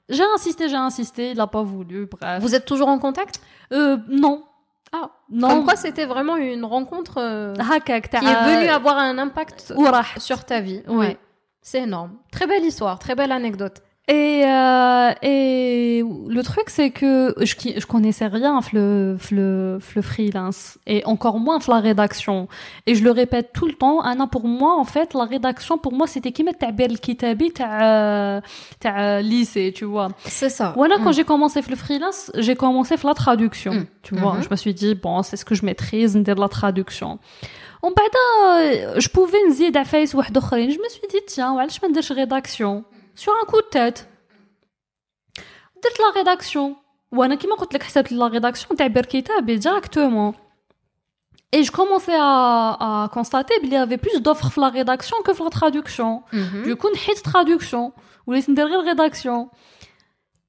[0.09, 2.43] J'ai insisté, j'ai insisté, il n'a pas voulu, bref.
[2.43, 3.41] Vous êtes toujours en contact?
[3.73, 4.45] Euh, Non.
[4.93, 5.49] Ah, non.
[5.49, 9.75] Comme quoi c'était vraiment une rencontre euh, ah, qui est euh, venue avoir un impact
[10.19, 10.83] sur ta vie.
[10.87, 10.97] Oui.
[10.97, 11.19] Ouais.
[11.61, 12.13] C'est énorme.
[12.31, 13.83] Très belle histoire, très belle anecdote.
[14.12, 16.04] Et, euh, et
[16.38, 21.38] le truc, c'est que je, qui- je connaissais rien le, le, le freelance et encore
[21.40, 22.48] moins la rédaction.
[22.88, 25.94] Et je le répète tout le temps, Anna, pour moi, en fait, la rédaction, pour
[25.94, 28.42] moi, c'était qui mettre le kitabi ta
[28.80, 30.08] ta lycée, tu vois.
[30.26, 30.74] C'est ça.
[30.76, 31.18] Voilà, quand Mm.
[31.18, 33.86] j'ai commencé le freelance, j'ai commencé la traduction, Mm.
[34.02, 34.34] tu vois.
[34.38, 34.44] Mhm.
[34.46, 37.20] Je me suis dit, bon, c'est ce que je maîtrise, de la traduction.
[37.84, 38.14] ومن بعد
[39.02, 42.82] je pouvais نزيد عفايس واحد اخرين je me suis dit tiens وعلاش ما نديرش rédaction
[43.16, 44.00] sur un coup de tête
[45.84, 46.76] درت la rédaction
[47.12, 50.34] وانا كيما قلت لك حسبت la rédaction تاع بير كتابي directement
[51.56, 55.34] et je commençais à, à constater qu'il y avait plus d'offres في la rédaction que
[55.34, 56.64] في la traduction Mhm.
[56.68, 57.92] du coup نحيت traduction
[58.28, 59.48] وليت ندير غير rédaction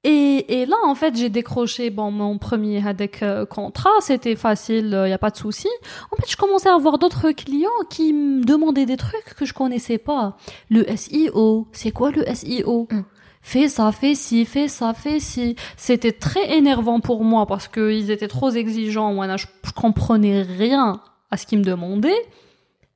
[0.08, 3.90] et, et là, en fait, j'ai décroché bon, mon premier avec, euh, contrat.
[4.00, 5.68] C'était facile, il n'y a pas de souci.
[6.12, 9.52] En fait, je commençais à avoir d'autres clients qui me demandaient des trucs que je
[9.52, 10.36] connaissais pas.
[10.70, 13.04] Le SEO, c'est quoi le SEO Mm.
[13.42, 15.54] Fais ça, fais ci, fais ça, fais ci.
[15.76, 19.14] C'était très énervant pour moi parce qu'ils étaient trop exigeants.
[19.14, 21.00] Moi, là, je, je comprenais rien
[21.30, 22.26] à ce qu'ils me demandaient.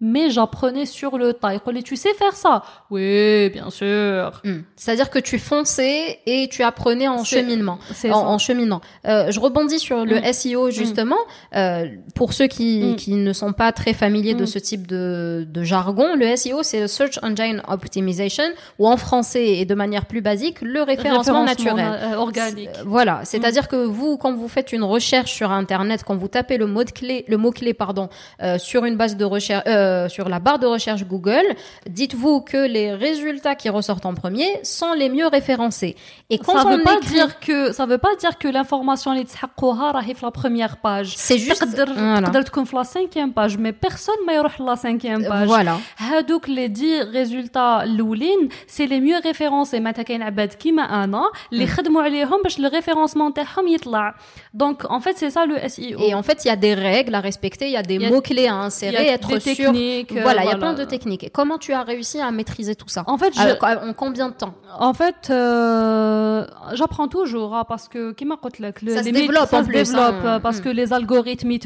[0.01, 1.51] Mais j'apprenais sur le tas.
[1.59, 4.41] Disaient, tu sais faire ça Oui, bien sûr.
[4.45, 4.61] Mm.
[4.77, 7.79] C'est-à-dire que tu fonçais et tu apprenais en cheminement.
[8.05, 8.81] En, en cheminant.
[9.07, 10.33] Euh, je rebondis sur le Mm.
[10.33, 11.17] SEO justement.
[11.55, 15.63] Euh, pour ceux qui, qui ne sont pas très familiers de ce type de, de
[15.63, 18.45] jargon, le SEO c'est le Search Engine Optimization
[18.79, 21.77] ou en français et de manière plus basique le référencement, naturel.
[21.79, 22.69] euh, organique.
[22.79, 26.57] Euh, Voilà, c'est-à-dire que vous, quand vous faites une recherche sur Internet, quand vous tapez
[26.57, 28.09] le mot clé, le mot clé, pardon,
[28.43, 31.48] euh, sur une base de recherche, euh, sur la barre de recherche Google,
[31.90, 35.96] dites-vous que les résultats qui ressortent en premier sont les mieux référencés.
[36.30, 39.12] Et quand ça on veut pas écrit- dire que ça veut pas dire que l'information
[39.12, 41.16] اللي تحققوها راهي في la première page.
[41.18, 42.26] c'est juste, تقدر Voilà.
[42.26, 45.48] تقدر تكون في la cinquième page mais personne ما يروح la cinquième page.
[45.48, 45.78] voilà.
[45.98, 51.22] هادوك les 10 résultats الاولين c'est les mieux référencés معناتها كاين عباد كيما انا
[51.54, 54.16] اللي خدموا عليهم باش le référencement تاعهم يطلع.
[54.58, 56.00] Donc en fait c'est ça le SEO.
[56.08, 58.02] Et en fait, il y a des règles à respecter, il y a des Il
[58.02, 59.72] y a- mots-clés à il y insérer, a être des sûr.
[59.81, 61.25] euh, voilà, il y a plein de techniques.
[61.25, 64.35] Et comment tu as réussi à maîtriser tout ça En fait, euh, en combien de
[64.35, 69.49] temps En fait, euh, j'apprends toujours hein, parce que qui m'a le, les se développe
[69.49, 69.73] ça en se hein.
[69.73, 70.63] développe parce hmm.
[70.63, 71.61] que les algorithmes ils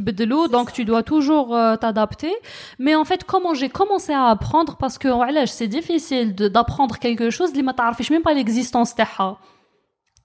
[0.48, 2.32] donc tu dois toujours t'adapter.
[2.78, 5.08] Mais en fait, comment j'ai commencé à apprendre parce que
[5.46, 7.50] c'est difficile d'apprendre quelque chose,
[8.04, 8.94] je même pas l'existence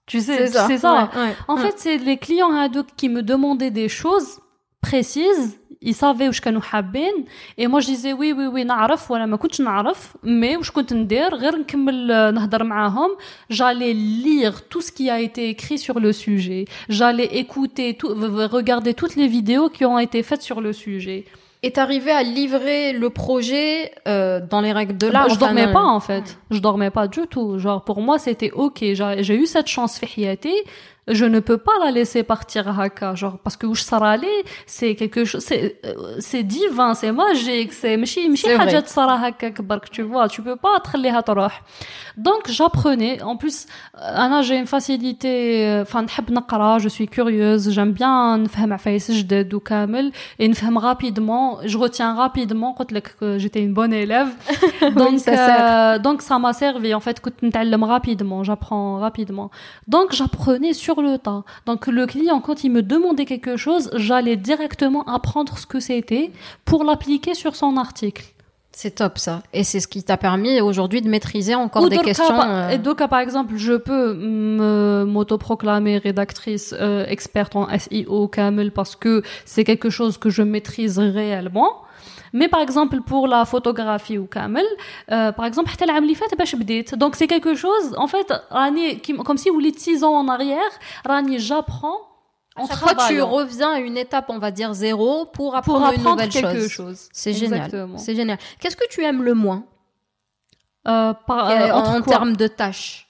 [0.05, 1.09] Tu sais, c'est ça.
[1.47, 1.59] en hmm.
[1.59, 2.51] fait, c'est les clients
[2.97, 4.39] qui me demandaient des choses
[4.80, 7.24] précises ils savaient واش كانوا حابين
[7.58, 10.92] et moi je disais oui oui oui نعرف ولا ما كنتش نعرف mais واش كنت
[10.92, 13.10] ندير غير نكمل آه، نهضر معاهم
[13.52, 13.94] j'allais
[14.24, 18.08] lire tout ce qui a été écrit sur le sujet j'allais écouter tout,
[18.58, 21.24] regarder toutes les vidéos qui ont été faites sur le sujet
[21.66, 25.28] et t'arrivais à livrer le projet euh, dans les règles de l'art.
[25.28, 26.26] Bah, je dormais pas en fait.
[26.50, 27.58] Je dormais pas du tout.
[27.58, 28.78] Genre pour moi c'était ok.
[29.26, 30.06] J'ai eu cette chance في
[31.08, 34.44] je ne peux pas la laisser partir à haka genre parce que où je aller
[34.66, 39.60] c'est quelque chose c'est euh, c'est divin c'est magique c'est ماشي ماشي حاجه تصرى هكاك
[39.60, 41.62] برك tu vois tu peux pas تخليها تروح
[42.18, 47.92] donc j'apprenais en plus انا j'ai une facilité enfin نحب نقرا je suis curieuse j'aime
[47.92, 53.74] bien نفهم عفايس جدد وكامل et نفهم rapidement je retiens rapidement قلت لك j'étais une
[53.74, 54.28] bonne élève
[54.96, 59.50] donc oui, ça euh, donc ça m'a servi en fait كنت نتعلم rapidement j'apprends rapidement
[59.88, 61.43] donc j'apprenais sur le temps.
[61.65, 66.31] Donc le client, quand il me demandait quelque chose, j'allais directement apprendre ce que c'était
[66.65, 68.25] pour l'appliquer sur son article.
[68.71, 69.41] C'est top ça.
[69.51, 72.39] Et c'est ce qui t'a permis aujourd'hui de maîtriser encore des questions.
[72.39, 78.95] Euh, et donc, par exemple, je peux m'autoproclamer rédactrice euh, experte en SEO Camel parce
[78.95, 81.81] que c'est quelque chose que je maîtrise réellement.
[82.32, 84.66] Mais par exemple pour la photographie ou kamel,
[85.10, 86.94] euh, par exemple حتى العام اللي فات باش بديت.
[86.94, 90.72] Donc c'est quelque chose en fait راني comme si vous 6 ans en arrière,
[91.06, 92.00] rani j'apprends
[92.56, 95.88] en chaque fois, tu reviens à une étape, on va dire zéro, pour apprendre, pour
[95.88, 97.08] apprendre une nouvelle quelque chose.
[97.12, 97.88] C'est génial.
[97.96, 98.38] C'est génial.
[98.60, 99.64] Qu'est-ce que tu aimes le moins
[100.86, 103.07] euh, par, euh, en, en termes de tâches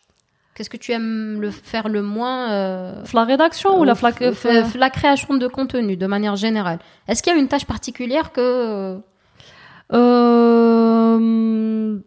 [0.59, 3.93] Qu'est-ce que tu aimes le faire le moins euh, La rédaction ou la,
[4.75, 6.79] la création de contenu de manière générale?
[7.07, 8.99] Est-ce qu'il y a une tâche particulière que
[9.93, 11.99] euh,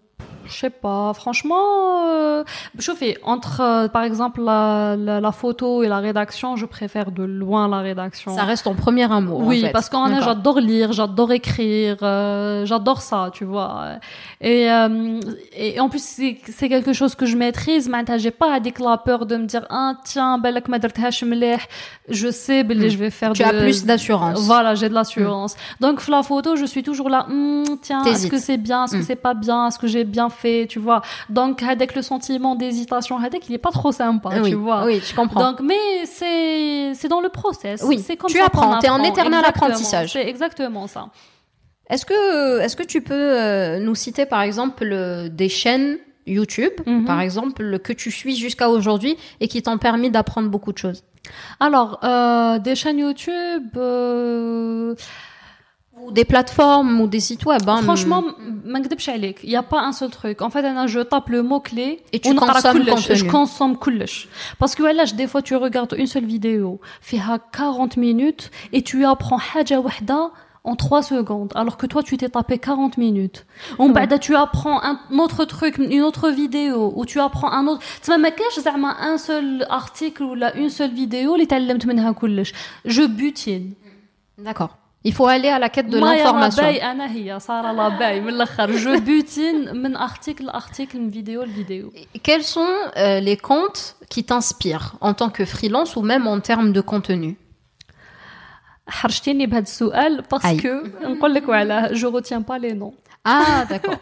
[0.52, 2.44] je sais pas, franchement, euh,
[2.78, 7.22] je fais entre, euh, par exemple, la, la, photo et la rédaction, je préfère de
[7.22, 8.34] loin la rédaction.
[8.36, 9.40] Ça reste ton premier amour.
[9.40, 9.72] Oui, en fait.
[9.72, 13.94] parce qu'en est, j'adore lire, j'adore écrire, euh, j'adore ça, tu vois.
[14.40, 15.20] Et, euh,
[15.56, 17.88] et en plus, c'est quelque chose que je maîtrise.
[17.88, 20.68] Maintenant, j'ai pas avec la peur de me dire, ah, tiens, belek
[22.08, 22.88] je sais, hmm.
[22.88, 24.40] je vais faire tu as plus d'assurance.
[24.40, 25.54] Voilà, j'ai de l'assurance.
[25.54, 25.84] Hmm.
[25.84, 29.02] Donc, la photo, je suis toujours là, hmm, tiens, est-ce que c'est bien, est-ce que
[29.02, 31.02] c'est pas bien, est-ce que j'ai bien fait tu vois.
[31.28, 34.84] Donc, avec le sentiment d'hésitation, avec il est pas trop sympa, tu vois.
[34.84, 35.52] Oui, je comprends.
[35.52, 37.82] Donc, mais c'est, c'est dans le process.
[37.84, 40.12] Oui, c'est comme tu apprends, es en éternel apprentissage.
[40.12, 41.08] C'est exactement ça.
[41.88, 47.04] Est-ce que, est-ce que tu peux euh, nous citer, par exemple, des chaînes YouTube, mhm.
[47.04, 51.02] par exemple, que tu suis jusqu'à aujourd'hui et qui t'ont permis d'apprendre beaucoup de choses?
[51.60, 53.68] Alors, euh, des chaînes YouTube.
[53.76, 54.94] Euh,
[56.10, 57.62] des plateformes ou des sites web.
[57.66, 58.24] Hein, Franchement,
[58.61, 60.41] il n'y a pas un seul truc.
[60.41, 63.15] En fait, je tape le mot-clé et tu consommes contenu.
[63.15, 64.27] Je consomme كلش.
[64.59, 67.19] Parce que là, des fois, tu regardes une seule vidéo, fait
[67.51, 70.31] 40 minutes, et tu apprends حاجة وحدة
[70.63, 73.45] en 3 secondes, alors que toi, tu t'es tapé 40 minutes.
[73.79, 74.19] On ouais.
[74.19, 77.81] tu apprends un autre truc, une autre vidéo, ou tu apprends un autre...
[78.03, 82.53] Tu ما كاش un seul article ou une seule vidéo اللي تعلمت منها كلش.
[82.85, 83.73] Je butine.
[84.37, 84.80] D'accord.
[85.03, 86.63] Il faut aller à la quête de l'information.
[88.85, 91.93] Je butine من article article une vidéo vidéo.
[92.23, 92.67] Quels sont
[92.97, 97.37] euh, les comptes qui t'inspirent en tant que freelance ou même en termes de contenu
[98.89, 102.93] حرجتيني بهذا السؤال parce que نقول لك وعلاه je retiens pas les noms.
[103.25, 103.99] Ah d'accord.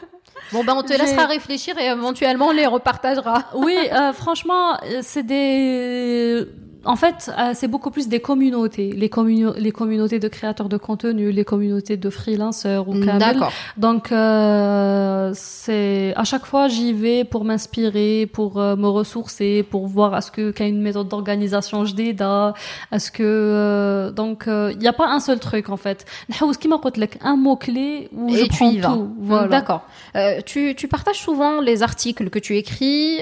[0.54, 3.46] Bon ben on te laissera réfléchir et éventuellement on les repartagera.
[3.56, 6.48] oui, euh, franchement, c'est des
[6.85, 9.11] en fait, euh, c'est beaucoup plus des communautés, les,
[9.59, 13.53] les communautés de créateurs de contenu, les communautés de freelancers ou D'accord.
[13.77, 19.87] Donc, euh, c'est à chaque fois j'y vais pour m'inspirer, pour euh, me ressourcer, pour
[19.89, 24.79] voir est-ce que qu'il y a une méthode d'organisation je est-ce que euh, donc il
[24.79, 26.07] n'y a pas un seul truc en fait.
[27.21, 29.15] Un mot clé où je prends tout.
[29.19, 29.49] Voilà.
[29.49, 29.83] D'accord.
[30.47, 33.21] tu, tu partages souvent les articles que tu écris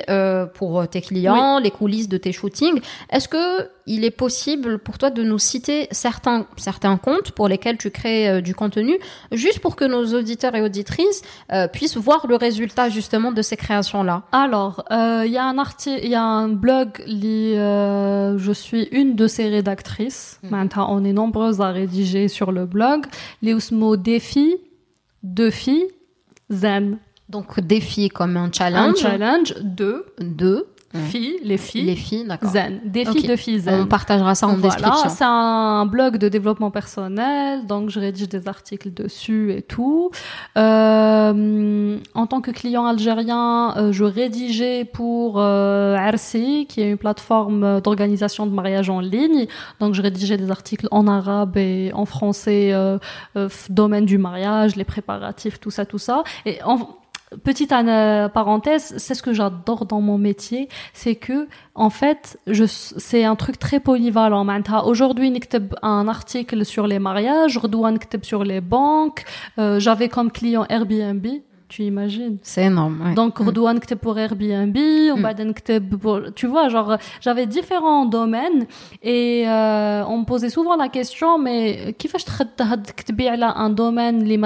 [0.54, 2.80] pour tes clients, les coulisses de tes shootings.
[3.10, 3.47] Est-ce que
[3.86, 8.28] il est possible pour toi de nous citer certains, certains comptes pour lesquels tu crées
[8.28, 8.98] euh, du contenu,
[9.32, 11.22] juste pour que nos auditeurs et auditrices
[11.52, 15.58] euh, puissent voir le résultat justement de ces créations-là Alors, euh, il y a un
[15.58, 20.38] article, il y a un blog, je suis une de ces rédactrices.
[20.42, 20.48] Mmh.
[20.50, 23.06] Maintenant, on est nombreuses à rédiger sur le blog.
[23.42, 24.56] Les Ousmo défi,
[25.22, 25.88] deux filles,
[26.50, 26.98] zen.
[27.28, 29.04] Donc défi comme un challenge.
[29.04, 30.06] Un challenge, deux.
[30.18, 31.84] Deux filles, les filles.
[31.84, 32.50] Les filles, d'accord.
[32.50, 33.30] Zen, des filles Ok.
[33.30, 33.82] de filles zen.
[33.82, 35.08] On partagera ça en Voilà, description.
[35.10, 40.10] c'est un blog de développement personnel, donc je rédige des articles dessus et tout.
[40.56, 46.96] Euh, en tant que client algérien, euh, je rédigeais pour euh, RC, qui est une
[46.98, 49.46] plateforme d'organisation de mariage en ligne.
[49.80, 52.98] Donc je rédigeais des articles en arabe et en français, euh,
[53.36, 56.22] euh, domaine du mariage, les préparatifs, tout ça, tout ça.
[56.46, 56.78] Et en,
[57.44, 57.72] Petite
[58.32, 63.36] parenthèse, c'est ce que j'adore dans mon métier, c'est que en fait, je c'est un
[63.36, 64.46] truc très polyvalent.
[64.84, 69.24] Aujourd'hui, j'écris un article sur les mariages, aujourd'hui, j'écris sur les banques.
[69.58, 71.26] Euh, J'avais comme client Airbnb,
[71.68, 73.14] tu imagines C'est énorme.
[73.14, 73.80] Donc, Redouane mm.
[73.80, 74.76] Kteb pour Airbnb,
[75.12, 75.52] Obaden mm.
[75.98, 78.66] pour, tu vois, genre, j'avais différents domaines
[79.02, 82.18] et euh, on me posait souvent la question, mais qui fait
[82.96, 83.12] que tu
[83.56, 84.38] un domaine les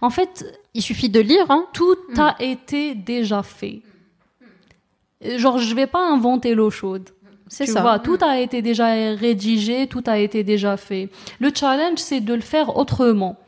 [0.00, 1.66] En fait, il suffit de lire, hein.
[1.72, 3.82] tout a été déjà fait.
[5.36, 7.10] Genre, je vais pas inventer l'eau chaude.
[7.48, 7.82] C'est ça.
[7.82, 11.10] vois, tout a été déjà rédigé, tout a été déjà fait.
[11.38, 13.38] Le challenge, c'est de le faire autrement.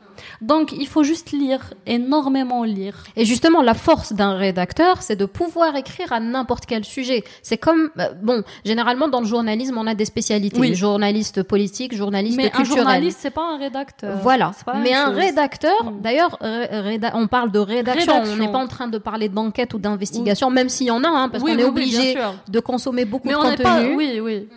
[0.41, 3.03] Donc, il faut juste lire, énormément lire.
[3.15, 7.23] Et justement, la force d'un rédacteur, c'est de pouvoir écrire à n'importe quel sujet.
[7.43, 10.59] C'est comme, euh, bon, généralement dans le journalisme, on a des spécialités.
[10.59, 10.75] Oui.
[10.75, 14.17] Journaliste politique, journaliste Mais un journaliste, c'est pas un rédacteur.
[14.21, 14.51] Voilà.
[14.83, 15.15] Mais un chose.
[15.15, 16.01] rédacteur, Mm.
[16.01, 18.13] d'ailleurs, réda- on parle de rédaction.
[18.13, 18.33] Rédaction.
[18.33, 21.07] On n'est pas en train de parler d'enquête ou d'investigation, même s'il y en a,
[21.07, 23.63] hein, parce Oui, qu'on est obligé de consommer beaucoup Mais de on contenu.
[23.63, 23.81] pas.
[23.95, 24.47] Oui, oui.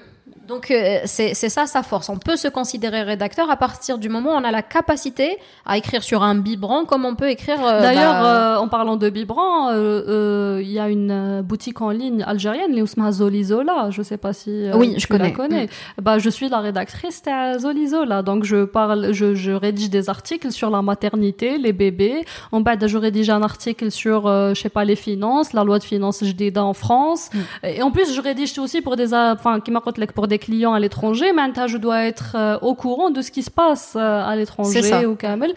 [0.49, 2.09] Donc euh, c'est ça sa force.
[2.09, 5.77] On peut se considérer rédacteur à partir du moment où on a la capacité à
[5.77, 7.59] écrire sur un biberon comme on peut écrire.
[7.62, 9.75] euh, D'ailleurs, bah, euh, en parlant de Bibran, euh,
[10.09, 13.91] euh, il y a une euh, boutique en ligne algérienne, les Ousma Zolizola.
[13.91, 15.25] Je sais pas si euh, Oui, tu je connais.
[15.25, 15.69] la connais.
[16.01, 20.51] Bah, je suis la rédactrice de Zolizola, donc je parle, je, je rédige des articles
[20.51, 22.25] sur la maternité, les bébés.
[22.53, 25.79] En bas, je rédige un article sur, euh, je sais pas, les finances, la loi
[25.79, 27.29] de finances JDA en France.
[27.62, 30.81] Et en plus, je rédige aussi pour des, enfin, qui m'a pour des clients à
[30.81, 31.32] l'étranger.
[31.32, 35.06] Maintenant, je dois être euh, au courant de ce qui se passe euh, à l'étranger
[35.06, 35.52] au Kamel.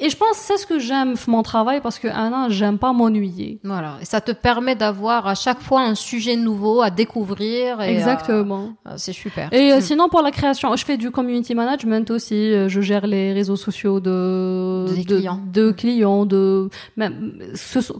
[0.00, 2.92] Et je pense que c'est ce que j'aime mon travail parce que Anna, j'aime pas
[2.92, 3.60] m'ennuyer.
[3.62, 3.94] Voilà.
[4.02, 7.80] Et ça te permet d'avoir à chaque fois un sujet nouveau à découvrir.
[7.80, 8.70] Et, Exactement.
[8.88, 9.52] euh, c'est super.
[9.52, 9.80] Et Mm.
[9.80, 12.68] sinon, pour la création, je fais du community management aussi.
[12.68, 15.40] Je gère les réseaux sociaux de, Des de, clients.
[15.52, 17.34] de clients, de, même,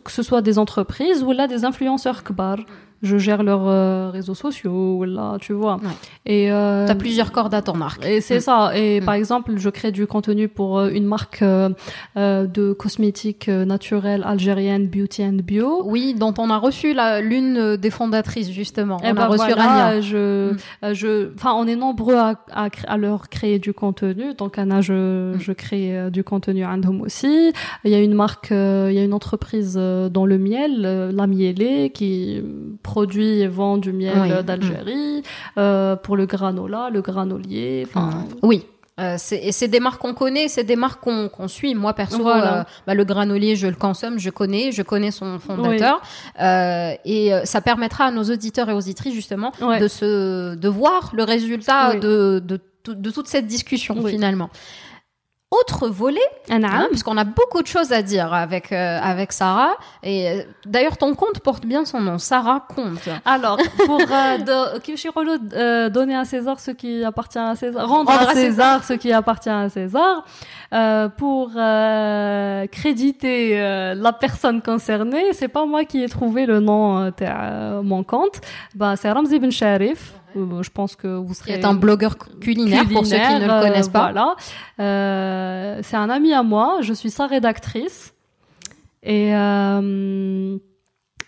[0.04, 2.56] que ce soit des entreprises ou là des influenceurs kbar.
[3.02, 5.74] Je gère leurs euh, réseaux sociaux, là, tu vois.
[5.76, 5.90] Ouais.
[6.24, 8.04] Et euh, T'as plusieurs cordes à ton arc.
[8.06, 8.70] Et c'est ça.
[8.74, 9.04] Et Mm.
[9.04, 11.68] par exemple, je crée du contenu pour euh, une marque euh,
[12.16, 15.82] euh, de cosmétiques euh, naturels algérienne Beauty and Bio.
[15.84, 18.96] Oui, dont on a reçu la- l'une des fondatrices justement.
[19.04, 20.00] Eh on ben a reçu voilà, Rania.
[20.00, 20.56] Je, Mm.
[20.94, 24.32] je, enfin, on est nombreux à, à, à leur créer du contenu.
[24.34, 25.40] Donc, Anna, je, Mm.
[25.40, 27.52] je crée du contenu à Ndom aussi.
[27.84, 30.80] Il y a une marque, il y a une entreprise euh, dans le miel,
[31.14, 32.42] La Mielée, qui
[32.84, 34.44] produit et vend du miel Oui.
[34.44, 35.22] d'Algérie,
[35.58, 37.84] euh, pour le granola, le granolier.
[37.88, 38.10] Enfin,
[38.42, 38.64] Oui.
[39.00, 41.74] Euh, c'est- et c'est des marques qu'on connaît, c'est des marques qu'on qu'on suit.
[41.74, 42.60] Moi perso, Voilà.
[42.60, 46.00] euh, bah, le granolier, je le consomme, je connais, je connais son fondateur,
[46.40, 49.80] Euh, et ça permettra à nos auditeurs et auditrices justement Ouais.
[49.80, 52.00] de se, de voir le résultat Oui.
[52.00, 54.12] de, de, tout- de toute cette discussion Oui.
[54.12, 54.48] finalement.
[55.60, 56.20] Autre volet,
[56.50, 59.74] Anna, hein, parce qu'on a beaucoup de choses à dire avec euh, avec Sarah.
[60.02, 63.08] Et euh, d'ailleurs, ton compte porte bien son nom, Sarah Compte.
[63.24, 68.10] Alors, pour euh, de- Kyoshirolo, euh, donner à César ce qui appartient à César, rendre,
[68.10, 70.24] Rendre à à César ce qui appartient à César,
[70.72, 76.60] euh, pour euh, créditer euh, la personne concernée, c'est pas moi qui ai trouvé le
[76.60, 78.40] nom euh, de euh, mon compte,
[78.74, 80.12] bah c'est Ramzi Ben Sharif.
[80.36, 83.60] Euh, Je pense que vous serez un blogueur culinaire, pour ceux qui ne le culinaire,
[83.62, 84.12] connaissent euh, pas.
[84.12, 84.36] Voilà.
[84.80, 88.12] Euh, c'est un ami à moi, je suis sa rédactrice.
[89.02, 90.56] Et euh,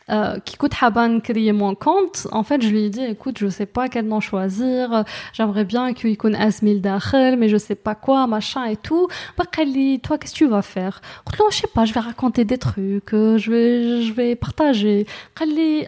[0.08, 3.48] euh, qui coûte Haban créer mon compte, en fait, je lui ai dit, écoute, je
[3.48, 7.94] sais pas quel nom choisir, j'aimerais bien qu'il ait Asmil Dakhel, mais je sais pas
[7.94, 9.08] quoi, machin et tout.
[9.36, 11.00] Bah, toi, qu'est-ce que tu vas faire?
[11.30, 15.06] Je je sais pas, je vais raconter des trucs, euh, je vais, je vais partager.
[15.34, 15.86] Kali,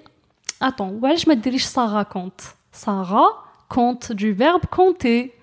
[0.60, 2.57] attends, ouais, je me dirige Sarah compte.
[2.77, 3.29] Sarah
[3.69, 5.33] compte du verbe compter.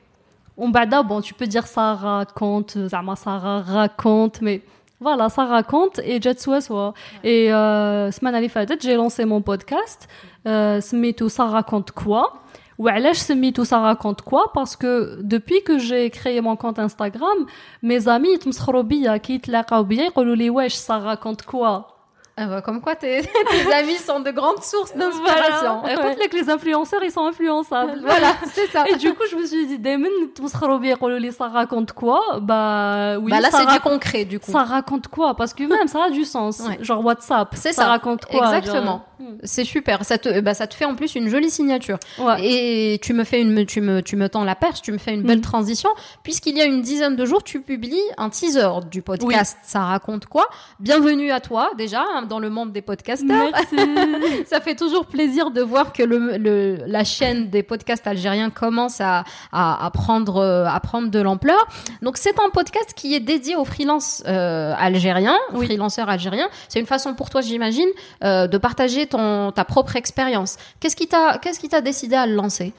[0.57, 4.63] On bada, bon, tu peux dire ça raconte, Zama Sarah raconte, mais
[5.01, 6.93] voilà, ça raconte et Jet soit soit.
[7.25, 10.09] Et euh, semaine Ali Fadet, j'ai lancé mon podcast,
[10.47, 12.41] euh, Smitou ça raconte quoi
[12.81, 17.39] ou علاش سميتو ça raconte quoi parce que depuis que j'ai créé mon compte Instagram
[17.83, 21.94] mes amis يتمسخروا بيا كي يتلاقاو بيا يقولوا لي واش ça raconte quoi
[22.38, 25.80] Ah bah, comme quoi tes, tes amis sont de grandes sources d'inspiration.
[25.82, 26.02] Voilà.
[26.02, 26.14] Ouais.
[26.20, 27.94] Écoute, les influenceurs, ils sont influençables.
[28.02, 28.84] Voilà, c'est ça.
[28.90, 32.22] Et du coup, je me suis dit, Damon, tout ça raconte quoi?
[32.42, 34.52] Bah oui, bah là, c'est du concret, du coup.
[34.52, 35.36] ça raconte quoi?
[35.36, 36.60] Parce que même ça a du sens.
[36.60, 36.78] Ouais.
[36.82, 37.88] Genre WhatsApp, C'est ça, ça.
[37.88, 38.48] raconte quoi?
[38.58, 38.86] Exactement.
[38.86, 39.02] genre.
[39.44, 40.04] C'est super.
[40.06, 41.98] Ça te, bah, ça te fait en plus une jolie signature.
[42.20, 42.36] Ouais.
[42.44, 45.14] Et tu me fais une, tu me, tu me tends la perche, tu me fais
[45.14, 45.44] une belle Mhm.
[45.44, 45.90] transition,
[46.24, 49.58] puisqu'il y a une dizaine de jours, tu publies un teaser du podcast.
[49.64, 50.48] Ça raconte quoi?
[50.80, 53.52] Bienvenue à toi, déjà, hein, dans le monde des podcasteurs.
[53.52, 53.76] Merci.
[54.48, 59.02] Ça fait toujours plaisir de voir que le, le- la chaîne des podcasts algériens commence
[59.02, 61.68] à, à, à prendre, à prendre de l'ampleur.
[62.02, 65.66] Donc c'est un podcast qui est dédié aux freelances euh, algériens, aux Oui.
[65.66, 66.50] freelanceurs algériens.
[66.70, 67.88] C'est une façon pour toi, j'imagine,
[68.24, 70.58] euh, de partager ta propre expérience.
[70.80, 72.74] Qu'est-ce qui t'a, qu'est-ce qui t'a décidé à le lancer?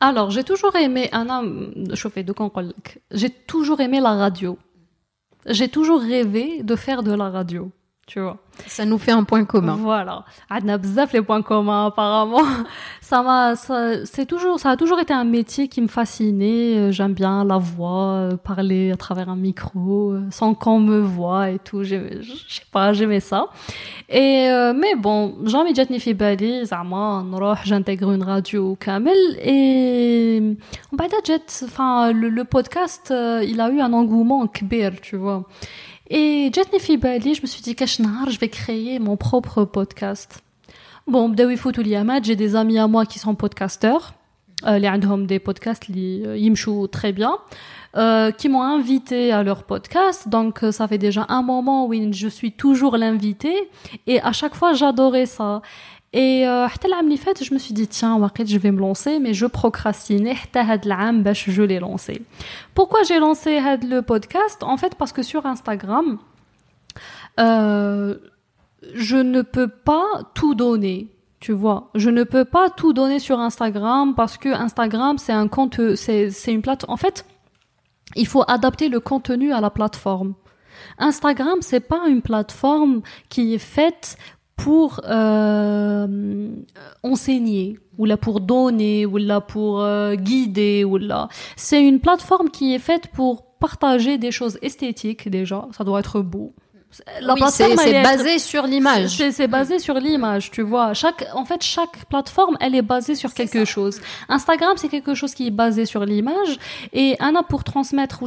[0.00, 1.10] Alors, j'ai toujours aimé,
[3.10, 4.58] j'ai toujours aimé la radio.
[5.46, 7.70] J'ai toujours rêvé de faire de la radio,
[8.06, 8.38] tu vois.
[8.66, 9.76] Ça nous fait un point commun.
[9.80, 10.24] Voilà.
[10.50, 12.42] On a bzaf les points communs, apparemment.
[13.00, 16.78] Ça m'a, c'est toujours, ça a toujours été un métier qui me fascinait.
[16.78, 21.00] Euh, j'aime bien la voix, euh, parler à travers un micro, euh, sans qu'on me
[21.00, 21.84] voit et tout.
[21.84, 23.48] Je sais pas, j'aimais ça.
[24.08, 26.62] Et, mais bon, j'ai déjà tenu fait bali,
[27.64, 30.56] j'intègre une radio au Kamel et,
[30.90, 30.96] on
[31.64, 35.44] enfin, le, podcast, il a eu un engouement kbir, tu vois.
[36.16, 40.44] Et Jatnifi Bali, je me suis dit, Kachnar, je vais créer mon propre podcast.
[41.08, 41.28] Bon,
[42.24, 44.14] j'ai des amis à moi qui sont podcasteurs.
[44.64, 44.86] Euh, les
[45.26, 46.54] des podcasts, euh, ils me
[46.86, 47.38] très bien.
[47.96, 50.28] Euh, qui m'ont invité à leur podcast.
[50.28, 53.70] Donc ça fait déjà un moment où je suis toujours l'invitée
[54.06, 55.62] et à chaque fois j'adorais ça.
[56.16, 58.16] Et euh, je me suis dit, tiens,
[58.46, 60.36] je vais me lancer, mais je procrastinais.
[60.54, 62.22] Je l'ai lancé.
[62.72, 64.62] Pourquoi j'ai lancé le podcast?
[64.62, 66.18] En fait, parce que sur Instagram,
[67.40, 68.14] euh,
[68.94, 71.08] je ne peux pas tout donner.
[71.40, 75.48] Tu vois, je ne peux pas tout donner sur Instagram parce que Instagram, c'est un
[75.48, 76.84] compte, c'est une plate.
[76.86, 77.26] En fait,
[78.14, 80.34] il faut adapter le contenu à la plateforme.
[80.98, 84.16] Instagram, c'est pas une plateforme qui est faite
[84.56, 86.48] pour euh,
[87.02, 91.28] enseigner ou là pour donner ou là pour euh, guider ou là.
[91.56, 95.66] C'est une plateforme qui est faite pour partager des choses esthétiques déjà.
[95.76, 96.52] Ça doit être beau.
[97.20, 99.16] La oui, plateforme, c'est est- basé sur l'image.
[99.32, 100.94] c'est basé sur l'image, tu vois.
[100.94, 104.00] Chaque, en fait, chaque plateforme, elle est basée sur quelque chose.
[104.28, 106.56] Instagram, c'est quelque chose qui est basé sur l'image.
[106.92, 108.26] Et Anna, pour transmettre ou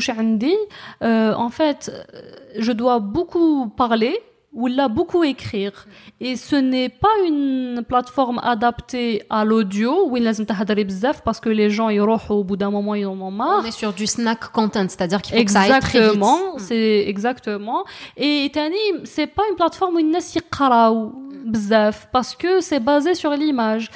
[1.02, 2.22] euh, en fait, euh,
[2.60, 4.20] je dois beaucoup parler
[4.57, 5.87] ou là beaucoup écrire.
[6.21, 11.41] Et ce n'est pas une plateforme adaptée à l'audio, où il لازم تهضري بزاف parce
[11.41, 13.63] que les gens ils يروحوا au bout d'un moment ils en ont marre.
[13.63, 16.09] On est sur du snack content, c'est-à-dire qu'il faut que ça aille très vite.
[16.13, 17.85] Exactement, c'est exactement.
[18.19, 21.13] Et Tani, c'est pas une plateforme où الناس يقراو
[21.47, 23.91] بزاف parce que c'est basé sur l'image.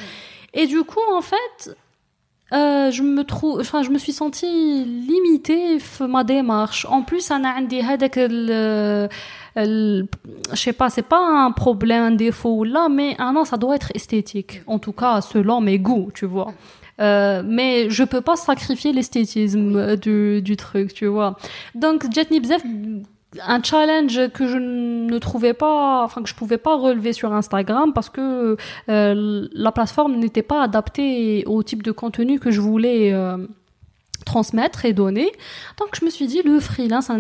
[0.55, 1.59] Et du coup, en fait,
[2.53, 6.87] euh, je me trouve, enfin, je me suis sentie limitée في ma démarche.
[6.87, 9.09] En plus, أنا عندي هذاك ال- ال-
[9.56, 10.06] je
[10.54, 13.92] sais pas, c'est pas un problème, un défaut là, mais ah non, ça doit être
[13.96, 14.62] esthétique.
[14.68, 16.54] En tout cas, selon mes goûts, tu vois.
[17.00, 21.36] Euh, mais je peux pas sacrifier l'esthétisme euh, du, du truc, tu vois.
[21.74, 22.62] Donc, Jetni Bzef,
[23.46, 27.94] un challenge que je ne trouvais pas, enfin que je pouvais pas relever sur Instagram
[27.94, 28.58] parce que
[28.90, 33.38] euh, la plateforme n'était pas adaptée au type de contenu que je voulais euh,
[34.32, 35.30] transmettre et donner.
[35.80, 37.12] Donc je me suis dit le freelance,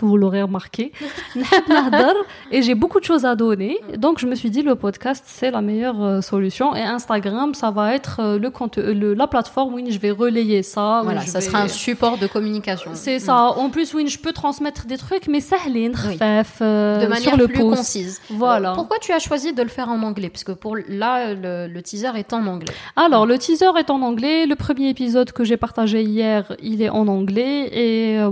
[0.00, 0.92] vous l'aurez remarqué,
[2.50, 3.78] et j'ai beaucoup de choses à donner.
[3.96, 7.70] Donc je me suis dit le podcast c'est la meilleure euh, solution et Instagram ça
[7.70, 11.02] va être euh, le, compte, euh, la plateforme où je vais relayer ça.
[11.04, 12.90] Voilà, ça sera un support de communication.
[12.94, 13.26] C'est mm.
[13.28, 13.36] ça.
[13.64, 16.18] En plus où je peux transmettre des trucs mais ça oui.
[16.60, 18.20] euh, de manière sur le plus concise.
[18.30, 18.72] Voilà.
[18.72, 20.28] Pourquoi tu as choisi de le faire en anglais?
[20.28, 22.74] Parce que pour là le teaser est en anglais.
[22.96, 26.88] Alors le teaser est en anglais, le premier épisode que j'ai partagé hier, il est
[26.88, 28.28] en anglais et euh,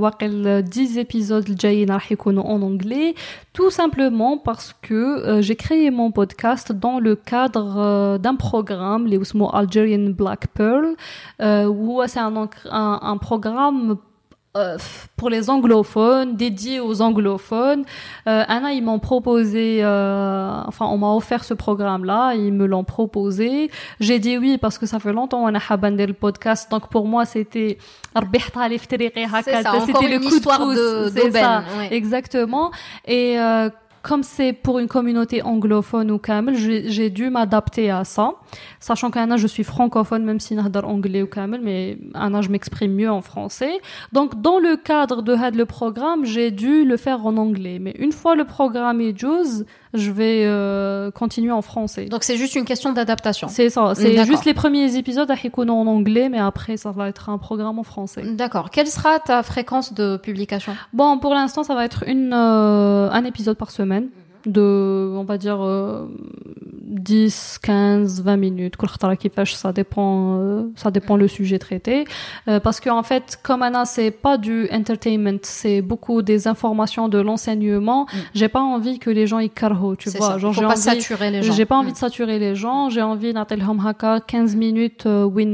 [0.62, 1.48] 10 euh, épisodes
[2.44, 3.14] en anglais,
[3.52, 9.06] tout simplement parce que euh, j'ai créé mon podcast dans le cadre euh, d'un programme,
[9.06, 9.18] les
[9.50, 10.94] Algerian Black Pearl,
[11.40, 13.96] où c'est un, un, un programme
[14.54, 14.76] euh,
[15.16, 17.84] pour les anglophones, dédié aux anglophones.
[18.26, 22.84] Euh, Anna, ils m'ont proposé, euh, enfin, on m'a offert ce programme-là, ils me l'ont
[22.84, 23.70] proposé.
[23.98, 27.06] J'ai dit oui parce que ça fait longtemps qu'on a habandé le podcast, donc pour
[27.06, 27.78] moi c'était
[29.86, 32.70] c'était le coup de pouce, de, ça, exactement.
[33.06, 33.70] Et euh,
[34.02, 38.32] comme c'est pour une communauté anglophone ou kamel, j'ai dû m'adapter à ça,
[38.80, 42.94] sachant qu'Anna, je suis francophone, même si nahdar anglais ou kamel, mais Anna, je m'exprime
[42.94, 43.80] mieux en français.
[44.12, 47.78] Donc, dans le cadre de le programme, j'ai dû le faire en anglais.
[47.80, 49.12] Mais une fois le programme est
[49.94, 52.06] je vais euh, continuer en français.
[52.06, 53.48] Donc c'est juste une question d'adaptation.
[53.48, 57.08] C'est ça, c'est juste les premiers épisodes à Hikono en anglais, mais après, ça va
[57.08, 58.22] être un programme en français.
[58.34, 58.70] D'accord.
[58.70, 60.74] Quelle sera ta fréquence de publication?
[60.92, 64.08] Bon, pour l'instant, ça va être une, euh, un épisode par semaine
[64.46, 66.08] de, on va dire, euh,
[66.92, 68.74] 10, 15, 20 minutes.
[69.46, 72.04] Ça dépend, euh, ça dépend le sujet traité.
[72.48, 77.08] Euh, parce que, en fait, comme Anna, c'est pas du entertainment, c'est beaucoup des informations
[77.08, 78.06] de l'enseignement.
[78.34, 80.28] J'ai pas envie que les gens y carho, tu vois.
[80.32, 80.38] ça.
[80.38, 81.52] Genre, j'ai pas envie, saturer les gens.
[81.52, 81.92] j'ai pas envie Mm.
[81.92, 82.90] de saturer les gens.
[82.90, 85.48] J'ai envie d'atelhom haka 15 minutes euh, où il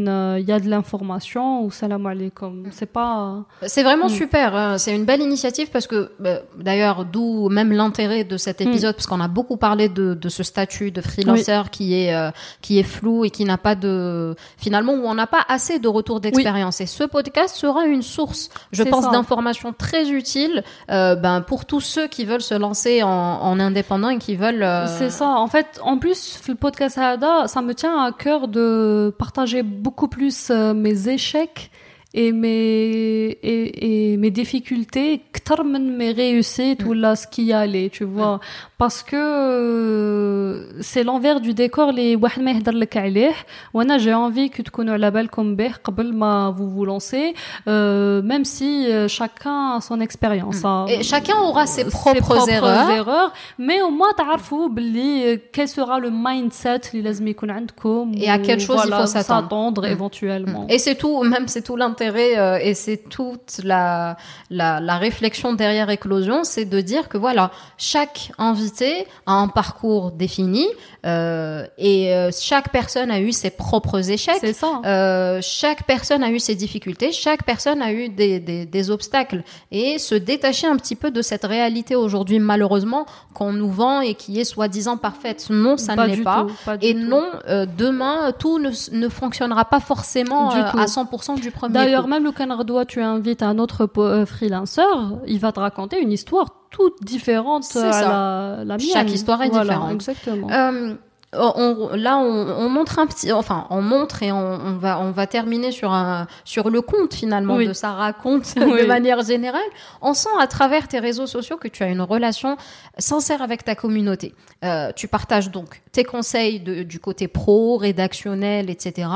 [0.47, 2.65] y a de l'information ou salam alaikum.
[2.70, 4.10] C'est pas, C'est vraiment Mm.
[4.10, 4.55] super.
[4.56, 4.78] hein.
[4.78, 8.69] C'est une belle initiative parce que, bah, d'ailleurs, d'où même l'intérêt de cet Mm.
[8.69, 11.01] épisode, parce qu'on a beaucoup parlé de, de ce statut de
[11.37, 12.31] freelancer qui est euh,
[12.63, 15.89] qui est flou et qui n'a pas de finalement où on n'a pas assez de
[15.89, 16.81] retour d'expérience.
[16.81, 21.81] Et ce podcast sera une source, je pense, d'informations très utiles, euh, ben pour tous
[21.81, 24.63] ceux qui veulent se lancer en, en indépendant et qui veulent.
[24.63, 25.29] euh, C'est ça.
[25.31, 26.99] En fait, en plus, le podcast
[27.47, 31.71] ça me tient à cœur de partager beaucoup plus mes échecs
[32.15, 37.90] et mes, et, et mes difficultés, كتر من mes réussites ou là, ce qui allait,
[37.90, 38.40] tu vois.
[38.78, 43.34] Parce que euh, c'est l'envers du décor, les واحد ما يهدر لك عليه.
[43.74, 47.34] وانا j'ai envie que تكونوا على بالكم به قبل ما vous vous lancez,
[47.68, 50.64] euh, même si euh, chacun a son expérience.
[50.65, 50.86] hein.
[50.90, 52.90] Et chacun aura ses Ses propres, erreurs.
[52.90, 58.30] erreurs mais au moins تعرفوا باللي quel sera le mindset اللي لازم يكون عندكم Et
[58.30, 59.44] à quelle ou chose il voilà, faut s'attendre.
[59.44, 59.91] s'attendre Mm.
[59.95, 64.16] éventuellement Et c'est tout, même c'est tout euh, et c'est toute la
[64.51, 70.66] réflexion derrière Éclosion, c'est de dire que voilà, chaque invité a un parcours défini
[71.07, 74.39] euh, et euh, chaque personne a eu ses propres échecs.
[74.41, 78.66] c'est ça Euh, chaque personne a eu ses difficultés, chaque personne a eu des, des,
[78.66, 83.70] des obstacles et se détacher un petit peu de cette réalité aujourd'hui malheureusement qu'on nous
[83.70, 85.47] vend et qui est soi-disant parfaite.
[85.51, 86.47] Non, ça pas ne l'est pas.
[86.83, 87.01] Et tout.
[87.01, 92.09] non, euh, demain, tout ne, ne fonctionnera pas forcément euh, à 100% du premier D'ailleurs,
[92.09, 94.83] même le Canardois, tu invites un autre euh, freelancer,
[95.27, 98.86] il va te raconter une histoire toute différente C'est à la, la mienne.
[98.93, 99.93] Chaque histoire est Voilà, différente.
[99.93, 100.51] Exactement.
[100.51, 100.95] Euh,
[101.35, 102.25] on- là, on,
[102.65, 105.93] on montre un petit, enfin, on montre et on, on va, on va terminer sur
[105.93, 107.67] un, sur le compte finalement Oui.
[107.67, 108.87] de raconte de Oui.
[108.87, 109.61] manière générale.
[110.01, 112.57] On sent à travers tes réseaux sociaux que tu as une relation
[112.97, 114.35] sincère avec ta communauté.
[114.65, 119.09] Euh, tu partages donc tes conseils de- du côté pro, rédactionnel, etc.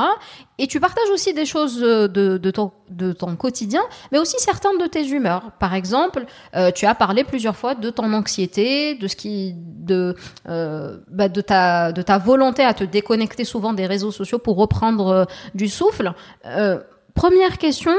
[0.59, 3.83] Et tu partages aussi des choses euh, de, de ton, de ton quotidien,
[4.13, 5.51] mais aussi certaines de tes humeurs.
[5.59, 6.25] Par exemple,
[6.55, 10.15] euh, tu as parlé plusieurs fois de ton anxiété, de ce qui, de,
[10.49, 14.57] euh, bah, de ta, de ta volonté à te déconnecter souvent des réseaux sociaux pour
[14.57, 15.25] reprendre euh,
[15.55, 16.13] du souffle.
[16.47, 16.81] Euh,
[17.15, 17.93] première question,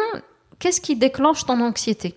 [0.60, 2.16] qu'est-ce qui déclenche ton anxiété?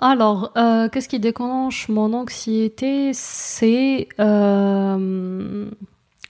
[0.00, 3.12] Alors, euh, qu'est-ce qui déclenche mon anxiété?
[3.12, 4.08] C'est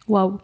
[0.08, 0.38] waouh,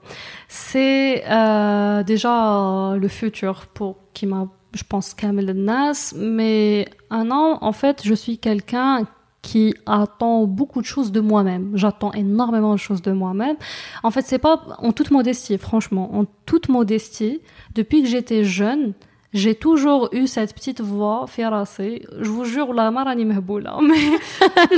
[0.49, 6.15] c'est euh, déjà le futur pour qui m'a, je pense, Kamel Nas.
[6.16, 9.07] Mais un an, en fait, je suis quelqu'un
[9.43, 11.70] qui attend beaucoup de choses de moi-même.
[11.74, 13.56] J'attends énormément de choses de moi-même.
[14.02, 17.40] En fait, c'est pas en toute modestie, franchement, en toute modestie.
[17.74, 18.94] Depuis que j'étais jeune,
[19.32, 22.05] j'ai toujours eu cette petite voix ferracée.
[22.20, 23.78] Je vous jure, la marani mehboula.
[23.82, 23.97] Mais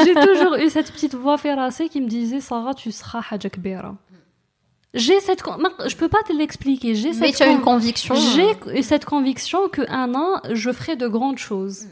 [0.04, 3.94] j'ai toujours eu cette petite voix ferracée qui me disait, Sarah, tu seras haja kbira.
[4.92, 5.42] J'ai cette,
[5.86, 6.96] je peux pas te l'expliquer.
[6.96, 8.14] J'ai Mais cette, tu as une con- conviction.
[8.14, 11.86] euh, j'ai eu cette conviction que un an, je ferai de grandes choses.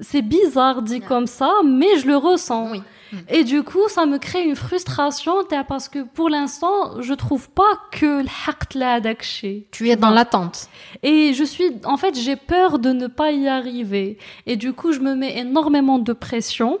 [0.00, 2.72] C'est bizarre dit comme ça, mais je le ressens.
[2.72, 2.82] Oui.
[3.28, 7.78] Et du coup, ça me crée une frustration parce que pour l'instant, je trouve pas
[7.90, 9.66] que le.
[9.70, 10.68] Tu es dans l'attente.
[11.02, 14.18] Et je suis, en fait, j'ai peur de ne pas y arriver.
[14.46, 16.78] Et du coup, je me mets énormément de pression.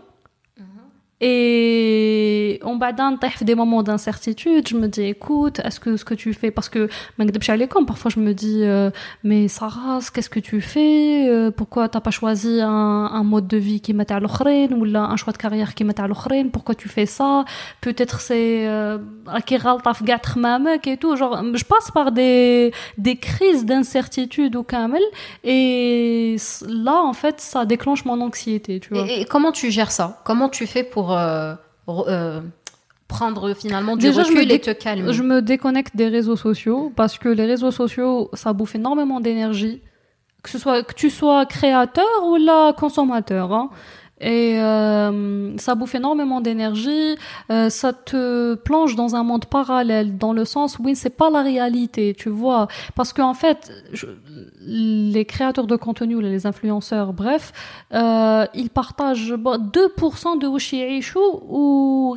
[1.24, 4.66] Et on badin, t'as des moments d'incertitude.
[4.66, 6.88] Je me dis, écoute, est-ce que ce que tu fais, parce que
[7.86, 8.90] parfois je me dis, euh,
[9.22, 13.80] mais Sarah, qu'est-ce que tu fais euh, Pourquoi t'as pas choisi un, mode de vie
[13.80, 16.74] qui met à l'ochrine ou là, un choix de carrière qui met à l'ochrine Pourquoi
[16.74, 17.44] tu fais ça?
[17.80, 18.98] Peut-être c'est euh,
[20.84, 21.14] et tout.
[21.14, 25.02] Genre, je passe par des, des crises d'incertitude au Kamel
[25.44, 26.36] et
[26.66, 28.80] là, en fait, ça déclenche mon anxiété.
[28.80, 29.06] Tu vois.
[29.08, 30.20] Et comment tu gères ça?
[30.24, 31.54] Comment tu fais pour euh,
[31.88, 32.40] euh,
[33.08, 36.36] prendre finalement du Déjà, je me recul et te calmer Je me déconnecte des réseaux
[36.36, 39.82] sociaux parce que les réseaux sociaux, ça bouffe énormément d'énergie.
[40.42, 42.36] Que ce soit que tu sois créateur ou
[42.76, 43.52] consommateur.
[43.52, 43.70] hein
[44.22, 47.16] et euh, ça bouffe énormément d'énergie,
[47.50, 51.42] euh, ça te plonge dans un monde parallèle, dans le sens où c'est pas la
[51.42, 52.68] réalité, tu vois.
[52.94, 53.72] Parce qu'en fait,
[54.60, 57.52] les créateurs de contenu, les influenceurs, bref,
[57.92, 61.18] euh, ils partagent 2% de Wishiishu
[61.48, 62.16] ou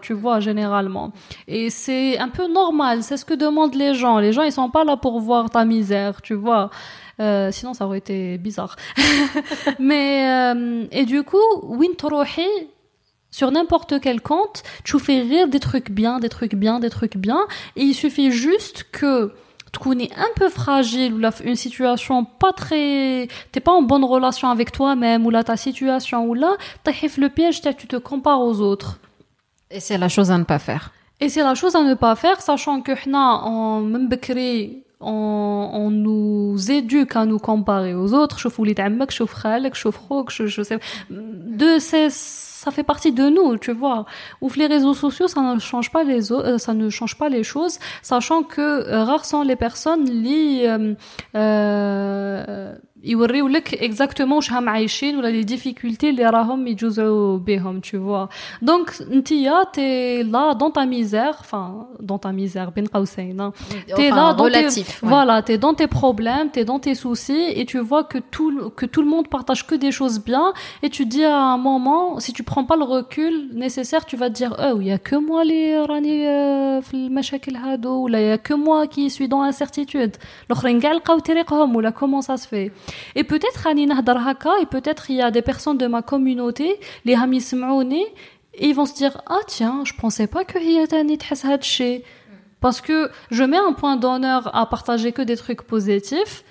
[0.00, 1.12] tu vois, généralement.
[1.46, 4.18] Et c'est un peu normal, c'est ce que demandent les gens.
[4.18, 6.70] Les gens, ils sont pas là pour voir ta misère, tu vois.
[7.20, 8.76] Euh, sinon, ça aurait été bizarre.
[9.78, 12.48] Mais euh, et du coup, Wintrohi
[13.30, 17.18] sur n'importe quel compte, tu fais rire des trucs bien, des trucs bien, des trucs
[17.18, 17.40] bien,
[17.74, 19.34] et il suffit juste que
[19.72, 24.48] tu es un peu fragile ou une situation pas très t'es pas en bonne relation
[24.48, 28.60] avec toi-même ou là ta situation ou là t'as le piège tu te compares aux
[28.60, 28.98] autres.
[29.70, 30.92] Et c'est la chose à ne pas faire.
[31.20, 34.08] Et c'est la chose à ne pas faire sachant que en même
[35.06, 38.38] on, on nous éduque à nous comparer aux autres.
[40.46, 40.78] Je sais.
[41.10, 44.06] De ces, ça fait partie de nous, tu vois.
[44.40, 47.44] Ouf les réseaux sociaux, ça ne change pas les euh, ça ne change pas les
[47.44, 50.94] choses, sachant que euh, rares sont les personnes qui euh,
[51.36, 52.74] euh
[53.05, 58.29] يوريو لك اكزاكتومون واش راهم عايشين ولا لي ديفيكولتي اللي راهم يجوزوا بهم tu vois
[58.65, 63.51] donc نتيا t'es là dans ta misère enfin dans ta misère بين قوسين
[63.95, 67.79] t'es là dans tes voilà t'es dans tes problèmes t'es dans tes soucis et tu
[67.79, 70.47] vois que tout que tout le monde partage que des choses bien
[70.83, 73.33] et tu dis à un moment si tu prends pas le recul
[73.65, 76.17] nécessaire tu vas te dire oh il y a que moi les راني
[76.81, 80.13] في المشاكل هادو ولا il y a que moi qui suis dans l'incertitude
[80.47, 82.71] الاخرين كاع لقاو طريقهم ولا comment ça se fait
[83.14, 83.66] et peut-être
[84.60, 87.40] et peut-être il y a des personnes de ma communauté les amis
[88.54, 90.58] et ils vont se dire ah tiens je pensais pas que
[92.60, 96.44] parce que je mets un point d'honneur à partager que des trucs positifs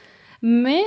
[0.47, 0.83] mais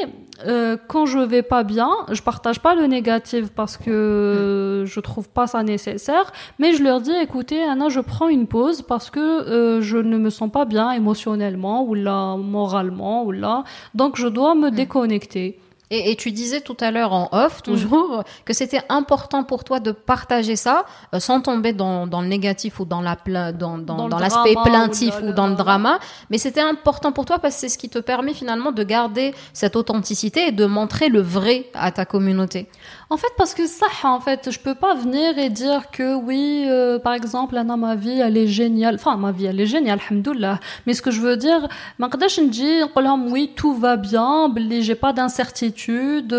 [0.46, 5.28] euh, quand je vais pas bien, je partage pas le négatif parce que je trouve
[5.28, 9.18] pas ça nécessaire, mais je leur dis écoutez, Anna, je prends une pause parce que
[9.18, 13.64] euh, je ne me sens pas bien émotionnellement ou là moralement ou là,
[13.96, 14.74] donc je dois me mm.
[14.74, 15.58] déconnecter.
[15.90, 17.62] Et, et, tu disais tout à l'heure en off, mm.
[17.62, 20.84] toujours, que c'était important pour toi de partager ça
[21.14, 23.16] euh, sans tomber dans, dans, le négatif ou dans la
[23.52, 25.98] dans, dans, dans l'aspect plaintif ou, dans le drama.
[26.30, 29.34] Mais c'était important pour toi parce que c'est ce qui te permet finalement de garder
[29.52, 32.68] cette authenticité et de montrer le vrai à ta communauté.
[33.10, 36.66] En fait, parce que ça, en fait, je peux pas venir et dire que oui,
[36.68, 38.96] euh, par exemple, Anna, ma vie, elle est géniale.
[38.96, 40.60] Enfin, ma vie, elle est géniale, alhamdoulilah.
[40.86, 41.68] Mais ce que je veux dire,
[41.98, 46.36] oui, tout va bien, j'ai pas d'incertitude,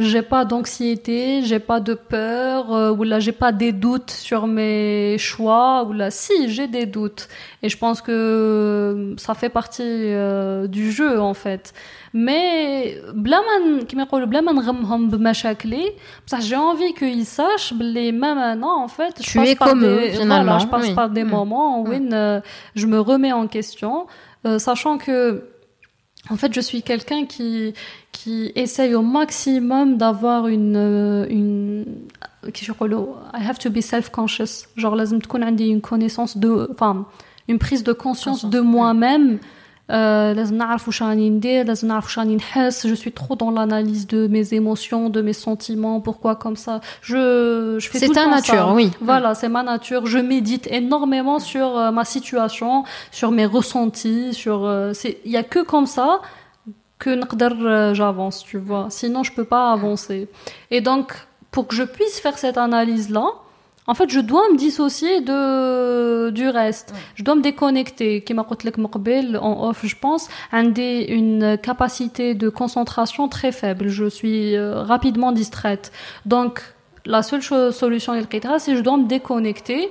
[0.00, 4.48] j'ai pas d'anxiété, j'ai pas de peur, euh, ou là, j'ai pas des doutes sur
[4.48, 7.28] mes choix, ou là, si, j'ai des doutes.
[7.62, 11.72] Et je pense que ça fait partie euh, du jeu, en fait.
[12.13, 15.93] Mais بلا ما كيما يقولوا بلا ما نغمهم بمشاكلي
[16.27, 20.59] بصح j'ai envie qu'ils sachent بلي même maintenant en fait je passe par des, finalement,
[20.59, 21.29] je passe par des mm.
[21.29, 22.09] moments où mm.
[22.13, 22.41] euh,
[22.75, 24.07] je me remets en question
[24.45, 25.43] euh, sachant que
[26.29, 27.73] en fait, je suis quelqu'un qui
[28.11, 31.85] qui essaye au maximum d'avoir une euh, une
[32.47, 37.05] I have to be self conscious genre لازم تكون عندي une connaissance de enfin
[37.47, 39.39] une prise de conscience de moi-même
[42.88, 46.00] je suis trop dans l'analyse de mes émotions de mes sentiments.
[46.00, 46.80] Pourquoi comme ça?
[47.02, 48.92] Je je fais c'est ta nature oui.
[49.00, 50.06] Voilà c'est ma nature.
[50.06, 55.36] Je médite énormément sur euh, ma situation sur mes ressentis sur euh, c'est il y
[55.36, 56.20] a que comme ça
[56.98, 58.86] que euh, j'avance tu vois.
[58.90, 60.28] Sinon je peux pas avancer.
[60.70, 61.14] Et donc
[61.50, 63.26] pour que je puisse faire cette analyse là
[63.90, 66.94] en fait, je dois me dissocier de du reste.
[67.16, 68.24] Je dois me déconnecter.
[68.32, 68.44] M'a
[69.42, 73.88] en off, je pense, une capacité de concentration très faible.
[73.88, 75.90] Je suis euh, rapidement distraite.
[76.24, 76.62] Donc,
[77.04, 78.12] la seule solution
[78.60, 79.88] c'est je dois me déconnecter.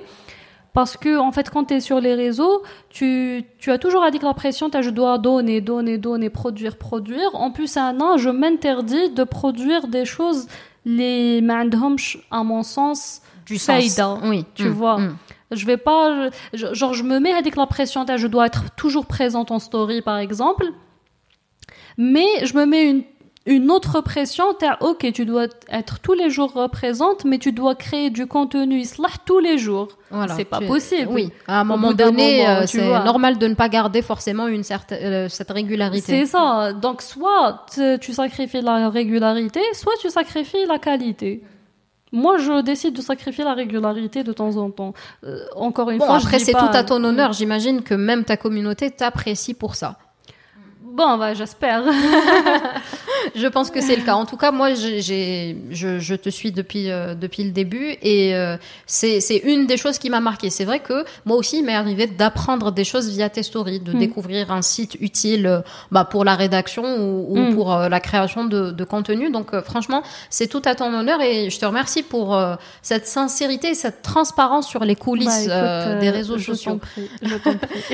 [0.71, 4.11] Parce que, en fait, quand tu es sur les réseaux, tu, tu as toujours à
[4.11, 7.31] dire la pression, je dois donner, donner, donner, produire, produire.
[7.33, 10.47] En plus, à un an, je m'interdis de produire des choses,
[10.85, 11.41] les
[12.31, 13.99] à mon sens, du sens.
[14.23, 14.45] Oui.
[14.55, 14.99] Tu mm, vois.
[14.99, 15.17] Mm.
[15.51, 19.51] Je vais pas, genre, je me mets avec la pression, je dois être toujours présente
[19.51, 20.65] en story, par exemple.
[21.97, 23.03] Mais je me mets une,
[23.47, 24.45] une autre pression,
[24.79, 29.09] ok, tu dois être tous les jours présente, mais tu dois créer du contenu islah
[29.25, 29.87] tous les jours.
[30.11, 31.09] Voilà, c'est pas possible.
[31.09, 34.99] Oui, à un moment donné, euh, c'est normal de ne pas garder forcément une certaine
[35.01, 36.05] euh, cette régularité.
[36.05, 36.73] C'est ça.
[36.73, 37.65] Donc soit
[37.99, 41.41] tu sacrifies la régularité, soit tu sacrifies la qualité.
[42.11, 44.93] Moi, je décide de sacrifier la régularité de temps en temps.
[45.23, 47.33] Euh, encore une bon, fois, après, c'est tout à ton honneur.
[47.33, 49.97] J'imagine que même ta communauté t'apprécie pour ça.
[50.81, 51.83] Bon, bah, j'espère.
[53.35, 54.15] je pense que c'est le cas.
[54.15, 58.35] En tout cas, moi, j'ai, je, je, te suis depuis euh, depuis le début et
[58.35, 60.49] euh, c'est c'est une des choses qui m'a marqué.
[60.49, 63.93] C'est vrai que moi aussi, il m'est arrivé d'apprendre des choses via tes stories, de
[63.93, 63.99] mm.
[63.99, 67.55] découvrir un site utile, euh, bah, pour la rédaction ou, mm.
[67.55, 69.31] pour la création de, de contenu.
[69.31, 72.39] Donc, franchement, c'est tout à ton honneur et je te remercie pour
[72.81, 76.79] cette sincérité, et cette transparence sur les coulisses bah, des réseaux sociaux.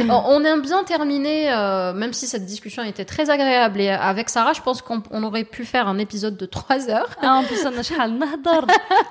[0.10, 1.50] On aime bien terminer,
[1.96, 5.66] même si cette discussion était très agréable et avec Sarah, je pense qu'on aurait pu
[5.66, 7.10] faire un épisode de 3 heures.
[7.22, 7.66] Ah, en plus,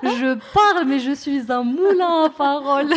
[0.03, 2.89] je parle, mais je suis un moulin à parole.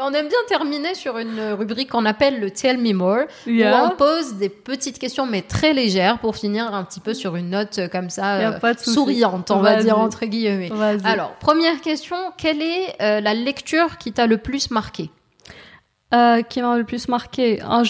[0.00, 3.90] on aime bien terminer sur une rubrique qu'on appelle le Tell Me More, où on
[3.90, 7.80] pose des petites questions, mais très légères, pour finir un petit peu sur une note
[7.90, 10.70] comme ça, euh, souriante, on va dire, entre guillemets.
[11.04, 15.10] Alors, première question, quelle est euh, la lecture qui t'a le plus marqué?
[16.14, 17.60] Euh, qui m'a le plus marqué.
[17.62, 17.82] Ah,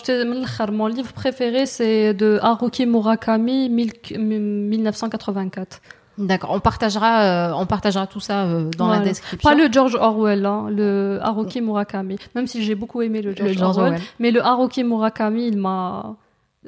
[0.73, 5.81] mon livre préféré, c'est de Haruki Murakami, 1984.
[6.19, 9.49] D'accord, on partagera, euh, on partagera tout ça euh, dans la description.
[9.49, 12.19] Pas le George Orwell, hein, le Haruki Murakami.
[12.35, 16.17] Même si j'ai beaucoup aimé le George, Orwell, mais le Haruki Murakami, il m'a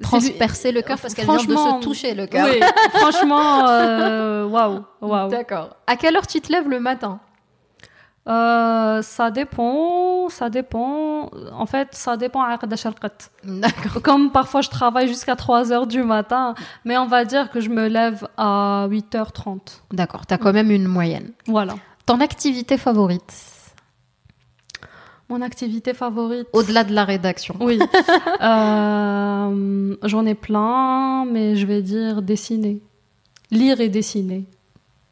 [0.03, 2.47] transpercé le cœur parce qu'elle vient de se toucher le cœur.
[2.49, 2.61] Oui,
[2.95, 3.65] franchement,
[4.47, 5.31] waouh, waouh.
[5.31, 5.71] D'accord.
[5.89, 7.19] À quelle heure tu te lèves le matin?
[8.29, 11.31] Euh, ça dépend, ça dépend.
[11.53, 12.59] En fait, ça dépend à
[13.45, 14.03] D'accord.
[14.03, 17.71] Comme parfois je travaille jusqu'à 3 heures du matin, mais on va dire que je
[17.71, 19.59] me lève à 8h30.
[19.93, 21.33] D'accord, tu as quand même une moyenne.
[21.47, 21.75] Voilà.
[22.07, 23.33] Ton activité favorite?
[25.29, 26.49] Mon activité favorite?
[26.53, 27.55] Au-delà de la rédaction.
[27.61, 27.79] Oui.
[28.43, 32.83] euh, J'en ai plein, mais je vais dire dessiner.
[33.51, 34.45] Lire et dessiner.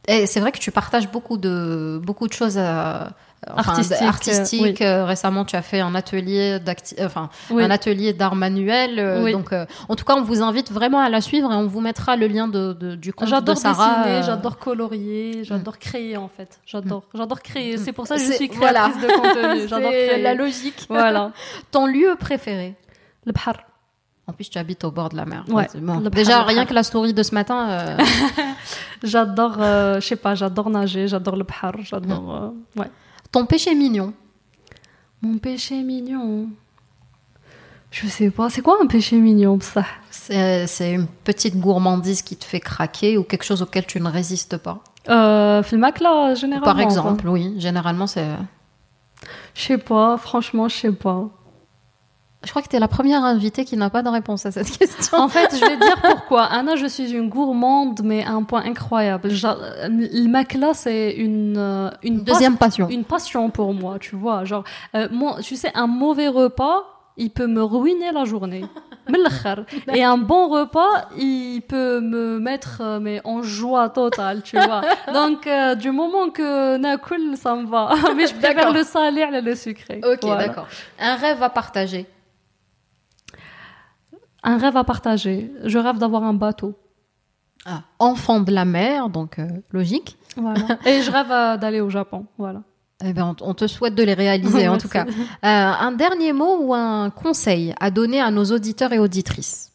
[0.09, 3.05] Et c'est vrai que tu partages beaucoup de, beaucoup de choses euh,
[3.47, 4.81] artistiques.
[4.81, 6.59] Euh, Récemment, tu as fait un atelier
[7.05, 8.99] enfin, un atelier d'art manuel.
[8.99, 11.83] Euh, donc, en tout cas, on vous invite vraiment à la suivre et on vous
[11.83, 13.75] mettra le lien de, du compte de Sarah.
[13.75, 15.79] J'adore dessiner, j'adore colorier, j'adore mm.
[15.79, 16.59] créer en fait.
[16.65, 17.19] J'adore, mm.
[17.19, 17.77] j'adore créer.
[17.77, 19.13] C'est pour ça que je suis créatrice voilà.
[19.15, 19.69] de contenu.
[19.69, 20.23] J'adore créer.
[20.23, 20.87] la logique.
[20.89, 21.33] Voilà.
[21.71, 22.75] Ton lieu préféré?
[23.27, 23.59] Le Bhar.
[24.29, 25.45] En plus, tu habites au bord de la mer.
[26.13, 27.71] Déjà, rien que la story de ce matin.
[27.71, 27.97] Euh,
[29.03, 32.35] j'adore, euh, je sais pas, j'adore nager, j'adore le bhar, j'adore.
[32.35, 32.91] Euh, ouais.
[33.33, 34.13] Ton péché mignon
[35.23, 36.49] Mon péché mignon.
[37.91, 39.87] Je sais pas, c'est quoi un péché mignon ça?
[40.11, 44.59] C'est une petite gourmandise qui te fait craquer ou quelque chose auquel tu ne résistes
[44.59, 44.81] pas?
[45.09, 46.65] Euh, là, généralement.
[46.67, 48.29] Par exemple, oui, généralement c'est.
[49.55, 51.31] Je sais pas, franchement, je sais pas.
[52.45, 54.71] Je crois que tu es la première invitée qui n'a pas de réponse à cette
[54.79, 55.19] question.
[55.19, 56.45] En fait, je vais dire pourquoi.
[56.45, 59.29] Anna, je suis une gourmande, mais à un point incroyable.
[59.29, 62.89] le makla, c'est une, euh, une deuxième passion.
[62.89, 64.45] Une passion pour moi, tu vois.
[64.45, 64.63] Genre,
[64.95, 66.85] euh, moi, tu sais, un mauvais repas,
[67.17, 68.65] il peut me ruiner la journée.
[69.95, 74.83] Et un bon repas, il peut me mettre euh, mais en joie totale, tu vois.
[75.13, 75.49] Donc,
[75.79, 77.91] du moment que nakul, ça me va.
[78.15, 80.01] mais je préfère le salé à le sucré.
[80.05, 80.69] Ok, d'accord.
[81.01, 82.07] Un rêve à partager
[84.43, 85.53] un rêve à partager.
[85.65, 86.75] Je rêve d'avoir un bateau.
[87.67, 90.17] Ah, enfant de la mer, donc euh, logique.
[90.87, 92.27] Et je rêve euh, d'aller au Japon.
[92.39, 92.63] Voilà.
[93.05, 95.05] Eh ben, on te souhaite de les réaliser en tout cas.
[95.05, 95.13] Euh,
[95.43, 99.73] un dernier mot ou un conseil à donner à nos auditeurs et auditrices?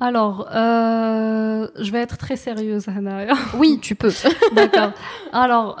[0.00, 3.34] Alors, je vais être très sérieuse, Hannah.
[3.56, 4.12] Oui, tu peux.
[4.52, 4.90] D'accord.
[5.32, 5.76] Alors,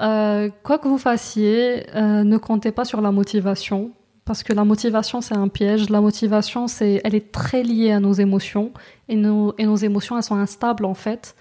[0.62, 3.90] quoi que vous fassiez, ne comptez pas sur la motivation
[4.32, 5.90] parce que la motivation c'est un piège.
[5.90, 8.72] La motivation c'est, elle est très liée à nos émotions
[9.10, 11.36] et nos, et nos émotions elles sont instables en fait.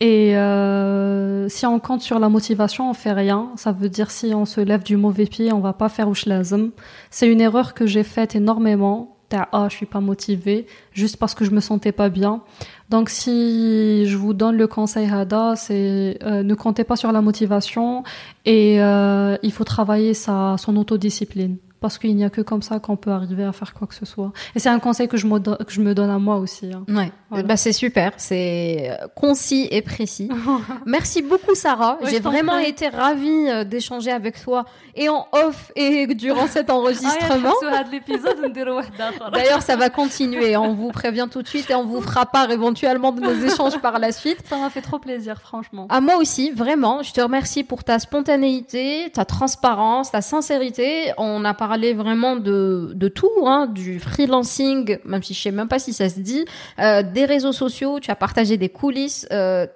[0.00, 3.52] Et euh, si on compte sur la motivation, on fait rien.
[3.56, 6.72] Ça veut dire si on se lève du mauvais pied, on va pas faire Ushlazm.
[7.08, 9.16] C'est une erreur que j'ai faite énormément.
[9.32, 12.42] Ah, je suis pas motivée, juste parce que je me sentais pas bien.
[12.90, 17.22] Donc si je vous donne le conseil Hada, c'est euh, ne comptez pas sur la
[17.22, 18.02] motivation
[18.44, 22.78] et euh, il faut travailler sa son autodiscipline parce qu'il n'y a que comme ça
[22.78, 24.32] qu'on peut arriver à faire quoi que ce soit.
[24.54, 26.70] Et c'est un conseil que je me, que je me donne à moi aussi.
[26.72, 26.84] Hein.
[26.88, 27.10] Ouais.
[27.42, 30.28] Bah c'est super, c'est euh, concis et précis.
[30.86, 31.98] Merci beaucoup Sarah.
[32.08, 36.74] J'ai vraiment été ravie euh, d'échanger avec toi et en off et durant cet ah,
[36.74, 37.54] enregistrement.
[39.32, 40.56] D'ailleurs, ça va continuer.
[40.56, 43.78] On vous prévient tout de suite et on vous fera part éventuellement de nos échanges
[43.78, 44.38] par la suite.
[44.46, 45.86] Ça m'a fait trop plaisir, franchement.
[45.88, 47.02] À moi aussi, vraiment.
[47.02, 51.12] Je te remercie pour ta spontanéité, ta transparence, ta sincérité.
[51.16, 55.68] On a parlé vraiment de, de tout, hein, du freelancing, même si je sais même
[55.68, 56.44] pas si ça se dit,
[56.78, 58.00] euh, des réseaux sociaux.
[58.00, 59.26] Tu as partagé des coulisses.
[59.32, 59.66] Euh,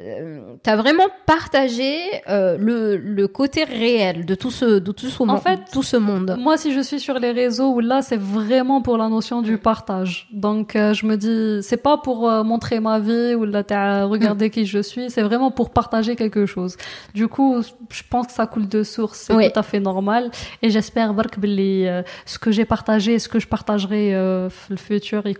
[0.00, 1.96] euh, tu as vraiment partagé
[2.28, 5.96] euh, le, le, côté réel de tout ce, de tout ce, en fait, tout ce
[5.96, 6.36] monde.
[6.38, 10.28] Moi, si je suis sur les réseaux, là, c'est vraiment pour la notion du partage.
[10.32, 14.04] Donc, euh, je me dis, c'est pas pour euh, montrer ma vie ou là, t'as
[14.14, 16.76] regardé qui je suis, c'est vraiment pour partager quelque chose.
[17.14, 20.30] Du coup, je pense que ça coule de source, c'est tout à fait normal.
[20.62, 24.76] Et j'espère, Bark, euh, ce que j'ai partagé, et ce que je partagerai euh, le
[24.76, 25.36] futur, il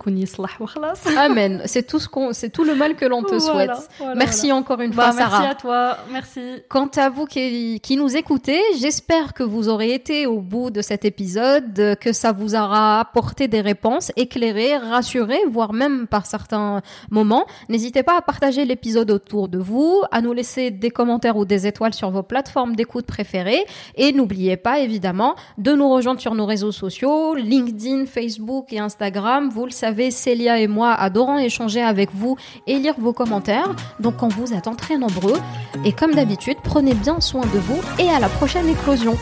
[1.16, 1.62] Amen.
[1.64, 3.70] C'est tout, ce qu'on, c'est tout le mal que l'on te souhaite.
[4.16, 5.38] Merci encore une Bah, fois, Sarah.
[5.40, 5.96] merci à toi.
[6.12, 6.40] Merci.
[6.68, 10.82] Quant à vous qui, qui nous écoutez, j'espère que vous aurez été au bout de
[10.82, 16.80] cet épisode, que ça vous aura apporté des réponses, éclairé, rassuré, voire même par certains
[17.10, 17.46] moments.
[17.68, 21.66] N'hésitez pas à partager l'épisode autour de vous, à nous laisser des commentaires ou des
[21.66, 23.64] étoiles sur vos plateformes d'écoute préférées.
[23.96, 29.48] Et n'oubliez pas, évidemment, de nous rejoindre sur nos réseaux sociaux, LinkedIn, Facebook et Instagram.
[29.52, 33.70] Vous le savez, Célia et moi adorons échanger avec vous et lire vos commentaires.
[34.00, 35.40] Donc on vous attend très nombreux.
[35.84, 39.16] Et comme d'habitude, prenez bien soin de vous et à la prochaine éclosion.